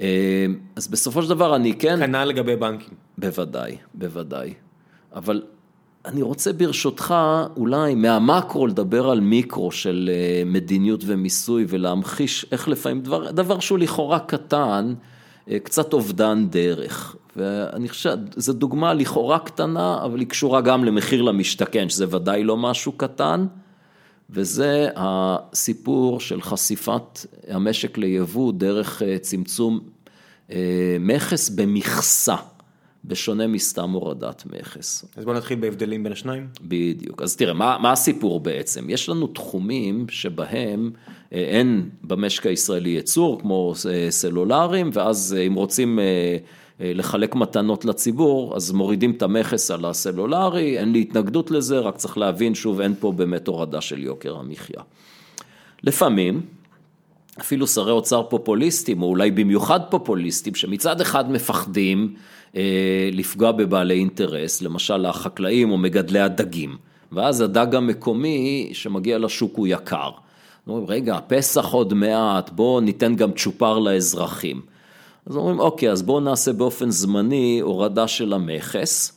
[0.00, 1.96] אה, אז בסופו של דבר אני כן...
[2.06, 2.94] כנ"ל לגבי בנקים.
[3.18, 4.54] בוודאי, בוודאי.
[5.14, 5.42] אבל
[6.04, 7.14] אני רוצה ברשותך
[7.56, 13.78] אולי מהמקרו לדבר על מיקרו של אה, מדיניות ומיסוי ולהמחיש איך לפעמים דבר, דבר שהוא
[13.78, 14.94] לכאורה קטן,
[15.50, 17.16] אה, קצת אובדן דרך.
[17.36, 22.56] ואני חושב, זו דוגמה לכאורה קטנה, אבל היא קשורה גם למחיר למשתכן, שזה ודאי לא
[22.56, 23.46] משהו קטן,
[24.30, 29.80] וזה הסיפור של חשיפת המשק ליבוא דרך אה, צמצום
[31.00, 32.36] מכס במכסה.
[33.04, 35.04] בשונה מסתם הורדת מכס.
[35.16, 36.46] אז בוא נתחיל בהבדלים בין השניים.
[36.62, 37.22] בדיוק.
[37.22, 38.90] אז תראה, מה, מה הסיפור בעצם?
[38.90, 40.90] יש לנו תחומים שבהם
[41.32, 45.98] אה, אין במשק הישראלי ייצור, כמו אה, סלולרים, ואז אה, אם רוצים
[46.80, 52.18] לחלק מתנות לציבור, אז מורידים את המכס על הסלולרי, אין לי התנגדות לזה, רק צריך
[52.18, 54.80] להבין, שוב, אין פה באמת הורדה של יוקר המחיה.
[55.82, 56.40] לפעמים,
[57.40, 62.14] אפילו שרי אוצר פופוליסטים, או אולי במיוחד פופוליסטים, שמצד אחד מפחדים
[63.12, 66.76] לפגוע בבעלי אינטרס, למשל החקלאים או מגדלי הדגים,
[67.12, 70.10] ואז הדג המקומי שמגיע לשוק הוא יקר.
[70.66, 74.60] אומרים, רגע, פסח עוד מעט, בואו ניתן גם צ'ופר לאזרחים.
[75.26, 79.12] אז אומרים, אוקיי, אז בואו נעשה באופן זמני הורדה של המכס,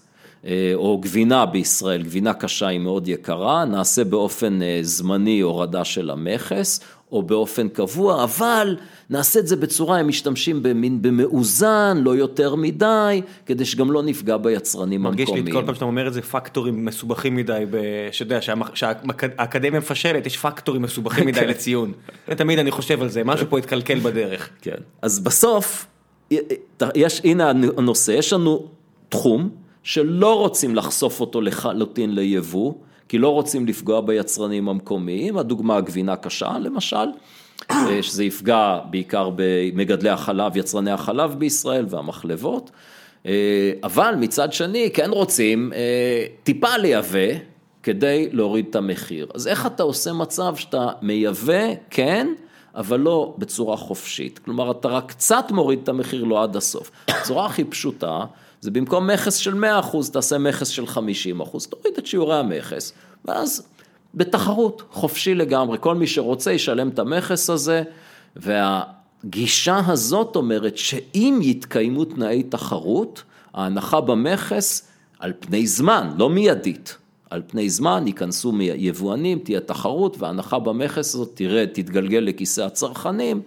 [0.45, 6.09] אה, או גבינה בישראל, גבינה קשה היא מאוד יקרה, נעשה באופן אה, זמני הורדה של
[6.09, 6.79] המכס,
[7.11, 8.77] או באופן קבוע, אבל
[9.09, 14.37] נעשה את זה בצורה, הם משתמשים במין במאוזן, לא יותר מדי, כדי שגם לא נפגע
[14.37, 15.45] ביצרנים מרגיש המקומיים.
[15.45, 17.63] לי כל פעם שאתה אומר את זה פקטורים מסובכים מדי,
[18.11, 18.39] שאתה יודע
[18.73, 21.47] שהאקדמיה מפשלת, יש פקטורים מסובכים מדי כן.
[21.47, 21.91] לציון.
[22.25, 24.49] תמיד אני חושב על זה, משהו פה התקלקל בדרך.
[24.61, 24.77] כן.
[25.01, 25.85] אז בסוף,
[26.95, 28.67] יש, הנה הנושא, יש לנו
[29.09, 29.49] תחום
[29.83, 32.73] שלא רוצים לחשוף אותו לחלוטין ליבוא,
[33.09, 37.09] כי לא רוצים לפגוע ביצרנים המקומיים, הדוגמה הגבינה קשה למשל,
[37.71, 42.71] אה, שזה יפגע בעיקר במגדלי החלב, יצרני החלב בישראל והמחלבות,
[43.25, 47.39] אה, אבל מצד שני כן רוצים אה, טיפה לייבא
[47.83, 49.27] כדי להוריד את המחיר.
[49.33, 52.27] אז איך אתה עושה מצב שאתה מייבא, כן,
[52.75, 54.39] אבל לא בצורה חופשית.
[54.39, 56.91] כלומר, אתה רק קצת מוריד את המחיר, לא עד הסוף.
[57.07, 58.25] הצורה הכי פשוטה,
[58.61, 60.89] זה במקום מכס של 100%, תעשה מכס של 50%,
[61.69, 62.93] תוריד את שיעורי המכס,
[63.25, 63.67] ואז
[64.15, 67.83] בתחרות, חופשי לגמרי, כל מי שרוצה ישלם את המכס הזה,
[68.35, 73.23] והגישה הזאת אומרת שאם יתקיימו תנאי תחרות,
[73.53, 74.87] ההנחה במכס
[75.19, 76.97] על פני זמן, לא מיידית.
[77.29, 83.41] על פני זמן ייכנסו יבואנים, תהיה תחרות וההנחה במכס הזאת תרד, תתגלגל לכיסא הצרכנים,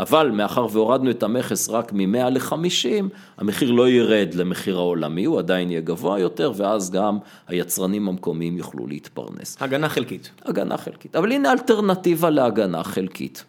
[0.00, 3.04] אבל מאחר והורדנו את המכס רק מ-100 ל-50,
[3.36, 7.18] המחיר לא ירד למחיר העולמי, הוא עדיין יהיה גבוה יותר, ואז גם
[7.48, 9.56] היצרנים המקומיים יוכלו להתפרנס.
[9.60, 10.30] הגנה חלקית.
[10.44, 11.16] הגנה חלקית.
[11.16, 13.44] אבל הנה אלטרנטיבה להגנה חלקית.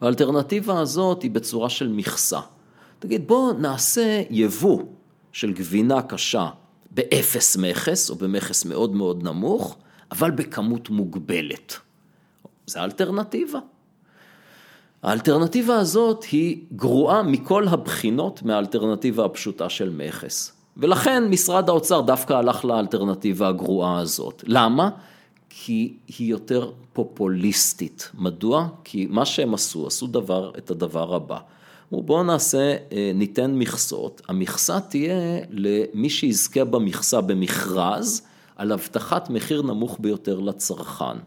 [0.00, 2.40] האלטרנטיבה הזאת היא בצורה של מכסה.
[2.98, 4.82] תגיד, בוא נעשה יבוא
[5.32, 6.48] של גבינה קשה
[6.90, 9.76] באפס מכס, או במכס מאוד מאוד נמוך,
[10.12, 11.76] אבל בכמות מוגבלת.
[12.66, 13.58] זה האלטרנטיבה.
[15.02, 20.52] האלטרנטיבה הזאת היא גרועה מכל הבחינות מהאלטרנטיבה הפשוטה של מכס.
[20.76, 24.44] ולכן משרד האוצר דווקא הלך לאלטרנטיבה הגרועה הזאת.
[24.46, 24.90] למה?
[25.48, 28.10] כי היא יותר פופוליסטית.
[28.14, 28.68] מדוע?
[28.84, 31.38] כי מה שהם עשו, עשו דבר, את הדבר הבא.
[31.92, 38.22] אמרו בואו נעשה, אה, ניתן מכסות, המכסה תהיה למי שיזכה במכסה במכרז
[38.56, 41.18] על הבטחת מחיר נמוך ביותר לצרכן.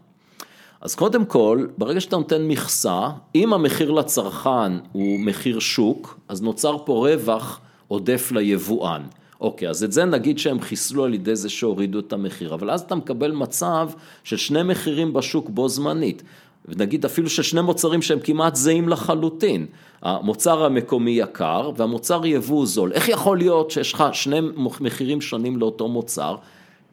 [0.82, 6.76] אז קודם כל, ברגע שאתה נותן מכסה, אם המחיר לצרכן הוא מחיר שוק, אז נוצר
[6.84, 9.02] פה רווח עודף ליבואן.
[9.40, 12.80] אוקיי, אז את זה נגיד שהם חיסלו על ידי זה שהורידו את המחיר, אבל אז
[12.80, 13.90] אתה מקבל מצב
[14.24, 16.22] של שני מחירים בשוק בו זמנית.
[16.68, 19.66] ונגיד אפילו של שני מוצרים שהם כמעט זהים לחלוטין.
[20.02, 22.92] המוצר המקומי יקר והמוצר יבוא זול.
[22.92, 24.40] איך יכול להיות שיש לך שני
[24.80, 26.36] מחירים שונים לאותו מוצר,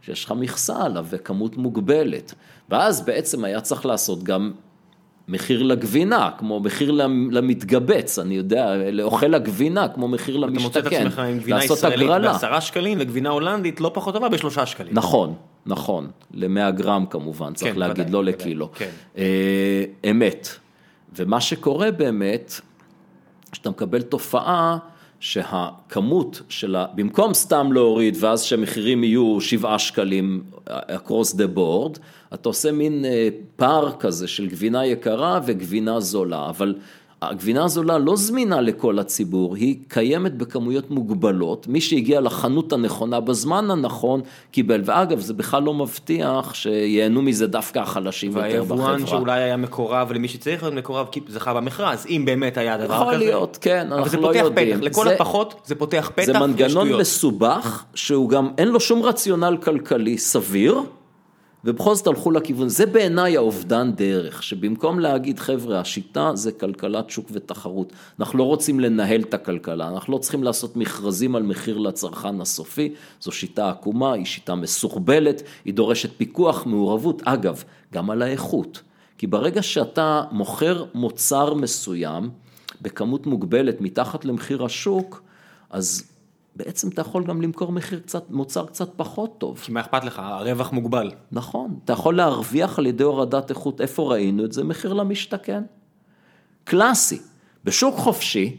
[0.02, 2.34] שיש לך מכסה עליו וכמות מוגבלת.
[2.70, 4.52] ואז בעצם היה צריך לעשות גם
[5.28, 6.92] מחיר לגבינה, כמו מחיר
[7.32, 10.80] למתגבץ, אני יודע, לאוכל הגבינה, כמו מחיר למשתכן.
[10.80, 14.66] אתה מוצא את עצמך עם גבינה ישראלית בעשרה שקלים וגבינה הולנדית לא פחות טובה בשלושה
[14.66, 14.94] שקלים.
[14.94, 15.34] נכון,
[15.66, 18.70] נכון, למאה גרם כמובן, צריך כן, להגיד, ודאי, לא ודאי, לקילו.
[18.74, 18.90] כן.
[19.18, 20.48] אה, אמת.
[21.16, 22.62] ומה שקורה באמת,
[23.54, 24.78] שאתה מקבל תופעה
[25.20, 26.86] שהכמות של ה...
[26.96, 32.00] במקום סתם להוריד ואז שהמחירים יהיו שבעה שקלים across the board,
[32.34, 36.76] אתה עושה מין אה, פער כזה של גבינה יקרה וגבינה זולה, אבל
[37.22, 43.72] הגבינה הזולה לא זמינה לכל הציבור, היא קיימת בכמויות מוגבלות, מי שהגיע לחנות הנכונה בזמן
[43.72, 44.22] הנכון
[44.52, 48.78] קיבל, ואגב זה בכלל לא מבטיח שיהנו מזה דווקא החלשים יותר בחברה.
[48.86, 52.86] והיבואן שאולי היה מקורב למי שצריך להיות מקורב, כי זכה במכרז, אם באמת היה דבר
[52.96, 52.96] כזה.
[52.96, 54.46] יכול להיות, כן, אנחנו לא אבל זה יודעים.
[54.68, 56.94] פותח פתח, לכל זה- הפחות זה פותח פתח זה מנגנון.
[56.94, 60.82] מסובך, שהוא גם אין לו שום רציונל כלכלי סביר,
[61.64, 67.28] ובכל זאת הלכו לכיוון, זה בעיניי האובדן דרך, שבמקום להגיד חבר'ה השיטה זה כלכלת שוק
[67.32, 72.42] ותחרות, אנחנו לא רוצים לנהל את הכלכלה, אנחנו לא צריכים לעשות מכרזים על מחיר לצרכן
[72.42, 77.64] הסופי, זו שיטה עקומה, היא שיטה מסורבלת, היא דורשת פיקוח, מעורבות, אגב,
[77.94, 78.82] גם על האיכות,
[79.18, 82.30] כי ברגע שאתה מוכר מוצר מסוים
[82.82, 85.22] בכמות מוגבלת מתחת למחיר השוק,
[85.70, 86.04] אז
[86.60, 89.60] בעצם אתה יכול גם למכור מחיר קצת, מוצר קצת פחות טוב.
[89.60, 91.12] כי מה אכפת לך, הרווח מוגבל.
[91.32, 94.64] נכון, אתה יכול להרוויח על ידי הורדת איכות, איפה ראינו את זה?
[94.64, 95.64] מחיר למשתכן.
[96.64, 97.20] קלאסי.
[97.64, 98.58] בשוק חופשי,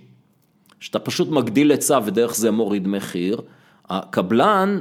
[0.80, 3.40] שאתה פשוט מגדיל היצע ודרך זה מוריד מחיר,
[3.88, 4.80] הקבלן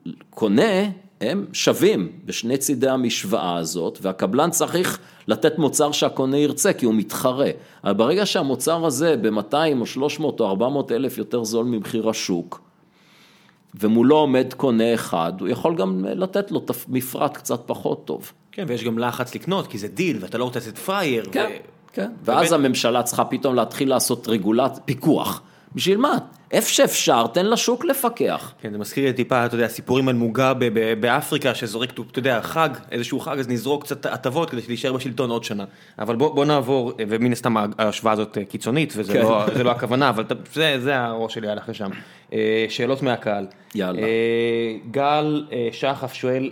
[0.00, 0.90] והקונה
[1.20, 4.98] הם שווים בשני צידי המשוואה הזאת, והקבלן צריך
[5.28, 7.50] לתת מוצר שהקונה ירצה כי הוא מתחרה.
[7.84, 12.60] אבל ברגע שהמוצר הזה ב-200 או 300 או 400 אלף יותר זול ממחיר השוק,
[13.80, 18.32] ומולו עומד קונה אחד, הוא יכול גם לתת לו מפרט קצת פחות טוב.
[18.52, 21.24] כן, ויש גם לחץ לקנות, כי זה דיל, ואתה לא רוצה לצאת פראייר.
[21.32, 21.50] כן.
[21.50, 25.42] ו- כן, ואז הממשלה צריכה פתאום להתחיל לעשות רגולת, פיקוח.
[25.74, 26.18] בשביל מה?
[26.50, 28.52] איפה שאפשר, תן לשוק לפקח.
[28.60, 30.66] כן, זה מזכיר לי טיפה, אתה יודע, סיפורים על מוגאבה
[31.00, 35.44] באפריקה, שזורק, אתה יודע, חג, איזשהו חג, אז נזרוק קצת הטבות כדי להישאר בשלטון עוד
[35.44, 35.64] שנה.
[35.98, 39.22] אבל בוא, בוא נעבור, ומן הסתם ההשוואה הזאת קיצונית, וזה כן.
[39.22, 41.90] לא, לא הכוונה, אבל זה, זה הראש שלי הלך לשם.
[42.32, 43.46] אה, שאלות מהקהל.
[43.74, 44.02] יאללה.
[44.02, 46.50] אה, גל אה, שחף שואל,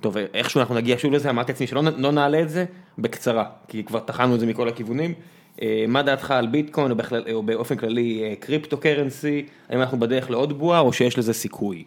[0.00, 2.64] טוב, איכשהו אנחנו נגיע שוב לזה, אמרתי לעצמי שלא לא נעלה את זה
[2.98, 5.14] בקצרה, כי כבר טחנו את זה מכל הכיוונים.
[5.62, 10.30] אה, מה דעתך על ביטקוין או, בכלל, או באופן כללי קריפטו קרנסי, האם אנחנו בדרך
[10.30, 11.84] לעוד בועה או שיש לזה סיכוי?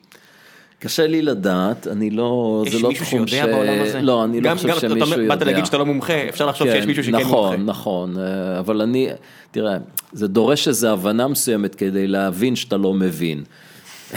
[0.80, 3.02] קשה לי לדעת, אני לא, זה לא תחום ש...
[3.02, 4.02] יש מישהו שיודע בעולם הזה?
[4.02, 5.36] לא, אני לא גם, לא חושב גם שמישהו יודע.
[5.36, 7.72] באת להגיד שאתה לא מומחה, אפשר לחשוב כן, שיש מישהו שכן נכון, מומחה.
[7.72, 8.24] נכון, נכון,
[8.60, 9.10] אבל אני,
[9.52, 9.78] תראה,
[10.12, 13.44] זה דורש איזו הבנה מסוימת כדי להבין שאתה לא מבין.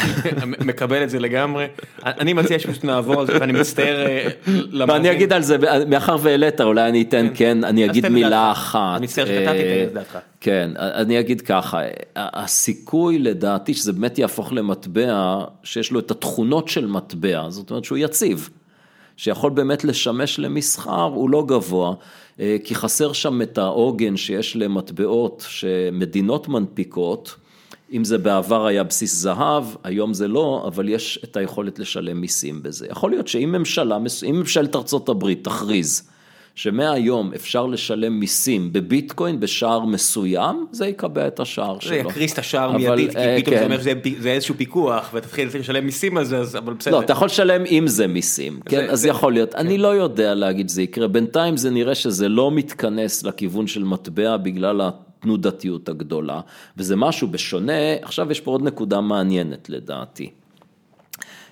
[0.68, 1.66] מקבל את זה לגמרי.
[2.04, 4.06] אני מציע שפשוט נעבור על זה ואני מצטער.
[4.06, 4.28] אה,
[4.88, 5.56] ואני אגיד על זה,
[5.88, 8.96] מאחר והעלית, אולי אני אתן, כן, כן אני אגיד מילה אחת.
[8.96, 10.18] אני מצטער שקטעתי את דעתך.
[10.40, 11.80] כן, אני אגיד ככה,
[12.16, 17.98] הסיכוי לדעתי שזה באמת יהפוך למטבע שיש לו את התכונות של מטבע, זאת אומרת שהוא
[17.98, 18.48] יציב,
[19.16, 21.94] שיכול באמת לשמש למסחר, הוא לא גבוה,
[22.40, 27.36] אה, כי חסר שם את העוגן שיש למטבעות שמדינות מנפיקות.
[27.92, 32.62] אם זה בעבר היה בסיס זהב, היום זה לא, אבל יש את היכולת לשלם מיסים
[32.62, 32.86] בזה.
[32.90, 33.98] יכול להיות שאם ממשלה,
[34.28, 36.08] אם ממשלת ארצות הברית תכריז
[36.56, 41.88] שמהיום אפשר לשלם מיסים בביטקוין בשער מסוים, זה יקבע את השער שלו.
[41.88, 43.60] זה יקריס את השער אבל, מיידית, כי אה, פתאום כן.
[43.60, 46.94] זה אומר שזה איזשהו פיקוח, ותתחיל לשלם מיסים על זה, אז אבל בסדר.
[46.94, 49.54] לא, אתה יכול לשלם עם זה מיסים, כן, זה, אז זה, יכול להיות.
[49.54, 49.58] כן.
[49.58, 54.36] אני לא יודע להגיד שזה יקרה, בינתיים זה נראה שזה לא מתכנס לכיוון של מטבע
[54.36, 54.80] בגלל
[55.18, 56.40] התנודתיות הגדולה,
[56.76, 60.30] וזה משהו בשונה, עכשיו יש פה עוד נקודה מעניינת לדעתי.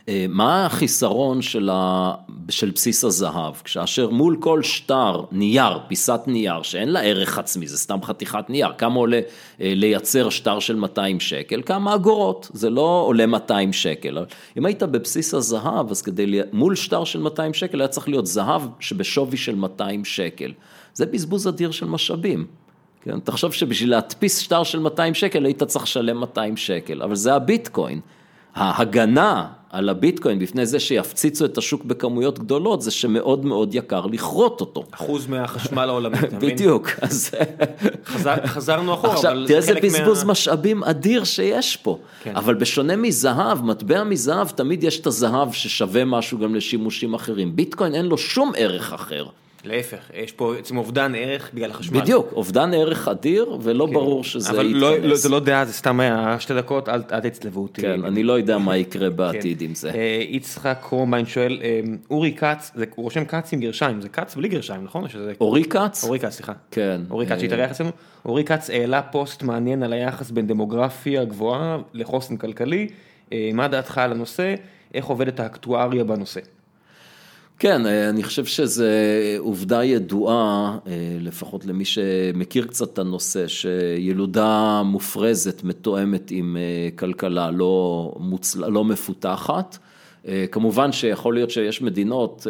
[0.09, 2.15] אה, מה החיסרון של, ה...
[2.49, 7.79] של בסיס הזהב, כשאשר מול כל שטר נייר, פיסת נייר, שאין לה ערך עצמי, זה
[7.79, 9.21] סתם חתיכת נייר, כמה עולה
[9.61, 11.63] אה, לייצר שטר של 200 שקל?
[11.67, 14.19] כמה אגורות, זה לא עולה 200 שקל.
[14.57, 18.63] אם היית בבסיס הזהב, אז כדי, מול שטר של 200 שקל היה צריך להיות זהב
[18.81, 20.53] שבשווי של 200 שקל.
[20.95, 22.47] זה בזבוז אדיר של משאבים.
[23.05, 27.35] כן, תחשוב שבשביל להדפיס שטר של 200 שקל היית צריך לשלם 200 שקל, אבל זה
[27.35, 28.01] הביטקוין.
[28.55, 34.61] ההגנה על הביטקוין בפני זה שיפציצו את השוק בכמויות גדולות, זה שמאוד מאוד יקר לכרות
[34.61, 34.85] אותו.
[34.91, 36.51] אחוז מהחשמל העולמי, אתה מבין?
[36.51, 37.31] בדיוק, אז...
[38.07, 39.47] חזר, חזרנו אחורה, עכשיו, אבל...
[39.47, 40.31] תראה איזה בזבוז מה...
[40.31, 41.99] משאבים אדיר שיש פה.
[42.23, 42.37] כן.
[42.37, 47.57] אבל בשונה מזהב, מטבע מזהב, תמיד יש את הזהב ששווה משהו גם לשימושים אחרים.
[47.57, 49.27] ביטקוין אין לו שום ערך אחר.
[49.67, 52.01] להפך, יש פה בעצם אובדן ערך בגלל החשמל.
[52.01, 53.93] בדיוק, אובדן ערך אדיר, ולא כן.
[53.93, 54.83] ברור שזה אבל יתכנס.
[54.83, 57.83] אבל לא, זה לא דעה, זה סתם היה שתי דקות, אל, אל תצלבו אותי.
[57.83, 59.17] כן, אני לא יודע מה יקרה כן.
[59.17, 59.65] בעתיד כן.
[59.65, 59.91] עם זה.
[59.91, 61.81] אה, יצחק קרומיין שואל, אה,
[62.11, 65.09] אורי כץ, זה, הוא רושם כץ עם גרשיים, זה כץ בלי גרשיים, נכון?
[65.09, 65.33] שזה...
[65.41, 66.05] אורי כץ?
[66.05, 66.53] אורי כץ, סליחה.
[66.71, 67.01] כן.
[67.11, 67.91] אורי כץ אה, שהתארח אצלנו.
[68.25, 72.89] אורי כץ העלה פוסט מעניין על היחס בין דמוגרפיה גבוהה לחוסן כלכלי.
[73.55, 74.55] מה דעתך על הנושא?
[74.95, 76.41] איך עובדת האקטואריה בנושא?
[77.59, 78.85] כן, אה, אני חושב שזו
[79.39, 87.51] עובדה ידועה, אה, לפחות למי שמכיר קצת את הנושא, שילודה מופרזת מתואמת עם אה, כלכלה
[87.51, 88.69] לא, מוצל...
[88.69, 89.79] לא מפותחת.
[90.53, 92.47] כמובן שיכול להיות שיש מדינות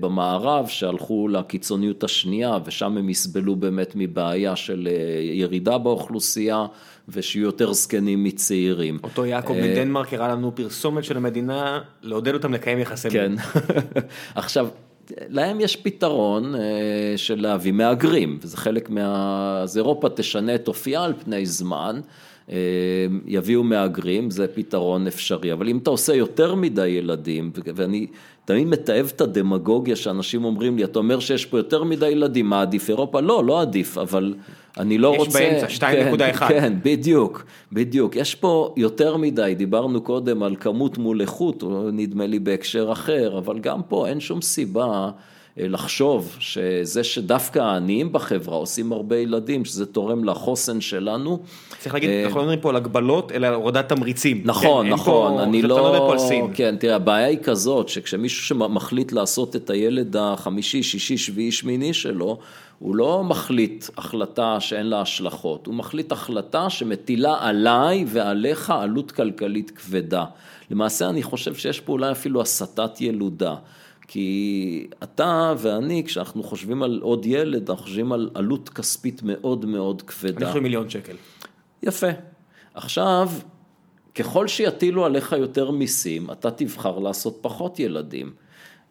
[0.00, 4.88] במערב שהלכו לקיצוניות השנייה ושם הם יסבלו באמת מבעיה של
[5.20, 6.66] ירידה באוכלוסייה
[7.08, 8.98] ושיהיו יותר זקנים מצעירים.
[9.02, 13.32] אותו יעקב מדנמרק הראה לנו פרסומת של המדינה לעודד אותם לקיים יחסי כן.
[14.34, 14.68] עכשיו,
[15.28, 16.54] להם יש פתרון
[17.16, 19.60] של להביא מהגרים, וזה חלק מה...
[19.62, 22.00] אז אירופה תשנה את אופייה על פני זמן.
[23.26, 28.06] יביאו מהגרים, זה פתרון אפשרי, אבל אם אתה עושה יותר מדי ילדים, ואני
[28.44, 32.62] תמיד מתעב את הדמגוגיה שאנשים אומרים לי, אתה אומר שיש פה יותר מדי ילדים, מה
[32.62, 33.20] עדיף אירופה?
[33.20, 34.34] לא, לא עדיף, אבל
[34.78, 35.42] אני לא יש רוצה...
[35.42, 35.86] יש באמצע,
[36.32, 36.38] 2.1.
[36.38, 38.16] כן, כן, בדיוק, בדיוק.
[38.16, 43.58] יש פה יותר מדי, דיברנו קודם על כמות מול איכות, נדמה לי בהקשר אחר, אבל
[43.58, 45.10] גם פה אין שום סיבה.
[45.58, 51.38] אה, לחשוב שזה שדווקא העניים בחברה עושים הרבה ילדים, שזה תורם לחוסן שלנו.
[51.78, 54.42] צריך להגיד, אה, אנחנו לא מדברים פה על הגבלות, אלא על הורדת תמריצים.
[54.44, 56.14] נכון, כן, נכון, פה, אני לא...
[56.54, 62.38] כן, תראה, הבעיה היא כזאת, שכשמישהו שמחליט לעשות את הילד החמישי, שישי, שביעי, שמיני שלו,
[62.78, 69.70] הוא לא מחליט החלטה שאין לה השלכות, הוא מחליט החלטה שמטילה עליי ועליך עלות כלכלית
[69.70, 70.24] כבדה.
[70.70, 73.54] למעשה אני חושב שיש פה אולי אפילו הסטת ילודה.
[74.12, 80.02] כי אתה ואני, כשאנחנו חושבים על עוד ילד, אנחנו חושבים על עלות כספית מאוד מאוד
[80.02, 80.36] כבדה.
[80.36, 81.16] אני חושב מיליון שקל.
[81.82, 82.06] יפה.
[82.74, 83.30] עכשיו,
[84.14, 88.32] ככל שיטילו עליך יותר מיסים, אתה תבחר לעשות פחות ילדים.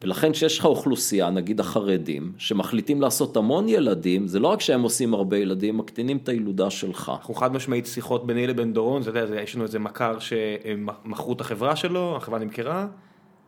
[0.02, 5.14] ולכן כשיש לך אוכלוסייה, נגיד החרדים, שמחליטים לעשות המון ילדים, זה לא רק שהם עושים
[5.14, 7.12] הרבה ילדים, מקטינים את הילודה שלך.
[7.18, 11.42] אנחנו חד משמעית שיחות ביני לבין דורון, אתה יודע, יש לנו איזה מכר שמכרו את
[11.42, 12.88] החברה שלו, החברה נמכרה,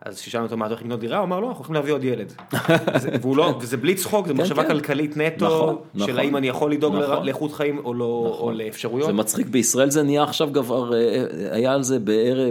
[0.04, 2.04] אז כששאלנו אותו מה אתה הולך לקנות דירה, הוא אמר לא, אנחנו הולכים להביא עוד
[2.04, 2.32] ילד.
[3.22, 4.68] והוא לא, וזה בלי צחוק, זה כן, מחשבה כן.
[4.68, 6.18] כלכלית נטו, נכון, של נכון.
[6.18, 7.24] האם אני יכול לדאוג נכון.
[7.24, 9.06] לאיכות חיים או לא, או לאפשרויות.
[9.06, 11.98] זה מצחיק, בישראל זה נהיה עכשיו כבר, אה, היה על זה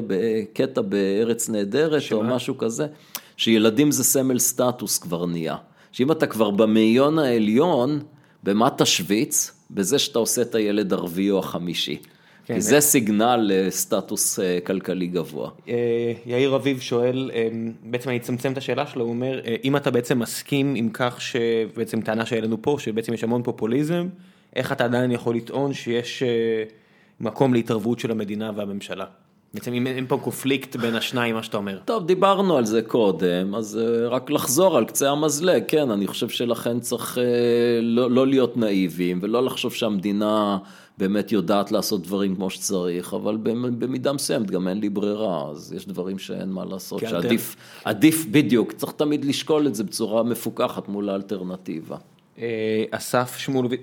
[0.07, 2.23] בקטע בארץ נהדרת או?
[2.23, 2.87] משהו כזה,
[3.37, 5.55] שילדים זה סמל סטטוס כבר נהיה.
[5.91, 7.99] שאם אתה כבר במאיון העליון,
[8.43, 9.51] במה תשוויץ?
[9.71, 11.97] בזה שאתה עושה את הילד הרביעי או החמישי.
[12.45, 15.49] כן, כי זה סיגנל לסטטוס אה, כלכלי גבוה.
[15.67, 17.47] אה, יאיר אביב שואל, אה,
[17.83, 21.21] בעצם אני אצמצם את השאלה שלו, הוא אומר, אה, אם אתה בעצם מסכים עם כך
[21.21, 24.07] שבעצם טענה שהיה לנו פה, שבעצם יש המון פופוליזם,
[24.55, 26.63] איך אתה עדיין יכול לטעון שיש אה,
[27.19, 29.05] מקום להתערבות של המדינה והממשלה?
[29.53, 31.79] בעצם אם אין פה קונפליקט בין השניים, מה שאתה אומר.
[31.85, 36.29] טוב, דיברנו על זה קודם, אז אה, רק לחזור על קצה המזלג, כן, אני חושב
[36.29, 37.23] שלכן צריך אה,
[37.81, 40.57] לא, לא להיות נאיביים ולא לחשוב שהמדינה
[40.97, 45.73] באמת יודעת לעשות דברים כמו שצריך, אבל במ- במידה מסוימת גם אין לי ברירה, אז
[45.73, 47.55] יש דברים שאין מה לעשות, כי שעדיף,
[47.85, 51.97] עדיף בדיוק, צריך תמיד לשקול את זה בצורה מפוקחת מול האלטרנטיבה.
[52.39, 53.81] אה, אסף שמולוביץ'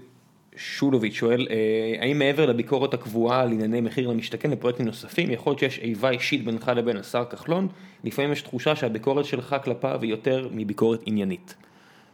[0.56, 1.56] שולוביץ' שואל, אה,
[2.02, 6.44] האם מעבר לביקורת הקבועה על ענייני מחיר למשתכן ופרויקטים נוספים, יכול להיות שיש איבה אישית
[6.44, 7.68] בינך לבין השר כחלון?
[8.04, 11.54] לפעמים יש תחושה שהביקורת שלך כלפיו היא יותר מביקורת עניינית.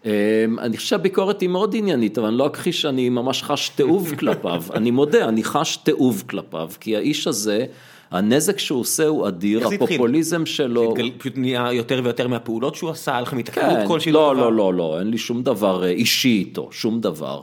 [0.07, 0.11] אמ,
[0.59, 4.63] אני חושב שהביקורת היא מאוד עניינית, אבל אני לא אכחיש שאני ממש חש תיעוב כלפיו.
[4.75, 7.67] אני מודה, אני חש תיעוב כלפיו, כי האיש הזה,
[8.11, 9.69] הנזק שהוא עושה הוא אדיר?
[9.69, 10.95] הפופוליזם שלו...
[11.19, 14.13] פשוט נהיה יותר ויותר מהפעולות שהוא עשה, היה לכם התקלות כן, כלשהי?
[14.13, 14.43] לא, בדבר?
[14.43, 17.41] לא, לא, לא, אין לי שום דבר אה, אישי איתו, שום דבר.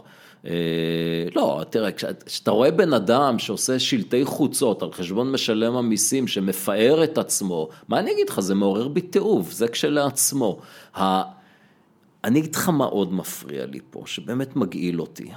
[0.48, 0.52] אה,
[1.36, 7.04] לא, תראה, כש- כשאתה רואה בן אדם שעושה שלטי חוצות על חשבון משלם המיסים, שמפאר
[7.04, 10.60] את עצמו, מה אני אגיד לך, זה מעורר בי תיעוב, זה כשלעצמו.
[12.24, 15.32] אני אגיד לך מה עוד מפריע לי פה, שבאמת מגעיל אותי.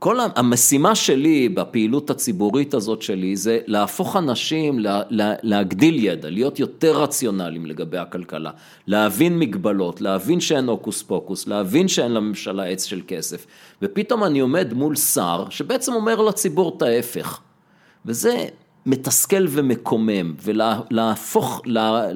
[0.00, 6.60] כל המשימה שלי בפעילות הציבורית הזאת שלי זה להפוך אנשים, לה, לה, להגדיל ידע, להיות
[6.60, 8.50] יותר רציונליים לגבי הכלכלה,
[8.86, 13.46] להבין מגבלות, להבין שאין הוקוס פוקוס, להבין שאין לממשלה עץ של כסף,
[13.82, 17.40] ופתאום אני עומד מול שר שבעצם אומר לציבור את ההפך,
[18.06, 18.44] וזה
[18.86, 22.06] מתסכל ומקומם, ולהפוך, לה,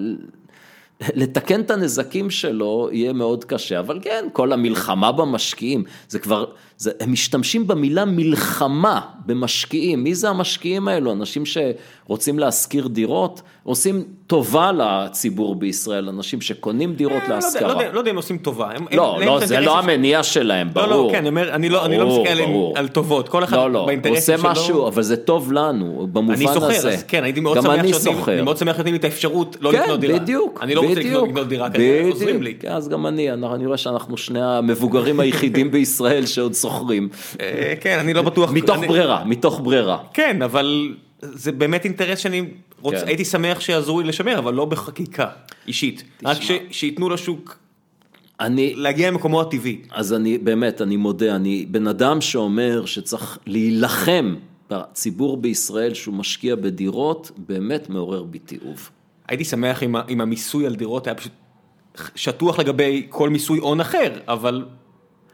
[1.14, 6.44] לתקן את הנזקים שלו יהיה מאוד קשה, אבל כן, כל המלחמה במשקיעים, זה כבר,
[6.78, 11.12] זה, הם משתמשים במילה מלחמה במשקיעים, מי זה המשקיעים האלו?
[11.12, 17.68] אנשים שרוצים להשכיר דירות, עושים טובה לציבור בישראל, אנשים שקונים דירות אה, לא יודע, להשכרה.
[17.74, 18.70] לא יודע- לא יודע אם עושים טובה.
[18.76, 20.86] הם- לא, הם- לא, להם זה אינטרס לא ש- המניע שלהם, ברור.
[20.86, 22.50] לא, לא, כן, אומר, אני לא אני לא מסתכל עליהם.
[22.74, 24.62] על טובות, כל אחד לא, לא, הוא באינטרסים עושה שלו.
[24.64, 26.54] משהו, אבל זה טוב לנו, במובן אני הזה.
[26.54, 28.32] סוחר, אז כן, הייתי מאוד גם שמח אני שנותנים- סוחר.
[28.32, 30.18] אני מאוד שמח שנותנים לי את האפשרות לא כן, לקנות דירה.
[30.18, 32.54] בדיוק, אני לא רוצה בדיוק, לקנות דירה, כנראה עוזרים לי.
[32.68, 37.08] אז גם אני, אני אני רואה שאנחנו שני המבוגרים היחידים בישראל שעוד סוחרים.
[37.40, 38.50] אה, כן, אני לא בטוח.
[38.52, 39.98] מתוך ברירה, מתוך ברירה.
[40.12, 42.42] כן, אבל זה באמת אינטרס שאני
[42.80, 43.06] רוצה, כן.
[43.06, 45.26] הייתי שמח שיעזרו לי לשמר, אבל לא בחקיקה
[45.66, 46.04] אישית.
[46.24, 47.58] רק ש- שייתנו לשוק
[48.40, 49.78] אני, להגיע למקומו הטבעי.
[49.92, 54.34] אז אני, באמת, אני מודה, אני בן אדם שאומר שצריך להילחם
[54.70, 58.90] בציבור בישראל שהוא משקיע בדירות, באמת מעורר בי תיעוב.
[59.28, 61.32] הייתי שמח אם המיסוי על דירות היה פשוט
[62.14, 64.64] שטוח לגבי כל מיסוי הון אחר, אבל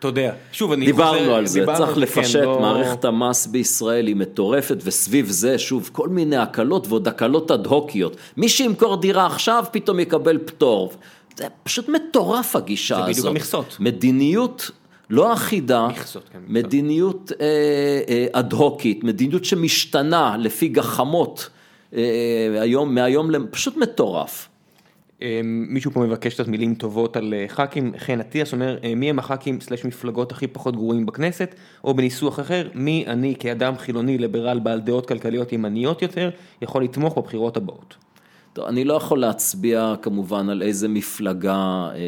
[0.00, 2.60] אתה יודע, שוב, אני חוזר, דיברנו על זה, דיברנו צריך על זה, כן, לפשט, לא-
[2.60, 8.16] מערכת המס בישראל היא מטורפת, וסביב זה, שוב, כל מיני הקלות ועוד הקלות אד-הוקיות.
[8.36, 10.92] מי שימכור דירה עכשיו, פתאום יקבל פטור.
[11.36, 13.10] זה פשוט מטורף הגישה זה הזאת.
[13.10, 13.76] בדיוק המכסות.
[13.80, 14.70] מדיניות
[15.10, 16.38] לא אחידה, מכסות, כן.
[16.48, 17.46] מדיניות אה,
[18.08, 21.48] אה, אד-הוקית, מדיניות שמשתנה לפי גחמות,
[21.96, 22.02] אה,
[22.60, 24.49] היום, מהיום, פשוט מטורף.
[25.22, 29.10] אה, מישהו פה מבקש קצת מילים טובות על אה, ח"כים, חן אטיאס אומר, אה, מי
[29.10, 34.18] הם הח"כים סלש מפלגות הכי פחות גרועים בכנסת, או בניסוח אחר, מי אני כאדם חילוני
[34.18, 36.30] ליברל בעל דעות כלכליות ימניות יותר,
[36.62, 37.94] יכול לתמוך בבחירות הבאות.
[38.52, 41.98] טוב, אני לא יכול להצביע כמובן על איזה מפלגה אה,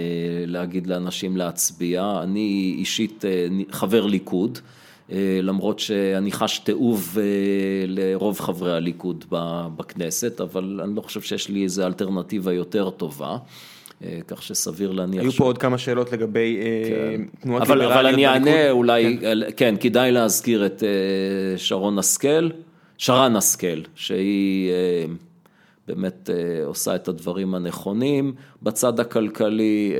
[0.47, 3.25] להגיד לאנשים להצביע, אני אישית
[3.71, 4.59] חבר ליכוד,
[5.43, 7.25] למרות שאני חש תיעוב אה,
[7.87, 9.25] לרוב חברי הליכוד
[9.77, 13.37] בכנסת, אבל אני לא חושב שיש לי איזו אלטרנטיבה יותר טובה,
[14.05, 18.07] אה, כך שסביר להניח היו ש- פה עוד כמה שאלות לגבי אה, תנועות אבל, אבל
[18.07, 18.27] אני.
[18.27, 19.39] אענה אולי, כן.
[19.57, 20.89] כן, כדאי להזכיר את אה,
[21.59, 22.49] שרון השכל,
[22.99, 25.05] שרן השכל, שהיא אה,
[25.89, 28.33] באמת אה, עושה את הדברים הנכונים.
[28.63, 29.93] בצד הכלכלי,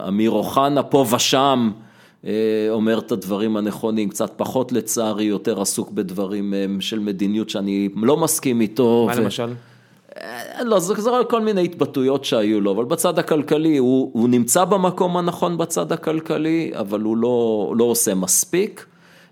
[0.00, 1.85] אה, אמיר אוחנה פה ושם אה,
[2.70, 8.16] אומר את הדברים הנכונים, קצת פחות לצערי, יותר עסוק בדברים אה, של מדיניות שאני לא
[8.16, 9.06] מסכים איתו.
[9.08, 9.52] מה ו- למשל?
[10.16, 14.64] אה, לא, זה, זה כל מיני התבטאויות שהיו לו, אבל בצד הכלכלי, הוא, הוא נמצא
[14.64, 18.86] במקום הנכון בצד הכלכלי, אבל הוא לא, לא עושה מספיק.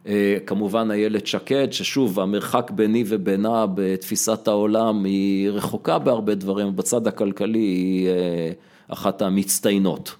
[0.06, 7.06] אה, כמובן איילת שקד, ששוב, המרחק ביני ובינה בתפיסת העולם היא רחוקה בהרבה דברים, בצד
[7.06, 8.50] הכלכלי היא אה,
[8.88, 10.14] אחת המצטיינות.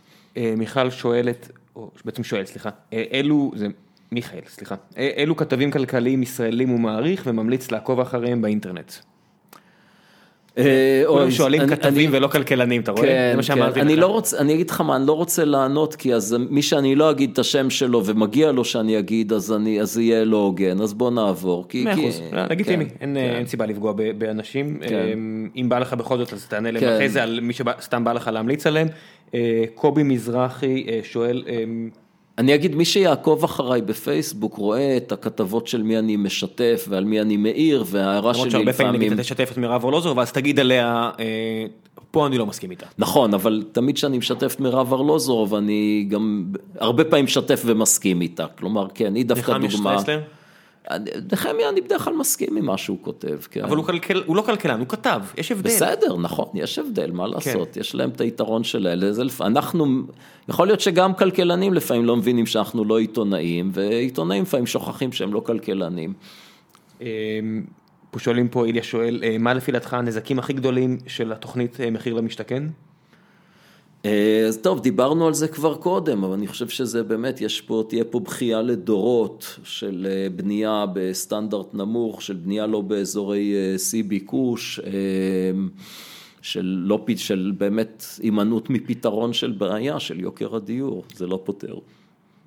[0.57, 3.67] מיכל שואלת, או בעצם שואלת, סליחה, אלו, זה
[4.13, 8.93] מיכאל, סליחה, אילו כתבים כלכליים ישראלים הוא מעריך וממליץ לעקוב אחריהם באינטרנט?
[10.59, 13.03] אה, כולם שואלים כתבים ולא כלכלנים, אתה רואה?
[13.03, 13.87] כן, זה מה שאמרתי כן.
[13.87, 14.35] לך.
[14.39, 17.39] אני אגיד לך מה, אני לא רוצה לענות, כי אז מי שאני לא אגיד את
[17.39, 21.67] השם שלו ומגיע לו שאני אגיד, אז זה יהיה לא הוגן, אז בוא נעבור.
[21.75, 24.81] מאה אחוז, לגיטימי, כן, אין סיבה לפגוע באנשים.
[25.57, 28.31] אם בא לך בכל זאת, אז תענה להם אחרי זה על מי שסתם בא לך
[28.33, 28.89] להמליץ עליהם.
[29.35, 31.45] אה, קובי מזרחי אה, שואל,
[32.39, 37.21] אני אגיד, מי שיעקוב אחריי בפייסבוק רואה את הכתבות של מי אני משתף ועל מי
[37.21, 38.61] אני מעיר, וההערה שלי לפעמים...
[38.61, 41.67] למרות שהרבה פעמים אתה תשתף את מירב ארלוזור, ואז תגיד עליה, אה,
[42.11, 42.87] פה אני לא מסכים איתה.
[42.99, 48.47] נכון, אבל תמיד כשאני משתף את מירב ארלוזור, ואני גם הרבה פעמים משתף ומסכים איתה.
[48.47, 49.97] כלומר, כן, היא דווקא דוגמה...
[51.33, 53.65] נחמיה אני בדרך כלל מסכים עם מה שהוא כותב, כן.
[53.65, 55.71] אבל הוא, כלכל, הוא לא כלכלן, הוא כתב, יש הבדל.
[55.71, 57.81] בסדר, נכון, יש הבדל, מה לעשות, כן.
[57.81, 58.99] יש להם את היתרון שלהם.
[59.41, 60.03] אנחנו,
[60.49, 65.41] יכול להיות שגם כלכלנים לפעמים לא מבינים שאנחנו לא עיתונאים, ועיתונאים לפעמים שוכחים שהם לא
[65.41, 66.13] כלכלנים.
[67.01, 67.07] אמ,
[68.11, 71.91] פה שואלים פה, איליה שואל, אה, מה לפי דעתך הנזקים הכי גדולים של התוכנית אה,
[71.91, 72.63] מחיר למשתכן?
[74.05, 77.85] אה, אז טוב, דיברנו על זה כבר קודם, אבל אני חושב שזה באמת, יש פה,
[77.89, 80.07] תהיה פה בכייה לדורות של
[80.37, 84.81] בנייה בסטנדרט נמוך, של בנייה לא באזורי שיא ביקוש,
[86.45, 91.75] של, לא, של באמת הימנעות מפתרון של בעיה של יוקר הדיור, זה לא פותר.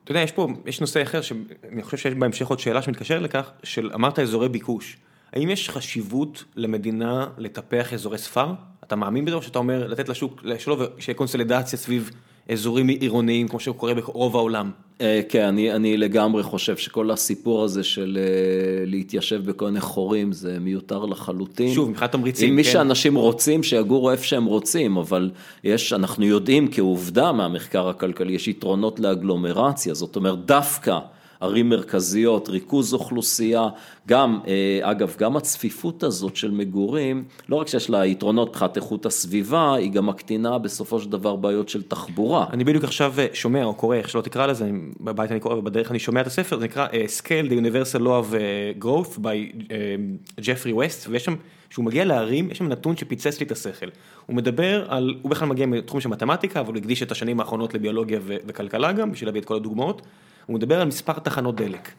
[0.03, 3.51] אתה יודע, יש פה, יש נושא אחר שאני חושב שיש בהמשך עוד שאלה שמתקשר לכך,
[3.63, 4.97] של אמרת אזורי ביקוש.
[5.33, 8.53] האם יש חשיבות למדינה לטפח אזורי ספר?
[8.83, 12.11] אתה מאמין בזה או שאתה אומר לתת לשוק לשלוב שיהיה קונסולידציה סביב
[12.51, 14.71] אזורים עירוניים כמו שקורה ברוב העולם?
[15.01, 20.31] אה, כן, אני, אני לגמרי חושב שכל הסיפור הזה של אה, להתיישב בכל מיני חורים
[20.31, 21.73] זה מיותר לחלוטין.
[21.73, 22.55] שוב, מבחינת תמריצים, כן.
[22.55, 25.29] מי שאנשים רוצים, שיגורו איפה שהם רוצים, אבל
[25.63, 30.99] יש, אנחנו יודעים כעובדה מהמחקר הכלכלי, יש יתרונות לאגלומרציה, זאת אומרת דווקא.
[31.39, 33.67] ערים מרכזיות, ריכוז אוכלוסייה,
[34.07, 39.05] גם, אה, אגב, גם הצפיפות הזאת של מגורים, לא רק שיש לה יתרונות מבחינת איכות
[39.05, 42.45] הסביבה, היא גם מקטינה בסופו של דבר בעיות של תחבורה.
[42.53, 44.69] אני בדיוק עכשיו אה, שומע או קורא, איך שלא תקרא לזה,
[45.01, 48.23] בבית אני קורא ובדרך אני שומע את הספר, זה נקרא uh, Scale the Universal Law
[48.23, 48.33] of
[48.83, 49.63] Growth by
[50.41, 51.35] ג'פרי ווסט, ויש שם,
[51.69, 53.85] כשהוא מגיע לערים, יש שם נתון שפיצץ לי את השכל.
[54.25, 57.73] הוא מדבר על, הוא בכלל מגיע מתחום של מתמטיקה, אבל הוא הקדיש את השנים האחרונות
[57.73, 60.01] לביולוגיה וכלכלה גם, בשביל להביא את כל הדוגמאות.
[60.45, 61.91] הוא מדבר על מספר תחנות דלק.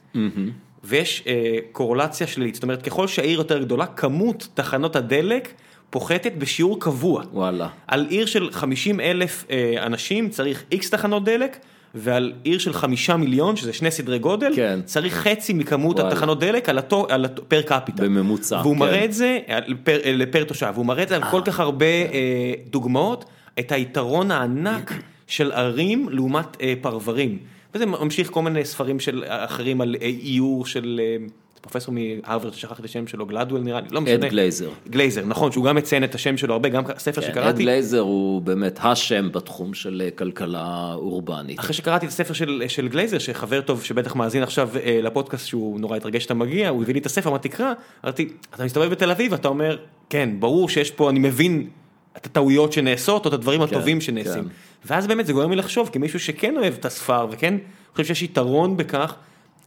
[0.85, 5.53] ויש אה, קורולציה שלילית, זאת אומרת ככל שהעיר יותר גדולה, כמות תחנות הדלק
[5.91, 7.23] פוחתת בשיעור קבוע.
[7.33, 7.69] וואלה.
[7.87, 11.59] על עיר של 50 אלף אה, אנשים צריך איקס תחנות דלק.
[11.95, 14.81] ועל עיר של חמישה מיליון, שזה שני סדרי גודל, כן.
[14.85, 16.13] צריך חצי מכמות וואלה.
[16.13, 18.03] התחנות דלק על אותו, על אותו, per capita.
[18.03, 18.81] בממוצע, והוא כן.
[18.81, 19.39] מראה את זה,
[19.85, 22.13] פר, לפר תושב, והוא מראה את זה על כל כך הרבה כן.
[22.13, 23.25] אה, דוגמאות,
[23.59, 24.93] את היתרון הענק
[25.27, 27.39] של ערים לעומת אה, פרברים.
[27.75, 31.27] וזה ממשיך כל מיני ספרים של אחרים על עיור של אה,
[31.69, 34.15] פרופסור מהרווארד ששכחתי את השם שלו, גלדוול נראה לי, לא משנה.
[34.15, 34.71] אד גלייזר.
[34.89, 37.49] גלייזר, נכון, שהוא גם מציין את השם שלו הרבה, גם ספר כן, שקראתי.
[37.49, 41.61] אד גלייזר הוא באמת השם בתחום של אה, כלכלה אורבנית.
[41.61, 45.81] אחרי שקראתי את הספר של, של גלייזר, שחבר טוב שבטח מאזין עכשיו אה, לפודקאסט שהוא
[45.81, 47.73] נורא התרגש שאתה מגיע, הוא הביא לי את הספר, אמרתי תקרא,
[48.05, 49.77] אמרתי, אתה מסתובב בתל אביב, אתה אומר,
[50.11, 51.69] כן, ברור שיש פה, אני מבין
[52.17, 54.45] את הטעויות שנעשות, או את הדברים כן, הטובים שנעשים.
[54.45, 54.49] כן.
[54.85, 57.55] ואז באמת זה גורם לי לחשוב, כמישהו שכן אוהב את הספר, וכן
[57.93, 59.15] חושב שיש יתרון בכך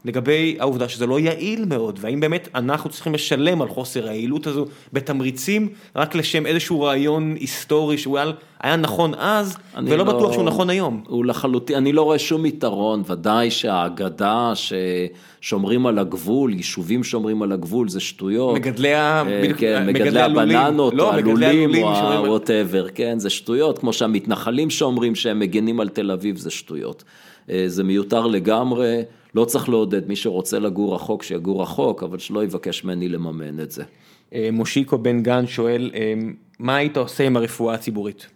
[0.06, 4.66] לגבי העובדה שזה לא יעיל מאוד, והאם באמת אנחנו צריכים לשלם על חוסר היעילות הזו
[4.94, 10.44] בתמריצים רק לשם איזשהו רעיון היסטורי שהוא היה, היה נכון אז, ולא לא, בטוח שהוא
[10.44, 11.04] נכון היום.
[11.08, 17.52] הוא לחלוטין, אני לא רואה שום יתרון, ודאי שהאגדה ששומרים על הגבול, יישובים שומרים על
[17.52, 18.56] הגבול, זה שטויות.
[18.56, 19.24] מגדלי, ה...
[19.28, 25.16] אה, כן, מגדלי, מגדלי הבננות, לא, הלולים, או ה-whatever, כן, זה שטויות, כמו שהמתנחלים שאומרים
[25.16, 27.04] שהם מגנים על תל אביב, זה שטויות.
[27.50, 29.02] אה, זה מיותר לגמרי,
[29.36, 33.72] לא צריך לעודד, מי שרוצה לגור רחוק שיגור רחוק, אבל שלא יבקש ממני לממן את
[33.72, 33.84] זה.
[34.34, 36.14] אה, מושיקו בן גן שואל, אה,
[36.60, 38.28] מה היית עושה עם הרפואה הציבורית?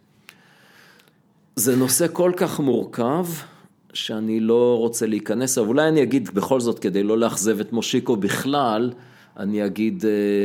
[1.56, 3.26] זה נושא כל כך מורכב,
[3.94, 8.16] שאני לא רוצה להיכנס, אבל אולי אני אגיד בכל זאת, כדי לא לאכזב את מושיקו
[8.16, 8.92] בכלל,
[9.38, 10.04] אני אגיד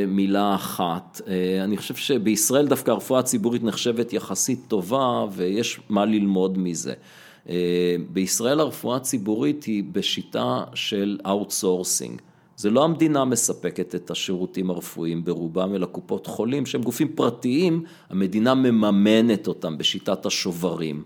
[0.09, 1.20] מילה אחת.
[1.64, 6.93] אני חושב שבישראל דווקא הרפואה הציבורית נחשבת יחסית טובה, ויש מה ללמוד מזה.
[8.09, 12.20] בישראל הרפואה הציבורית היא בשיטה של outsourcing.
[12.57, 18.55] זה לא המדינה מספקת את השירותים הרפואיים ברובם, אלא קופות חולים שהם גופים פרטיים, המדינה
[18.55, 21.03] מממנת אותם בשיטת השוברים.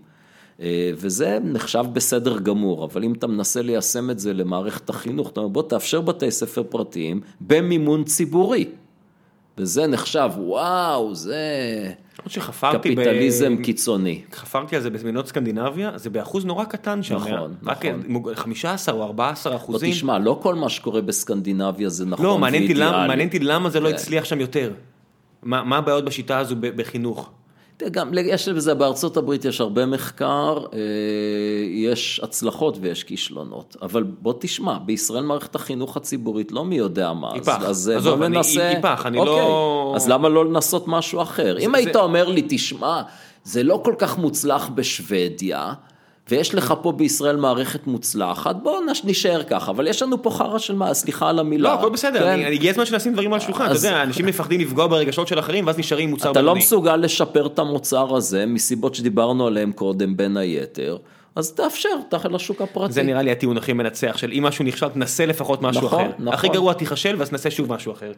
[0.61, 5.39] אה, וזה נחשב בסדר גמור, אבל אם אתה מנסה ליישם את זה למערכת החינוך, אתה
[5.39, 8.65] אומר בוא תאפשר בתי ספר פרטיים במימון ציבורי.
[9.57, 11.41] וזה נחשב, וואו, זה
[12.71, 13.61] קפיטליזם ב...
[13.61, 14.21] קיצוני.
[14.33, 17.15] חפרתי על זה בזמינות סקנדינביה, זה באחוז נורא קטן שם.
[17.15, 17.55] נכון, נכון.
[17.63, 17.83] רק
[18.35, 19.89] 15 או 14 אחוזים.
[19.89, 23.89] לא, תשמע, לא כל מה שקורה בסקנדינביה זה נכון לא, מעניין אותי למה זה לא
[23.89, 23.95] כן.
[23.95, 24.71] הצליח שם יותר.
[25.43, 27.29] מה הבעיות בשיטה הזו בחינוך?
[27.91, 30.79] גם יש בזה, בארצות הברית יש הרבה מחקר, אה,
[31.69, 37.33] יש הצלחות ויש כישלונות, אבל בוא תשמע, בישראל מערכת החינוך הציבורית לא מי יודע מה,
[37.33, 39.93] היפך, אז אה, עזוב, בוא ננסה, אני היפך, אני אוקיי, לא...
[39.95, 41.55] אז למה לא לנסות משהו אחר?
[41.59, 41.77] זה, אם זה...
[41.77, 43.01] היית אומר לי, תשמע,
[43.43, 45.73] זה לא כל כך מוצלח בשוודיה,
[46.29, 50.75] ויש לך פה בישראל מערכת מוצלחת, בואו נשאר ככה, אבל יש לנו פה חרא של
[50.75, 51.69] מה, סליחה על המילה.
[51.69, 52.27] לא, הכל בסדר, כן?
[52.27, 55.67] אני, הגיע הזמן שנשים דברים על השולחן, אתה יודע, אנשים מפחדים לפגוע ברגשות של אחרים,
[55.67, 60.37] ואז נשארים מוצר אתה לא מסוגל לשפר את המוצר הזה, מסיבות שדיברנו עליהן קודם, בין
[60.37, 60.97] היתר.
[61.35, 62.93] אז תאפשר, תאכל לשוק הפרטי.
[62.93, 66.11] זה נראה לי הטיעון הכי מנצח של אם משהו נכשל, תנסה לפחות משהו נכון, אחר.
[66.19, 66.33] נכון.
[66.33, 68.11] הכי גרוע תיכשל ואז תנסה שוב משהו אחר.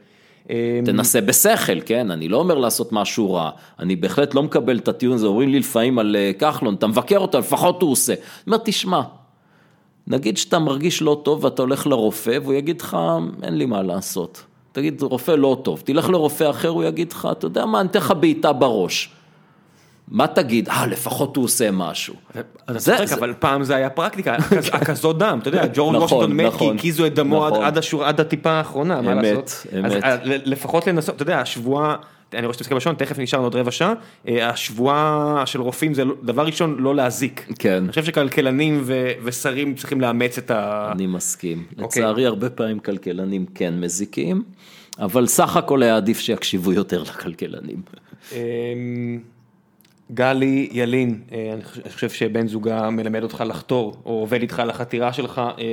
[0.50, 0.56] אמ,
[0.86, 2.12] תנסה בשכל, כן?
[2.12, 3.50] אני לא אומר לעשות משהו רע,
[3.80, 7.18] אני בהחלט לא מקבל את הטיעון הזה, אומרים לי לפעמים על אה, כחלון, אתה מבקר
[7.18, 8.14] אותו, לפחות הוא עושה.
[8.14, 9.02] אני אומר, תשמע,
[10.08, 12.98] נגיד שאתה מרגיש לא טוב ואתה הולך לרופא והוא יגיד לך,
[13.44, 14.44] אין לי מה לעשות.
[14.72, 18.00] תגיד, רופא לא טוב, תלך לרופא אחר, הוא יגיד לך, אתה יודע מה, אני אתן
[18.00, 19.17] לך בעיטה בראש.
[20.08, 20.70] מה תגיד?
[20.70, 22.16] אה, לפחות הוא עושה משהו.
[22.66, 24.36] אתה צודק, אבל פעם זה היה פרקטיקה,
[24.74, 28.04] הכזאת דם, אתה יודע, ג'ורג' נכון, וושינגטון מת כי נכון, הקיזו את דמו נכון.
[28.04, 29.66] עד הטיפה האחרונה, מה לעשות?
[29.80, 30.22] אמת, אמת.
[30.46, 31.96] לפחות לנסות, אתה יודע, השבועה...
[32.34, 33.94] אני רואה שאתה מסתכל בשעון, תכף נשאר עוד רבע שעה,
[34.28, 37.48] אה, השבועה של רופאים זה לא- דבר ראשון לא להזיק.
[37.60, 37.78] כן.
[37.84, 38.84] אני חושב שכלכלנים
[39.24, 40.90] ושרים צריכים לאמץ את ה...
[40.92, 41.64] אני מסכים.
[41.80, 42.02] אוקיי.
[42.02, 44.44] לצערי הרבה פעמים כלכלנים כן מזיקים,
[45.00, 47.82] אבל סך הכל היה עדיף שיקשיבו יותר לכלכלנים.
[50.12, 55.14] גלי ילין, אה, אני חושב שבן זוגה מלמד אותך לחתור, או עובד איתך על החתירה
[55.14, 55.64] שלך, אה,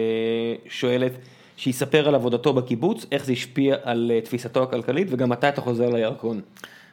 [0.69, 1.13] שואלת,
[1.57, 5.91] שיספר על עבודתו בקיבוץ, איך זה השפיע על אה, תפיסתו הכלכלית, וגם מתי אתה חוזר
[5.91, 6.41] לירקון.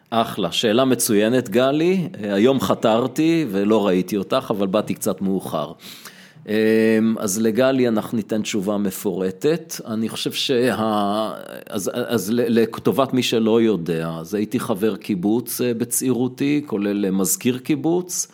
[0.10, 5.72] אחלה, שאלה מצוינת גלי, היום חתרתי ולא ראיתי אותך, אבל באתי קצת מאוחר.
[6.48, 6.54] אמ,
[7.20, 10.76] אז לגלי אנחנו ניתן תשובה מפורטת, אני חושב שה...
[11.70, 17.58] אז, אז לטובת מי שלא יודע, אז הייתי חבר קיבוץ אה, בצעירותי, כולל אה, מזכיר
[17.58, 18.28] קיבוץ,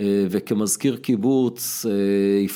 [0.00, 1.86] אה, וכמזכיר קיבוץ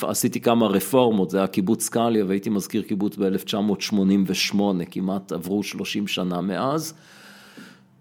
[0.02, 4.60] עשיתי כמה רפורמות, זה היה קיבוץ קליה והייתי מזכיר קיבוץ ב-1988,
[4.90, 6.94] כמעט עברו 30 שנה מאז.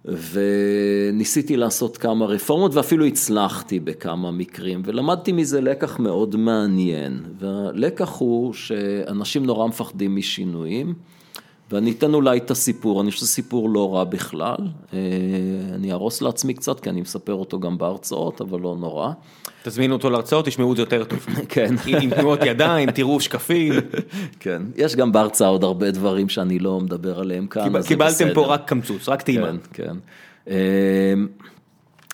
[0.08, 4.82] וניסיתי לעשות כמה רפורמות ואפילו הצלחתי בכמה מקרים.
[4.86, 7.24] ולמדתי מזה לקח מאוד מעניין.
[7.40, 10.94] והלקח הוא שאנשים נורא מפחדים משינויים
[11.72, 14.58] ואני אתן אולי את הסיפור, אני חושב שזה סיפור לא רע בכלל,
[14.94, 15.00] אה,
[15.74, 19.12] אני אהרוס לעצמי קצת כי אני מספר אותו גם בהרצאות, אבל לא נורא.
[19.64, 21.26] תזמינו אותו להרצאות, תשמעו את זה יותר טוב.
[21.50, 21.76] כן.
[21.88, 23.74] עם תנועות ידיים, תראו שקפים.
[24.40, 27.88] כן, יש גם בהרצאה עוד הרבה דברים שאני לא מדבר עליהם כאן, בסדר.
[27.88, 29.48] קיבלתם פה רק קמצוץ, רק טעימה.
[29.48, 29.96] כן, כן.
[30.48, 31.14] אה,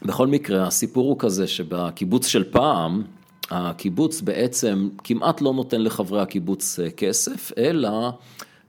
[0.06, 3.04] בכל מקרה, הסיפור הוא כזה שבקיבוץ של פעם,
[3.50, 8.12] הקיבוץ בעצם כמעט לא נותן לחברי הקיבוץ אה, כסף, אלא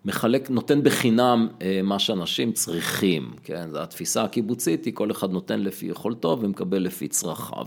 [0.05, 5.87] מחלק, נותן בחינם אה, מה שאנשים צריכים, כן, התפיסה הקיבוצית היא כל אחד נותן לפי
[5.87, 7.66] יכולתו ומקבל לפי צרכיו.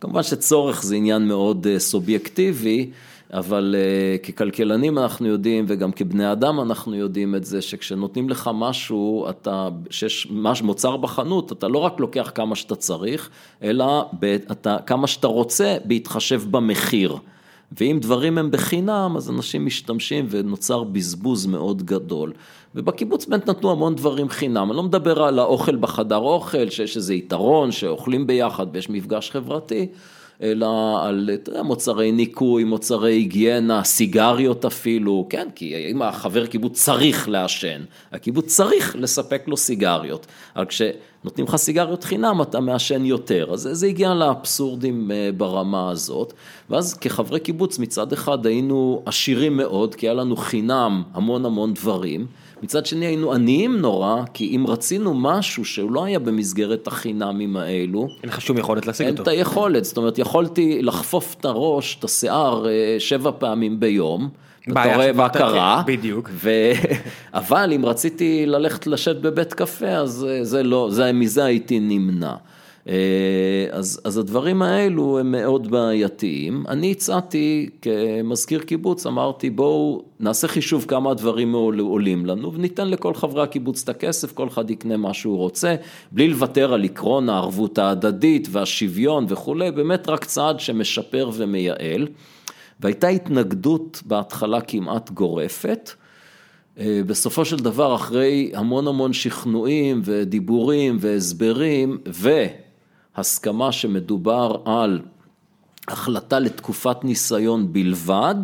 [0.00, 2.90] כמובן שצורך זה עניין מאוד אה, סובייקטיבי,
[3.32, 9.30] אבל uh, ככלכלנים אנחנו יודעים וגם כבני אדם אנחנו יודעים את זה שכשנותנים לך משהו,
[9.30, 13.30] אתה, שיש מש, מוצר בחנות, אתה לא רק לוקח כמה שאתה צריך,
[13.62, 14.10] אלא
[14.50, 17.16] אתה, כמה שאתה רוצה בהתחשב במחיר.
[17.72, 22.32] ואם דברים הם בחינם, אז אנשים משתמשים ונוצר בזבוז מאוד גדול.
[22.74, 27.14] ובקיבוץ באמת נתנו המון דברים חינם, אני לא מדבר על האוכל בחדר אוכל, שיש איזה
[27.14, 29.86] יתרון, שאוכלים ביחד ויש מפגש חברתי,
[30.42, 37.28] אלא על תראה, מוצרי ניקוי, מוצרי היגיינה, סיגריות אפילו, כן, כי אם החבר קיבוץ צריך
[37.28, 37.80] לעשן,
[38.12, 43.86] הקיבוץ צריך לספק לו סיגריות, אבל כשנותנים לך סיגריות חינם אתה מעשן יותר, אז זה
[43.86, 46.32] הגיע לאבסורדים אה, ברמה הזאת,
[46.70, 52.26] ואז כחברי קיבוץ מצד אחד היינו עשירים מאוד, כי היה לנו חינם המון המון דברים,
[52.62, 58.08] מצד שני היינו עניים נורא, כי אם רצינו משהו שהוא לא היה במסגרת החינמים האלו,
[58.22, 59.16] אין לך שום יכולת להשיג אותו.
[59.16, 64.28] אין את היכולת, זאת אומרת יכולתי לחפוף את הראש, את השיער אה, שבע פעמים ביום.
[64.72, 66.30] אתה רואה מה קרה, בדיוק.
[66.32, 66.50] ו...
[67.34, 72.34] אבל אם רציתי ללכת לשבת בבית קפה, אז אה, זה לא, זה, מזה הייתי נמנע.
[73.72, 76.64] אז, אז הדברים האלו הם מאוד בעייתיים.
[76.68, 83.42] אני הצעתי כמזכיר קיבוץ, אמרתי בואו נעשה חישוב כמה הדברים עולים לנו וניתן לכל חברי
[83.42, 85.74] הקיבוץ את הכסף, כל אחד יקנה מה שהוא רוצה,
[86.12, 92.08] בלי לוותר על עקרון הערבות ההדדית והשוויון וכולי, באמת רק צעד שמשפר ומייעל.
[92.80, 95.90] והייתה התנגדות בהתחלה כמעט גורפת.
[96.82, 101.98] בסופו של דבר, אחרי המון המון שכנועים ודיבורים והסברים,
[103.18, 105.00] והסכמה שמדובר על
[105.88, 108.34] החלטה לתקופת ניסיון בלבד,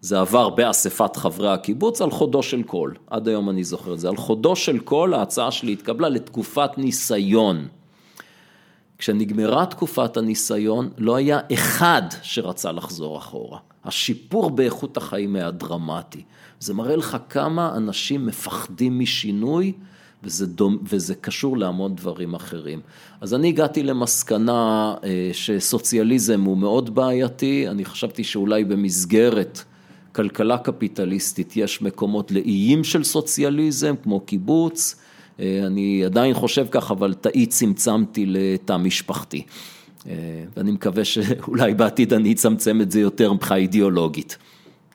[0.00, 4.08] זה עבר באספת חברי הקיבוץ על חודו של קול, עד היום אני זוכר את זה,
[4.08, 7.68] על חודו של קול ההצעה שלי התקבלה לתקופת ניסיון.
[8.98, 13.58] כשנגמרה תקופת הניסיון, לא היה אחד שרצה לחזור אחורה.
[13.84, 16.22] השיפור באיכות החיים היה דרמטי.
[16.60, 19.72] זה מראה לך כמה אנשים מפחדים משינוי,
[20.24, 22.80] וזה, דומ, וזה קשור להמון דברים אחרים.
[23.20, 29.64] אז אני הגעתי למסקנה אה, שסוציאליזם הוא מאוד בעייתי, אני חשבתי שאולי במסגרת
[30.12, 34.96] כלכלה קפיטליסטית יש מקומות לאיים של סוציאליזם, כמו קיבוץ,
[35.40, 39.42] אה, אני עדיין חושב כך, אבל תאי צמצמתי לתא משפחתי.
[40.08, 40.14] אה,
[40.56, 44.38] ואני מקווה שאולי בעתיד אני אצמצם את זה יותר מבחינה אידיאולוגית.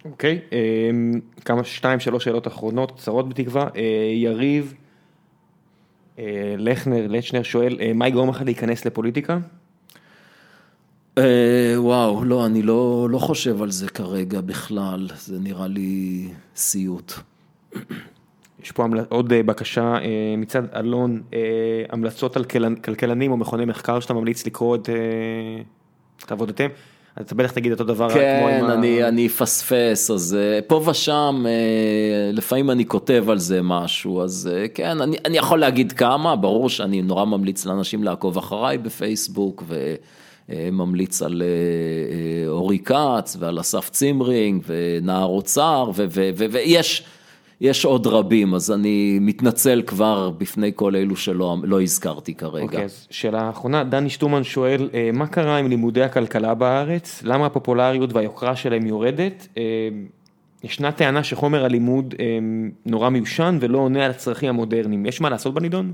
[0.05, 3.67] אוקיי, okay, כמה, שתיים, שלוש שאלות אחרונות, קצרות בתקווה.
[4.15, 4.73] יריב
[6.57, 9.37] לכנר, לצ'נר שואל, מה יגרום לך להיכנס לפוליטיקה?
[11.75, 17.13] וואו, לא, אני לא, לא חושב על זה כרגע בכלל, זה נראה לי סיוט.
[18.63, 19.95] יש פה עוד בקשה
[20.37, 21.21] מצד אלון,
[21.89, 22.43] המלצות על
[22.83, 24.77] כלכלנים או מכוני מחקר שאתה ממליץ לקרוא
[26.25, 26.67] את עבודתם.
[27.21, 29.07] אתה בטח תגיד אותו דבר כן, כמו אני, ה...
[29.07, 30.37] אני אפספס, אז
[30.67, 31.45] פה ושם,
[32.33, 37.01] לפעמים אני כותב על זה משהו, אז כן, אני, אני יכול להגיד כמה, ברור שאני
[37.01, 39.63] נורא ממליץ לאנשים לעקוב אחריי בפייסבוק,
[40.49, 41.43] וממליץ על
[42.47, 45.91] אורי כץ ועל אסף צימרינג ונער אוצר,
[46.51, 47.05] ויש...
[47.61, 52.63] יש עוד רבים, אז אני מתנצל כבר בפני כל אלו שלא לא הזכרתי כרגע.
[52.63, 57.21] אוקיי, אז שאלה אחרונה, דני שטומן שואל, אה, מה קרה עם לימודי הכלכלה בארץ?
[57.23, 59.47] למה הפופולריות והיוקרה שלהם יורדת?
[59.57, 59.63] אה,
[60.63, 62.25] ישנה טענה שחומר הלימוד אה,
[62.85, 65.93] נורא מיושן ולא עונה על הצרכים המודרניים, יש מה לעשות בנידון?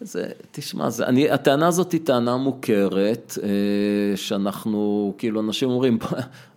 [0.00, 5.98] זה, תשמע, זה, אני, הטענה הזאת היא טענה מוכרת, אה, שאנחנו, כאילו, אנשים אומרים,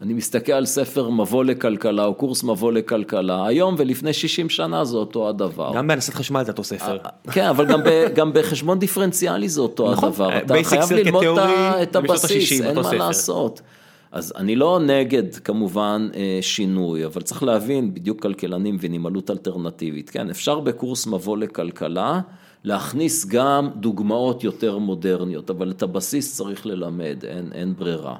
[0.01, 4.97] אני מסתכל על ספר מבוא לכלכלה, או קורס מבוא לכלכלה, היום ולפני 60 שנה זה
[4.97, 5.71] אותו הדבר.
[5.75, 6.97] גם בהנדסת חשמל זה אותו ספר.
[7.05, 10.37] אה, כן, אבל גם, ב, גם בחשבון דיפרנציאלי זה אותו נכון, הדבר.
[10.37, 11.23] אתה חייב ללמוד
[11.81, 13.61] את הבסיס, אין מה לעשות.
[14.11, 20.09] אז אני לא נגד כמובן אה, שינוי, אבל צריך להבין, בדיוק כלכלנים מבינים עלות אלטרנטיבית,
[20.09, 22.21] כן, אפשר בקורס מבוא לכלכלה,
[22.63, 28.15] להכניס גם דוגמאות יותר מודרניות, אבל את הבסיס צריך ללמד, אין, אין ברירה.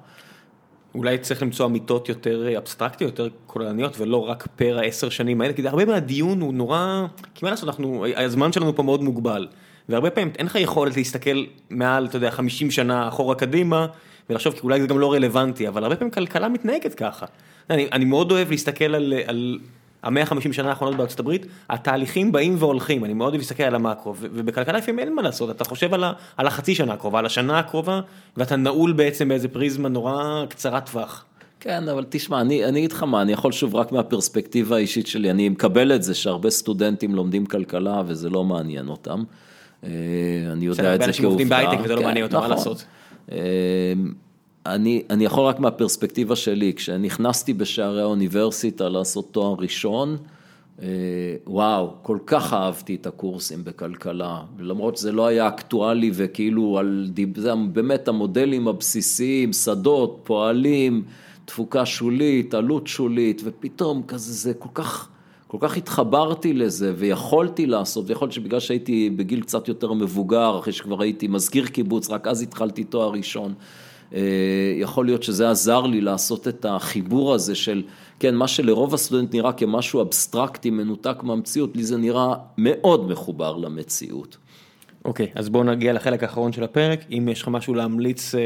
[0.96, 5.68] אולי צריך למצוא אמיתות יותר אבסטרקטיות, יותר כוללניות, ולא רק פר העשר שנים האלה, כי
[5.68, 7.06] הרבה מהדיון הוא נורא,
[7.36, 9.48] כי מה לעשות, אנחנו, הזמן שלנו פה מאוד מוגבל,
[9.90, 13.88] והרבה פעמים אין לך יכולת להסתכל מעל, אתה יודע, 50 שנה אחורה קדימה,
[14.30, 17.26] ולחשוב, כי אולי זה גם לא רלוונטי, אבל הרבה פעמים כלכלה מתנהגת ככה.
[17.70, 19.60] אני, אני מאוד אוהב להסתכל על, על
[20.04, 24.78] המאה החמישים שנה האחרונות בארצות הברית, התהליכים באים והולכים, אני מאוד להסתכל על המאקרו, ובכלכלה
[24.78, 28.02] לפעמים אין מה לעשות, אתה חושב על, ה, על החצי שנה הקרובה, על השנה הקרובה,
[28.38, 31.26] ואתה נעול בעצם באיזה פריזמה נורא קצרת טווח.
[31.60, 35.32] כן, אבל תשמע, אני, אני אגיד לך מה, אני יכול שוב רק מהפרספקטיבה האישית שלי,
[35.32, 39.24] אני מקבל את זה שהרבה סטודנטים לומדים כלכלה וזה לא מעניין אותם.
[39.84, 39.90] אה,
[40.52, 41.06] אני יודע את זה כעובדה.
[41.06, 42.58] אנשים עובדים בהייטק וזה לא כן, מעניין אותם, מה נכון.
[42.58, 42.86] לעשות?
[44.66, 50.18] אני, אני יכול רק מהפרספקטיבה שלי, כשנכנסתי בשערי האוניברסיטה לעשות תואר ראשון,
[50.82, 50.88] אה,
[51.48, 57.54] וואו, כל כך אהבתי את הקורסים בכלכלה, למרות שזה לא היה אקטואלי וכאילו על, זה
[57.74, 61.04] באמת המודלים הבסיסיים, שדות, פועלים,
[61.46, 65.10] תפוקה שולית, עלות שולית, ופתאום כזה זה כל כך,
[65.48, 70.74] כל כך התחברתי לזה ויכולתי לעשות, ויכול להיות שבגלל שהייתי בגיל קצת יותר מבוגר, אחרי
[70.74, 73.54] שכבר הייתי מזכיר קיבוץ, רק אז התחלתי תואר ראשון.
[74.14, 74.22] אה,
[74.76, 77.84] יכול להיות שזה עזר לי לעשות את החיבור הזה של,
[78.20, 84.38] כן, מה שלרוב הסטודנט נראה כמשהו אבסטרקטי, מנותק מהמציאות, לי זה נראה מאוד מחובר למציאות.
[85.06, 88.38] אוקיי, okay, אז בואו נגיע לחלק האחרון של הפרק, אם יש לך משהו להמליץ uh,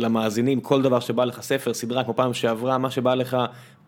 [0.00, 3.36] למאזינים, כל דבר שבא לך, ספר, סדרה, כמו פעם שעברה, מה שבא לך,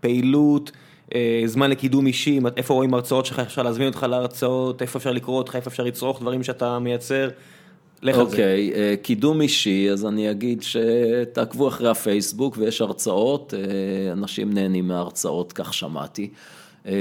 [0.01, 0.71] פעילות,
[1.11, 1.13] uh,
[1.45, 5.57] זמן לקידום אישי, איפה רואים הרצאות שלך, אפשר להזמין אותך להרצאות, איפה אפשר לקרוא אותך,
[5.57, 7.29] איפה אפשר לצרוך דברים שאתה מייצר.
[8.07, 8.31] לך על זה.
[8.31, 14.89] אוקיי, אה, קידום אישי, אז אני אגיד שתעקבו אחרי הפייסבוק ויש הרצאות, אה, אנשים נהנים
[14.89, 16.31] מההרצאות, כך שמעתי.
[16.87, 16.93] אה,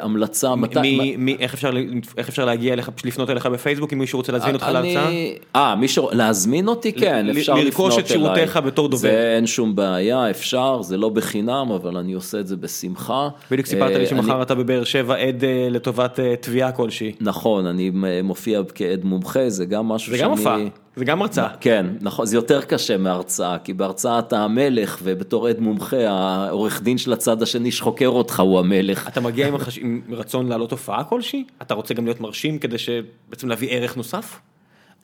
[0.00, 1.16] המלצה, מתי...
[1.38, 1.70] איך, אפשר,
[2.16, 5.10] איך אפשר להגיע אליך, לפנות אליך בפייסבוק אם מישהו רוצה להזמין אותך להרצאה?
[5.56, 6.92] אה, מישהו, להזמין אותי?
[6.92, 7.64] כן, ל- אפשר לפנות אליי.
[7.64, 9.00] לרכוש את שירותיך בתור דובר.
[9.00, 13.28] זה אין שום בעיה, אפשר, זה לא בחינם, אבל אני עושה את זה בשמחה.
[13.50, 17.12] בדיוק סיפרת אה, לי שמחר אני- אתה בבאר שבע עד אה, לטובת אה, תביעה כלשהי.
[17.20, 17.90] נכון, אני
[18.22, 20.30] מופיע כעד מומחה, זה גם משהו זה שאני...
[20.30, 20.58] גם הופעה,
[20.98, 21.48] זה גם הרצאה.
[21.60, 26.98] כן, נכון, זה יותר קשה מהרצאה, כי בהרצאה אתה המלך, ובתור עד מומחה, העורך דין
[26.98, 29.08] של הצד השני שחוקר אותך הוא המלך.
[29.08, 29.78] אתה מגיע עם, החש...
[29.78, 31.44] עם רצון להעלות הופעה כלשהי?
[31.62, 34.40] אתה רוצה גם להיות מרשים כדי שבעצם להביא ערך נוסף?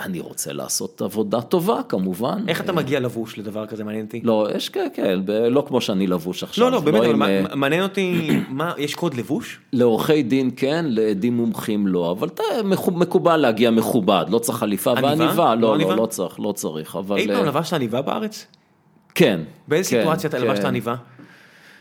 [0.01, 2.45] אני רוצה לעשות עבודה טובה, כמובן.
[2.49, 4.21] איך אתה מגיע לבוש לדבר כזה מעניין אותי?
[4.25, 5.19] לא, יש כן, כן,
[5.51, 6.65] לא כמו שאני לבוש עכשיו.
[6.65, 9.61] לא, לא, באמת, אבל עם, אה, מעניין אותי, מה, יש קוד לבוש?
[9.73, 12.43] לעורכי דין כן, לעדים מומחים לא, אבל אתה
[12.93, 15.09] מקובל להגיע מכובד, לא צריך חליפה עניבה?
[15.09, 15.89] ועניבה, לא לא?
[15.89, 17.16] לא, לא צריך, לא צריך, אבל...
[17.16, 18.47] אי אה, פעם לבשת עניבה בארץ?
[19.15, 19.41] כן.
[19.69, 20.45] באיזה כן, סיטואציה אתה כן.
[20.45, 20.95] לבשת עניבה?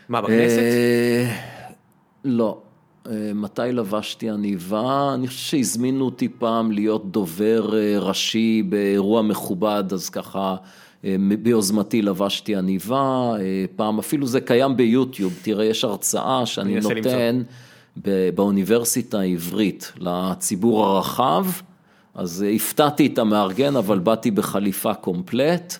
[0.08, 0.58] מה, בכנסת?
[0.58, 1.36] אה,
[2.24, 2.58] לא.
[3.10, 5.14] אה, מתי לבשתי עניבה?
[5.14, 10.56] אני חושב שהזמינו אותי פעם להיות דובר אה, ראשי באירוע מכובד, אז ככה
[11.04, 13.32] אה, ביוזמתי לבשתי עניבה.
[13.76, 17.42] פעם, אפילו זה קיים ביוטיוב, תראה, יש הרצאה שאני נותן
[18.34, 21.46] באוניברסיטה העברית לציבור הרחב,
[22.14, 25.78] אז הפתעתי את המארגן, אבל באתי בחליפה קומפלט.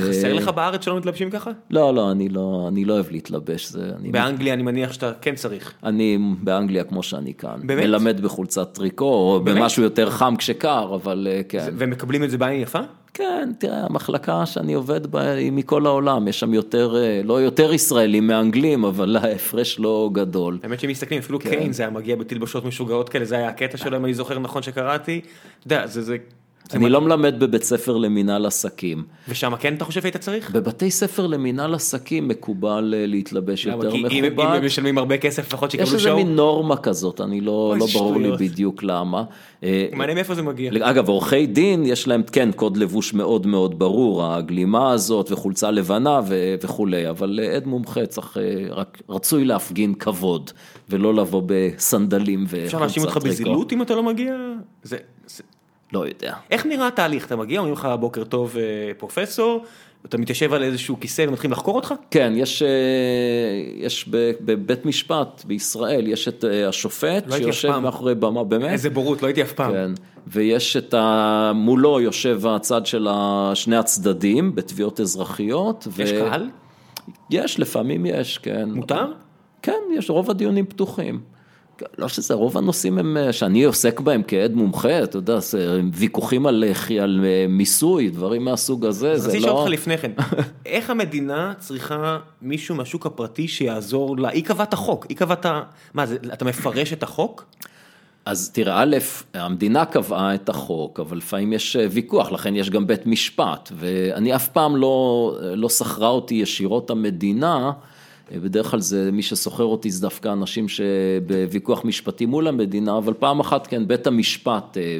[0.00, 1.50] חסר אה, לך בארץ שלא מתלבשים ככה?
[1.70, 5.34] לא, לא, אני לא, אני לא אוהב להתלבש, זה, אני, באנגליה אני מניח שאתה כן
[5.34, 5.72] צריך.
[5.84, 7.84] אני באנגליה כמו שאני כאן, באמת?
[7.84, 9.58] מלמד בחולצת טריקו, או באמת?
[9.58, 11.68] במשהו יותר חם כשקר, אבל אה, כן.
[11.76, 12.80] ומקבלים את זה בעין יפה?
[13.14, 17.72] כן, תראה, המחלקה שאני עובד בה היא מכל העולם, יש שם יותר, אה, לא יותר
[17.72, 20.58] ישראלים מאנגלים, אבל ההפרש לא גדול.
[20.62, 21.50] האמת שהם מסתכלים, אפילו כן.
[21.50, 24.62] קיין זה היה מגיע בתלבשות משוגעות כאלה, זה היה הקטע שלו, אם אני זוכר נכון
[24.62, 25.20] שקראתי.
[25.58, 26.16] אתה יודע, זה זה...
[26.74, 26.90] אני.
[26.90, 29.04] לא מלמד בבית ספר למינהל עסקים.
[29.28, 30.50] ושם כן אתה חושב היית צריך?
[30.50, 33.66] בבתי ספר למינהל עסקים מקובל אה, להתלבש?
[33.66, 34.46] יותר כי אם- מכובד.
[34.56, 36.16] הם משלמים הרבה כסף לפחות יש שיקבלו איזה שואו.
[36.16, 38.30] מין נורמה כזאת, אני לא, לא ברור לי.
[38.38, 39.24] בדיוק למה.
[39.64, 40.70] אה, מעניין מאיפה זה מגיע.
[40.80, 46.20] אגב, עורכי דין, יש להם, כן, קוד לבוש מאוד מאוד ברור, הגלימה הזאת וחולצה לבנה
[46.28, 48.36] ו- וכולי, אבל אה, עד מומחה צריך,
[48.70, 50.50] רק רצוי להפגין כבוד,
[50.90, 53.16] ולא לבוא בסנדלים וחולצת אפשר להאשים אותך.
[53.16, 54.34] בזילות אם אתה לא מגיע?
[54.82, 54.96] זה...
[55.92, 56.34] לא יודע.
[56.50, 57.26] איך נראה התהליך?
[57.26, 59.64] אתה מגיע, אומרים לך בוקר טוב אה, פרופסור,
[60.06, 61.94] אתה מתיישב על איזשהו כיסא ומתחילים לחקור אותך?
[62.10, 62.68] כן, יש, אה,
[63.76, 64.08] יש
[64.40, 67.78] בבית משפט בישראל, יש את אה, השופט לא שיושב.
[67.78, 68.70] מאחורי במה, באמת?
[68.70, 69.72] איזה בורות, לא הייתי אף פעם.
[69.72, 69.90] כן,
[70.26, 71.52] ויש את ה...
[71.54, 73.08] מולו יושב הצד של
[73.54, 75.86] שני הצדדים בתביעות אזרחיות.
[75.98, 76.50] יש ו- קהל?
[77.30, 78.70] יש, לפעמים יש, כן.
[78.70, 79.12] מותר?
[79.62, 81.20] כן, יש, רוב הדיונים פתוחים.
[81.98, 86.46] לא שזה, רוב הנושאים הם, אה, שאני עוסק בהם כעד מומחה, אתה יודע, זה ויכוחים
[86.46, 89.58] על, אה, על אה, מיסוי, דברים מהסוג הזה, זה רציתי לשאול לא...
[89.58, 90.12] אותך לפני כן,
[90.66, 95.46] איך המדינה צריכה מישהו מהשוק הפרטי שיעזור לה, היא קבעה את החוק, היא קבעה את
[95.46, 95.62] ה...
[95.94, 97.44] מה, זה, אתה מפרש את החוק?
[98.24, 98.96] אז תראה, א',
[99.34, 104.48] המדינה קבעה את החוק, אבל לפעמים יש ויכוח, לכן יש גם בית משפט, ואני אף
[104.48, 107.72] פעם לא, לא שכרה אותי ישירות המדינה,
[108.30, 113.40] בדרך כלל זה, מי ששוכר אותי זה דווקא אנשים שבוויכוח משפטי מול המדינה, אבל פעם
[113.40, 114.98] אחת כן, בית המשפט אה,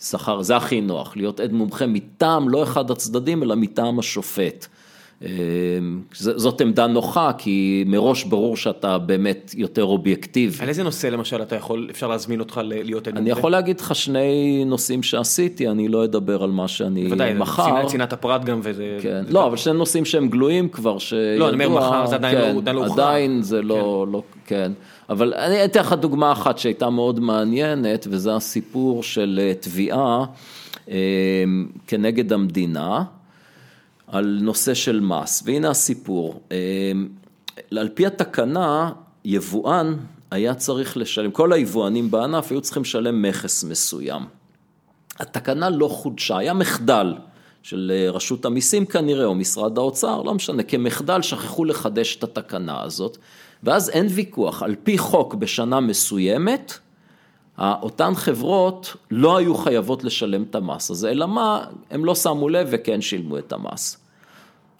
[0.00, 4.66] שכר, זה הכי נוח, להיות עד מומחה מטעם, לא אחד הצדדים, אלא מטעם השופט.
[5.22, 10.56] ז- זאת עמדה נוחה, כי מראש ברור שאתה באמת יותר אובייקטיבי.
[10.62, 14.64] על איזה נושא למשל אתה יכול, אפשר להזמין אותך להיות אני יכול להגיד לך שני
[14.66, 17.64] נושאים שעשיתי, אני לא אדבר על מה שאני ודאי, מחר.
[17.66, 18.98] צנעת- צנעת הפרט גם וזה...
[19.02, 22.36] כן, לא, אבל שני נושאים שהם גלויים כבר, שידוע, לא, אני אומר, מחר זה עדיין
[22.38, 23.04] לא- כן, עדיין לא הוכרע.
[23.08, 24.72] עדיין זה לא, לא, כן.
[25.10, 30.24] אבל אני אתן לך דוגמה אחת שהייתה מאוד מעניינת, וזה הסיפור של אה, תביעה
[30.90, 30.94] אה,
[31.86, 33.02] כנגד המדינה,
[34.06, 36.40] על נושא של מס, והנה הסיפור.
[36.52, 36.92] אה,
[37.78, 38.92] על פי התקנה,
[39.24, 39.96] יבואן
[40.30, 44.22] היה צריך לשלם, כל היבואנים בענף היו צריכים לשלם מכס מסוים.
[45.18, 47.14] התקנה לא חודשה, היה מחדל
[47.62, 52.82] של אה, רשות המיסים כנראה, או משרד האוצר, לא משנה, כמחדל שכחו לחדש את התקנה
[52.82, 53.18] הזאת,
[53.62, 56.78] ואז אין ויכוח, על פי חוק בשנה מסוימת,
[57.58, 62.68] אותן חברות לא היו חייבות לשלם את המס הזה, אלא מה, הם לא שמו לב
[62.70, 63.96] וכן שילמו את המס.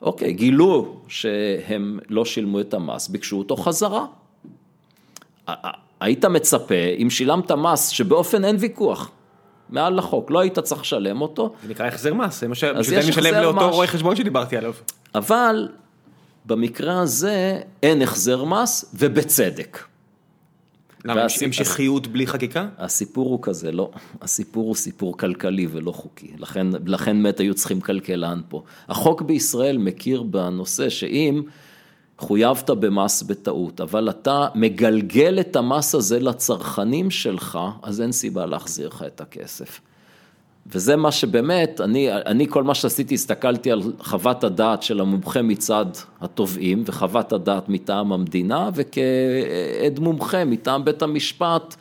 [0.03, 4.07] אוקיי, גילו שהם לא שילמו את המס, ביקשו אותו חזרה.
[6.01, 9.11] היית מצפה, אם שילמת מס שבאופן אין ויכוח,
[9.71, 12.65] מעל לחוק, לא היית צריך לשלם אותו, זה נקרא החזר מס, זה מה ש...
[12.65, 13.71] אז בשביל זה יש אני משלם לאותו.
[13.71, 14.73] רואה חשבון שדיברתי עליו.
[15.15, 15.69] אבל
[16.45, 19.79] במקרה הזה אין החזר מס, ובצדק.
[21.07, 22.69] למה, המשכיות בלי חקיקה?
[22.79, 23.91] הסיפור הוא כזה, לא,
[24.23, 28.63] הסיפור הוא סיפור כלכלי ולא חוקי, לכן, לכן באמת היו צריכים כלכלן פה.
[28.89, 31.43] החוק בישראל מכיר בנושא שאם
[32.19, 38.89] חויבת במס בטעות, אבל אתה מגלגל את המס הזה לצרכנים שלך, אז אין סיבה להחזיר
[38.89, 39.81] לך את הכסף.
[40.73, 45.87] וזה מה שבאמת, אני, אני כל מה שעשיתי, הסתכלתי על חוות הדעת של המומחה מצד
[46.21, 51.75] התובעים וחוות הדעת מטעם המדינה, וכעד מומחה מטעם בית המשפט,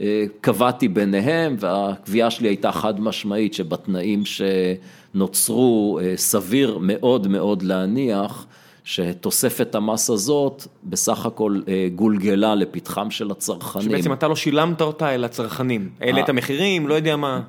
[0.00, 8.46] אה, קבעתי ביניהם, והקביעה שלי הייתה חד משמעית שבתנאים שנוצרו, אה, סביר מאוד מאוד להניח
[8.84, 13.90] שתוספת המס הזאת בסך הכל אה, גולגלה לפתחם של הצרכנים.
[13.90, 17.40] שבעצם אתה לא שילמת אותה אלא צרכנים, העלית מחירים, לא יודע מה.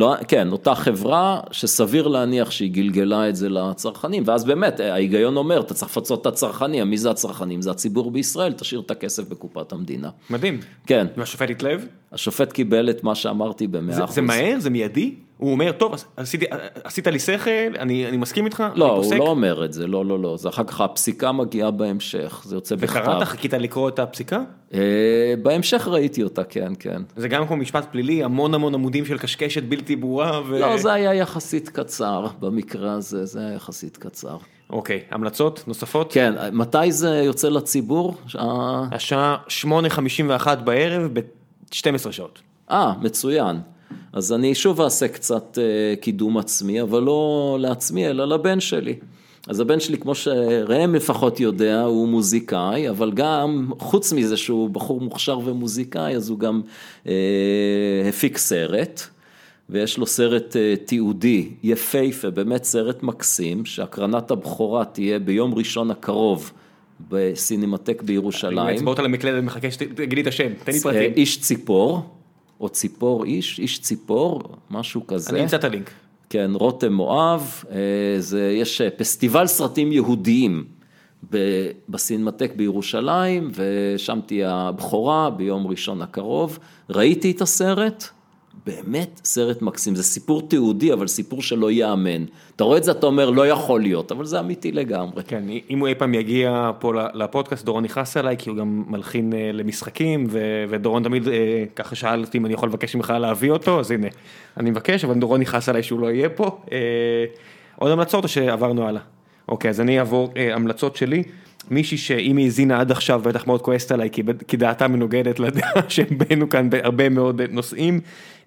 [0.00, 5.60] לא, כן, אותה חברה שסביר להניח שהיא גלגלה את זה לצרכנים, ואז באמת ההיגיון אומר,
[5.60, 7.62] אתה צריך לפצות את הצרכנים, מי זה הצרכנים?
[7.62, 10.10] זה הציבור בישראל, תשאיר את הכסף בקופת המדינה.
[10.30, 10.60] מדהים.
[10.86, 11.06] כן.
[11.16, 11.80] והשופט התלהב?
[12.12, 14.14] השופט קיבל את מה שאמרתי במאה זה, אחוז.
[14.14, 14.56] זה מהר?
[14.58, 15.14] זה מיידי?
[15.36, 16.46] הוא אומר, טוב, עשיתי,
[16.84, 19.14] עשית לי שכל, אני, אני מסכים איתך, לא, הוא.
[19.14, 22.76] לא אומר את זה, לא, לא, לא, זה אחר כך הפסיקה מגיעה בהמשך, זה יוצא
[22.76, 23.00] בכתב.
[23.00, 24.42] וקראת, חיכית לקרוא את הפסיקה?
[24.74, 27.02] אה, בהמשך ראיתי אותה, כן, כן.
[27.16, 30.40] זה גם כמו משפט פלילי, המון המון עמודים של קשקשת בלתי ברורה.
[30.48, 30.58] ו...
[30.58, 34.36] לא, זה היה יחסית קצר, במקרה הזה, זה היה יחסית קצר.
[34.70, 36.12] אוקיי, המלצות נוספות?
[36.12, 38.14] כן, מתי זה יוצא לציבור?
[38.92, 41.10] השעה 8:51 בערב
[41.72, 42.38] ב-12 שעות.
[42.70, 43.60] אה, מצוין.
[44.12, 48.94] אז אני שוב אעשה קצת אה, קידום עצמי, אבל לא לעצמי, אלא לבן שלי.
[49.48, 55.00] אז הבן שלי, כמו שראם לפחות יודע, הוא מוזיקאי, אבל גם, חוץ מזה שהוא בחור
[55.00, 56.60] מוכשר ומוזיקאי, אז הוא גם
[57.06, 57.12] אה,
[58.08, 59.00] הפיק סרט,
[59.70, 66.52] ויש לו סרט אה, תיעודי יפהפה, באמת סרט מקסים, שהקרנת הבכורה תהיה ביום ראשון הקרוב.
[67.08, 68.58] בסינמטק בירושלים.
[68.58, 71.12] עם אצבעות על המקלדת מחכה שתגידי את השם, תן לי אה, פרטים.
[71.16, 72.02] איש ציפור,
[72.60, 75.30] או ציפור איש, איש ציפור, משהו כזה.
[75.30, 75.90] אני אמצא את הלינק.
[76.30, 77.76] כן, רותם מואב, אה,
[78.18, 80.64] זה, יש אה, פסטיבל סרטים יהודיים
[81.88, 86.58] בסינמטק בירושלים, ושם תהיה הבכורה ביום ראשון הקרוב.
[86.90, 88.08] ראיתי את הסרט,
[88.66, 92.24] באמת סרט מקסים, זה סיפור תיעודי, אבל סיפור שלא ייאמן.
[92.56, 95.22] אתה רואה את זה, אתה אומר, לא יכול להיות, אבל זה אמיתי לגמרי.
[95.24, 99.32] כן, אם הוא אי פעם יגיע פה לפודקאסט, דורון יכעס עליי, כי הוא גם מלחין
[99.32, 103.50] אה, למשחקים, ו- ודורון תמיד אה, ככה שאל אותי אם אני יכול לבקש ממך להביא
[103.50, 104.08] אותו, אז הנה,
[104.56, 106.58] אני מבקש, אבל דורון יכעס עליי שהוא לא יהיה פה.
[106.72, 106.78] אה,
[107.76, 109.02] עוד המלצות או שעברנו הלאה?
[109.48, 111.22] אוקיי, אז אני אעבור אה, המלצות שלי.
[111.70, 114.10] מישהי שאם היא האזינה עד עכשיו בטח מאוד כועסת עליי
[114.48, 118.00] כי, דעתה מנוגדת לדעה שהבאנו כאן בהרבה מאוד נושאים.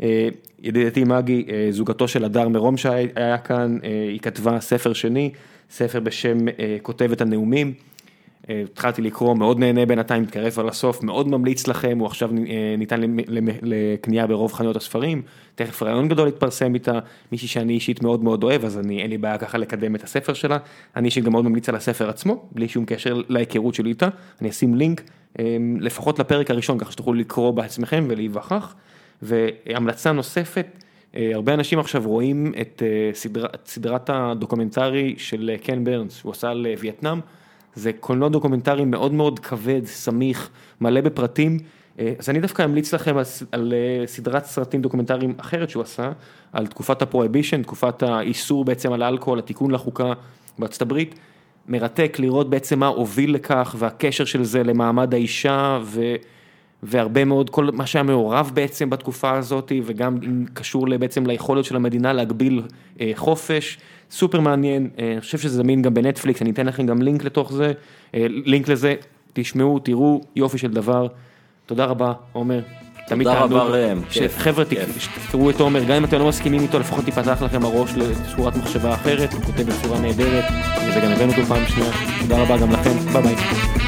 [0.04, 0.28] אה,
[0.64, 5.32] ידידתי מגי, אה, זוגתו של הדר מרום שהיה כאן, אה, היא כתבה ספר שני,
[5.72, 6.38] ספר בשם
[6.82, 7.74] כותבת הנאומים.
[8.50, 12.30] התחלתי לקרוא, מאוד נהנה בינתיים, מתקרב על הסוף, מאוד ממליץ לכם, הוא עכשיו
[12.78, 13.02] ניתן
[13.62, 15.22] לקנייה ברוב חנויות הספרים,
[15.56, 17.00] תכף רעיון גדול יתפרסם איתה,
[17.32, 20.34] מישהי שאני אישית מאוד מאוד אוהב, אז אני, אין לי בעיה ככה לקדם את הספר
[20.34, 20.58] שלה,
[20.96, 24.08] אני אישית גם מאוד ממליץ על הספר עצמו, בלי שום קשר להיכרות שלי איתה,
[24.42, 25.02] אני אשים לינק,
[25.80, 28.76] לפחות לפרק הראשון, ככה שתוכלו לקרוא בעצמכם ולהיווכח,
[29.22, 30.68] והמלצה נוספת,
[31.16, 32.82] הרבה אנשים עכשיו רואים את
[33.14, 37.20] סדר, סדרת הדוקומנטרי של קן ברנס, הוא עשה על וייטנאם,
[37.76, 40.50] זה קולנוע דוקומנטרי מאוד מאוד כבד, סמיך,
[40.82, 41.58] מלא בפרטים,
[41.98, 43.74] אז אני דווקא אמליץ לכם על, על
[44.06, 46.12] סדרת סרטים דוקומנטריים אחרת שהוא עשה,
[46.54, 50.14] על תקופת ה Prohibition, תקופת האיסור בעצם על האלכוהול, התיקון לחוקה
[50.60, 51.16] בארצות הברית,
[51.68, 56.16] מרתק לראות בעצם מה הוביל לכך והקשר של זה למעמד האישה ו...
[56.84, 60.18] והרבה מאוד, כל מה שהיה מעורב בעצם בתקופה הזאת וגם
[60.54, 62.62] קשור בעצם ליכולת של המדינה להגביל
[63.02, 63.78] אה, חופש,
[64.12, 67.54] סופר מעניין, אה, אני חושב שזה זמין גם בנטפליקס, אני אתן לכם גם לינק לתוך
[67.54, 67.72] זה,
[68.16, 68.96] אה, לינק לזה,
[69.34, 71.08] תשמעו, תראו, יופי של דבר,
[71.66, 72.62] תודה רבה עומר.
[73.08, 74.02] תודה רבה ראם,
[74.38, 74.64] חבר'ה
[75.32, 78.94] תראו את עומר, גם אם אתם לא מסכימים איתו, לפחות תיפתח לכם הראש לצורת מחשבה
[78.94, 80.44] אחרת, הוא כותב בצורה נהדרת,
[80.88, 81.92] וזה גם הבאנו אותו פעם שנייה,
[82.22, 83.83] תודה רבה גם לכם, ביי ביי.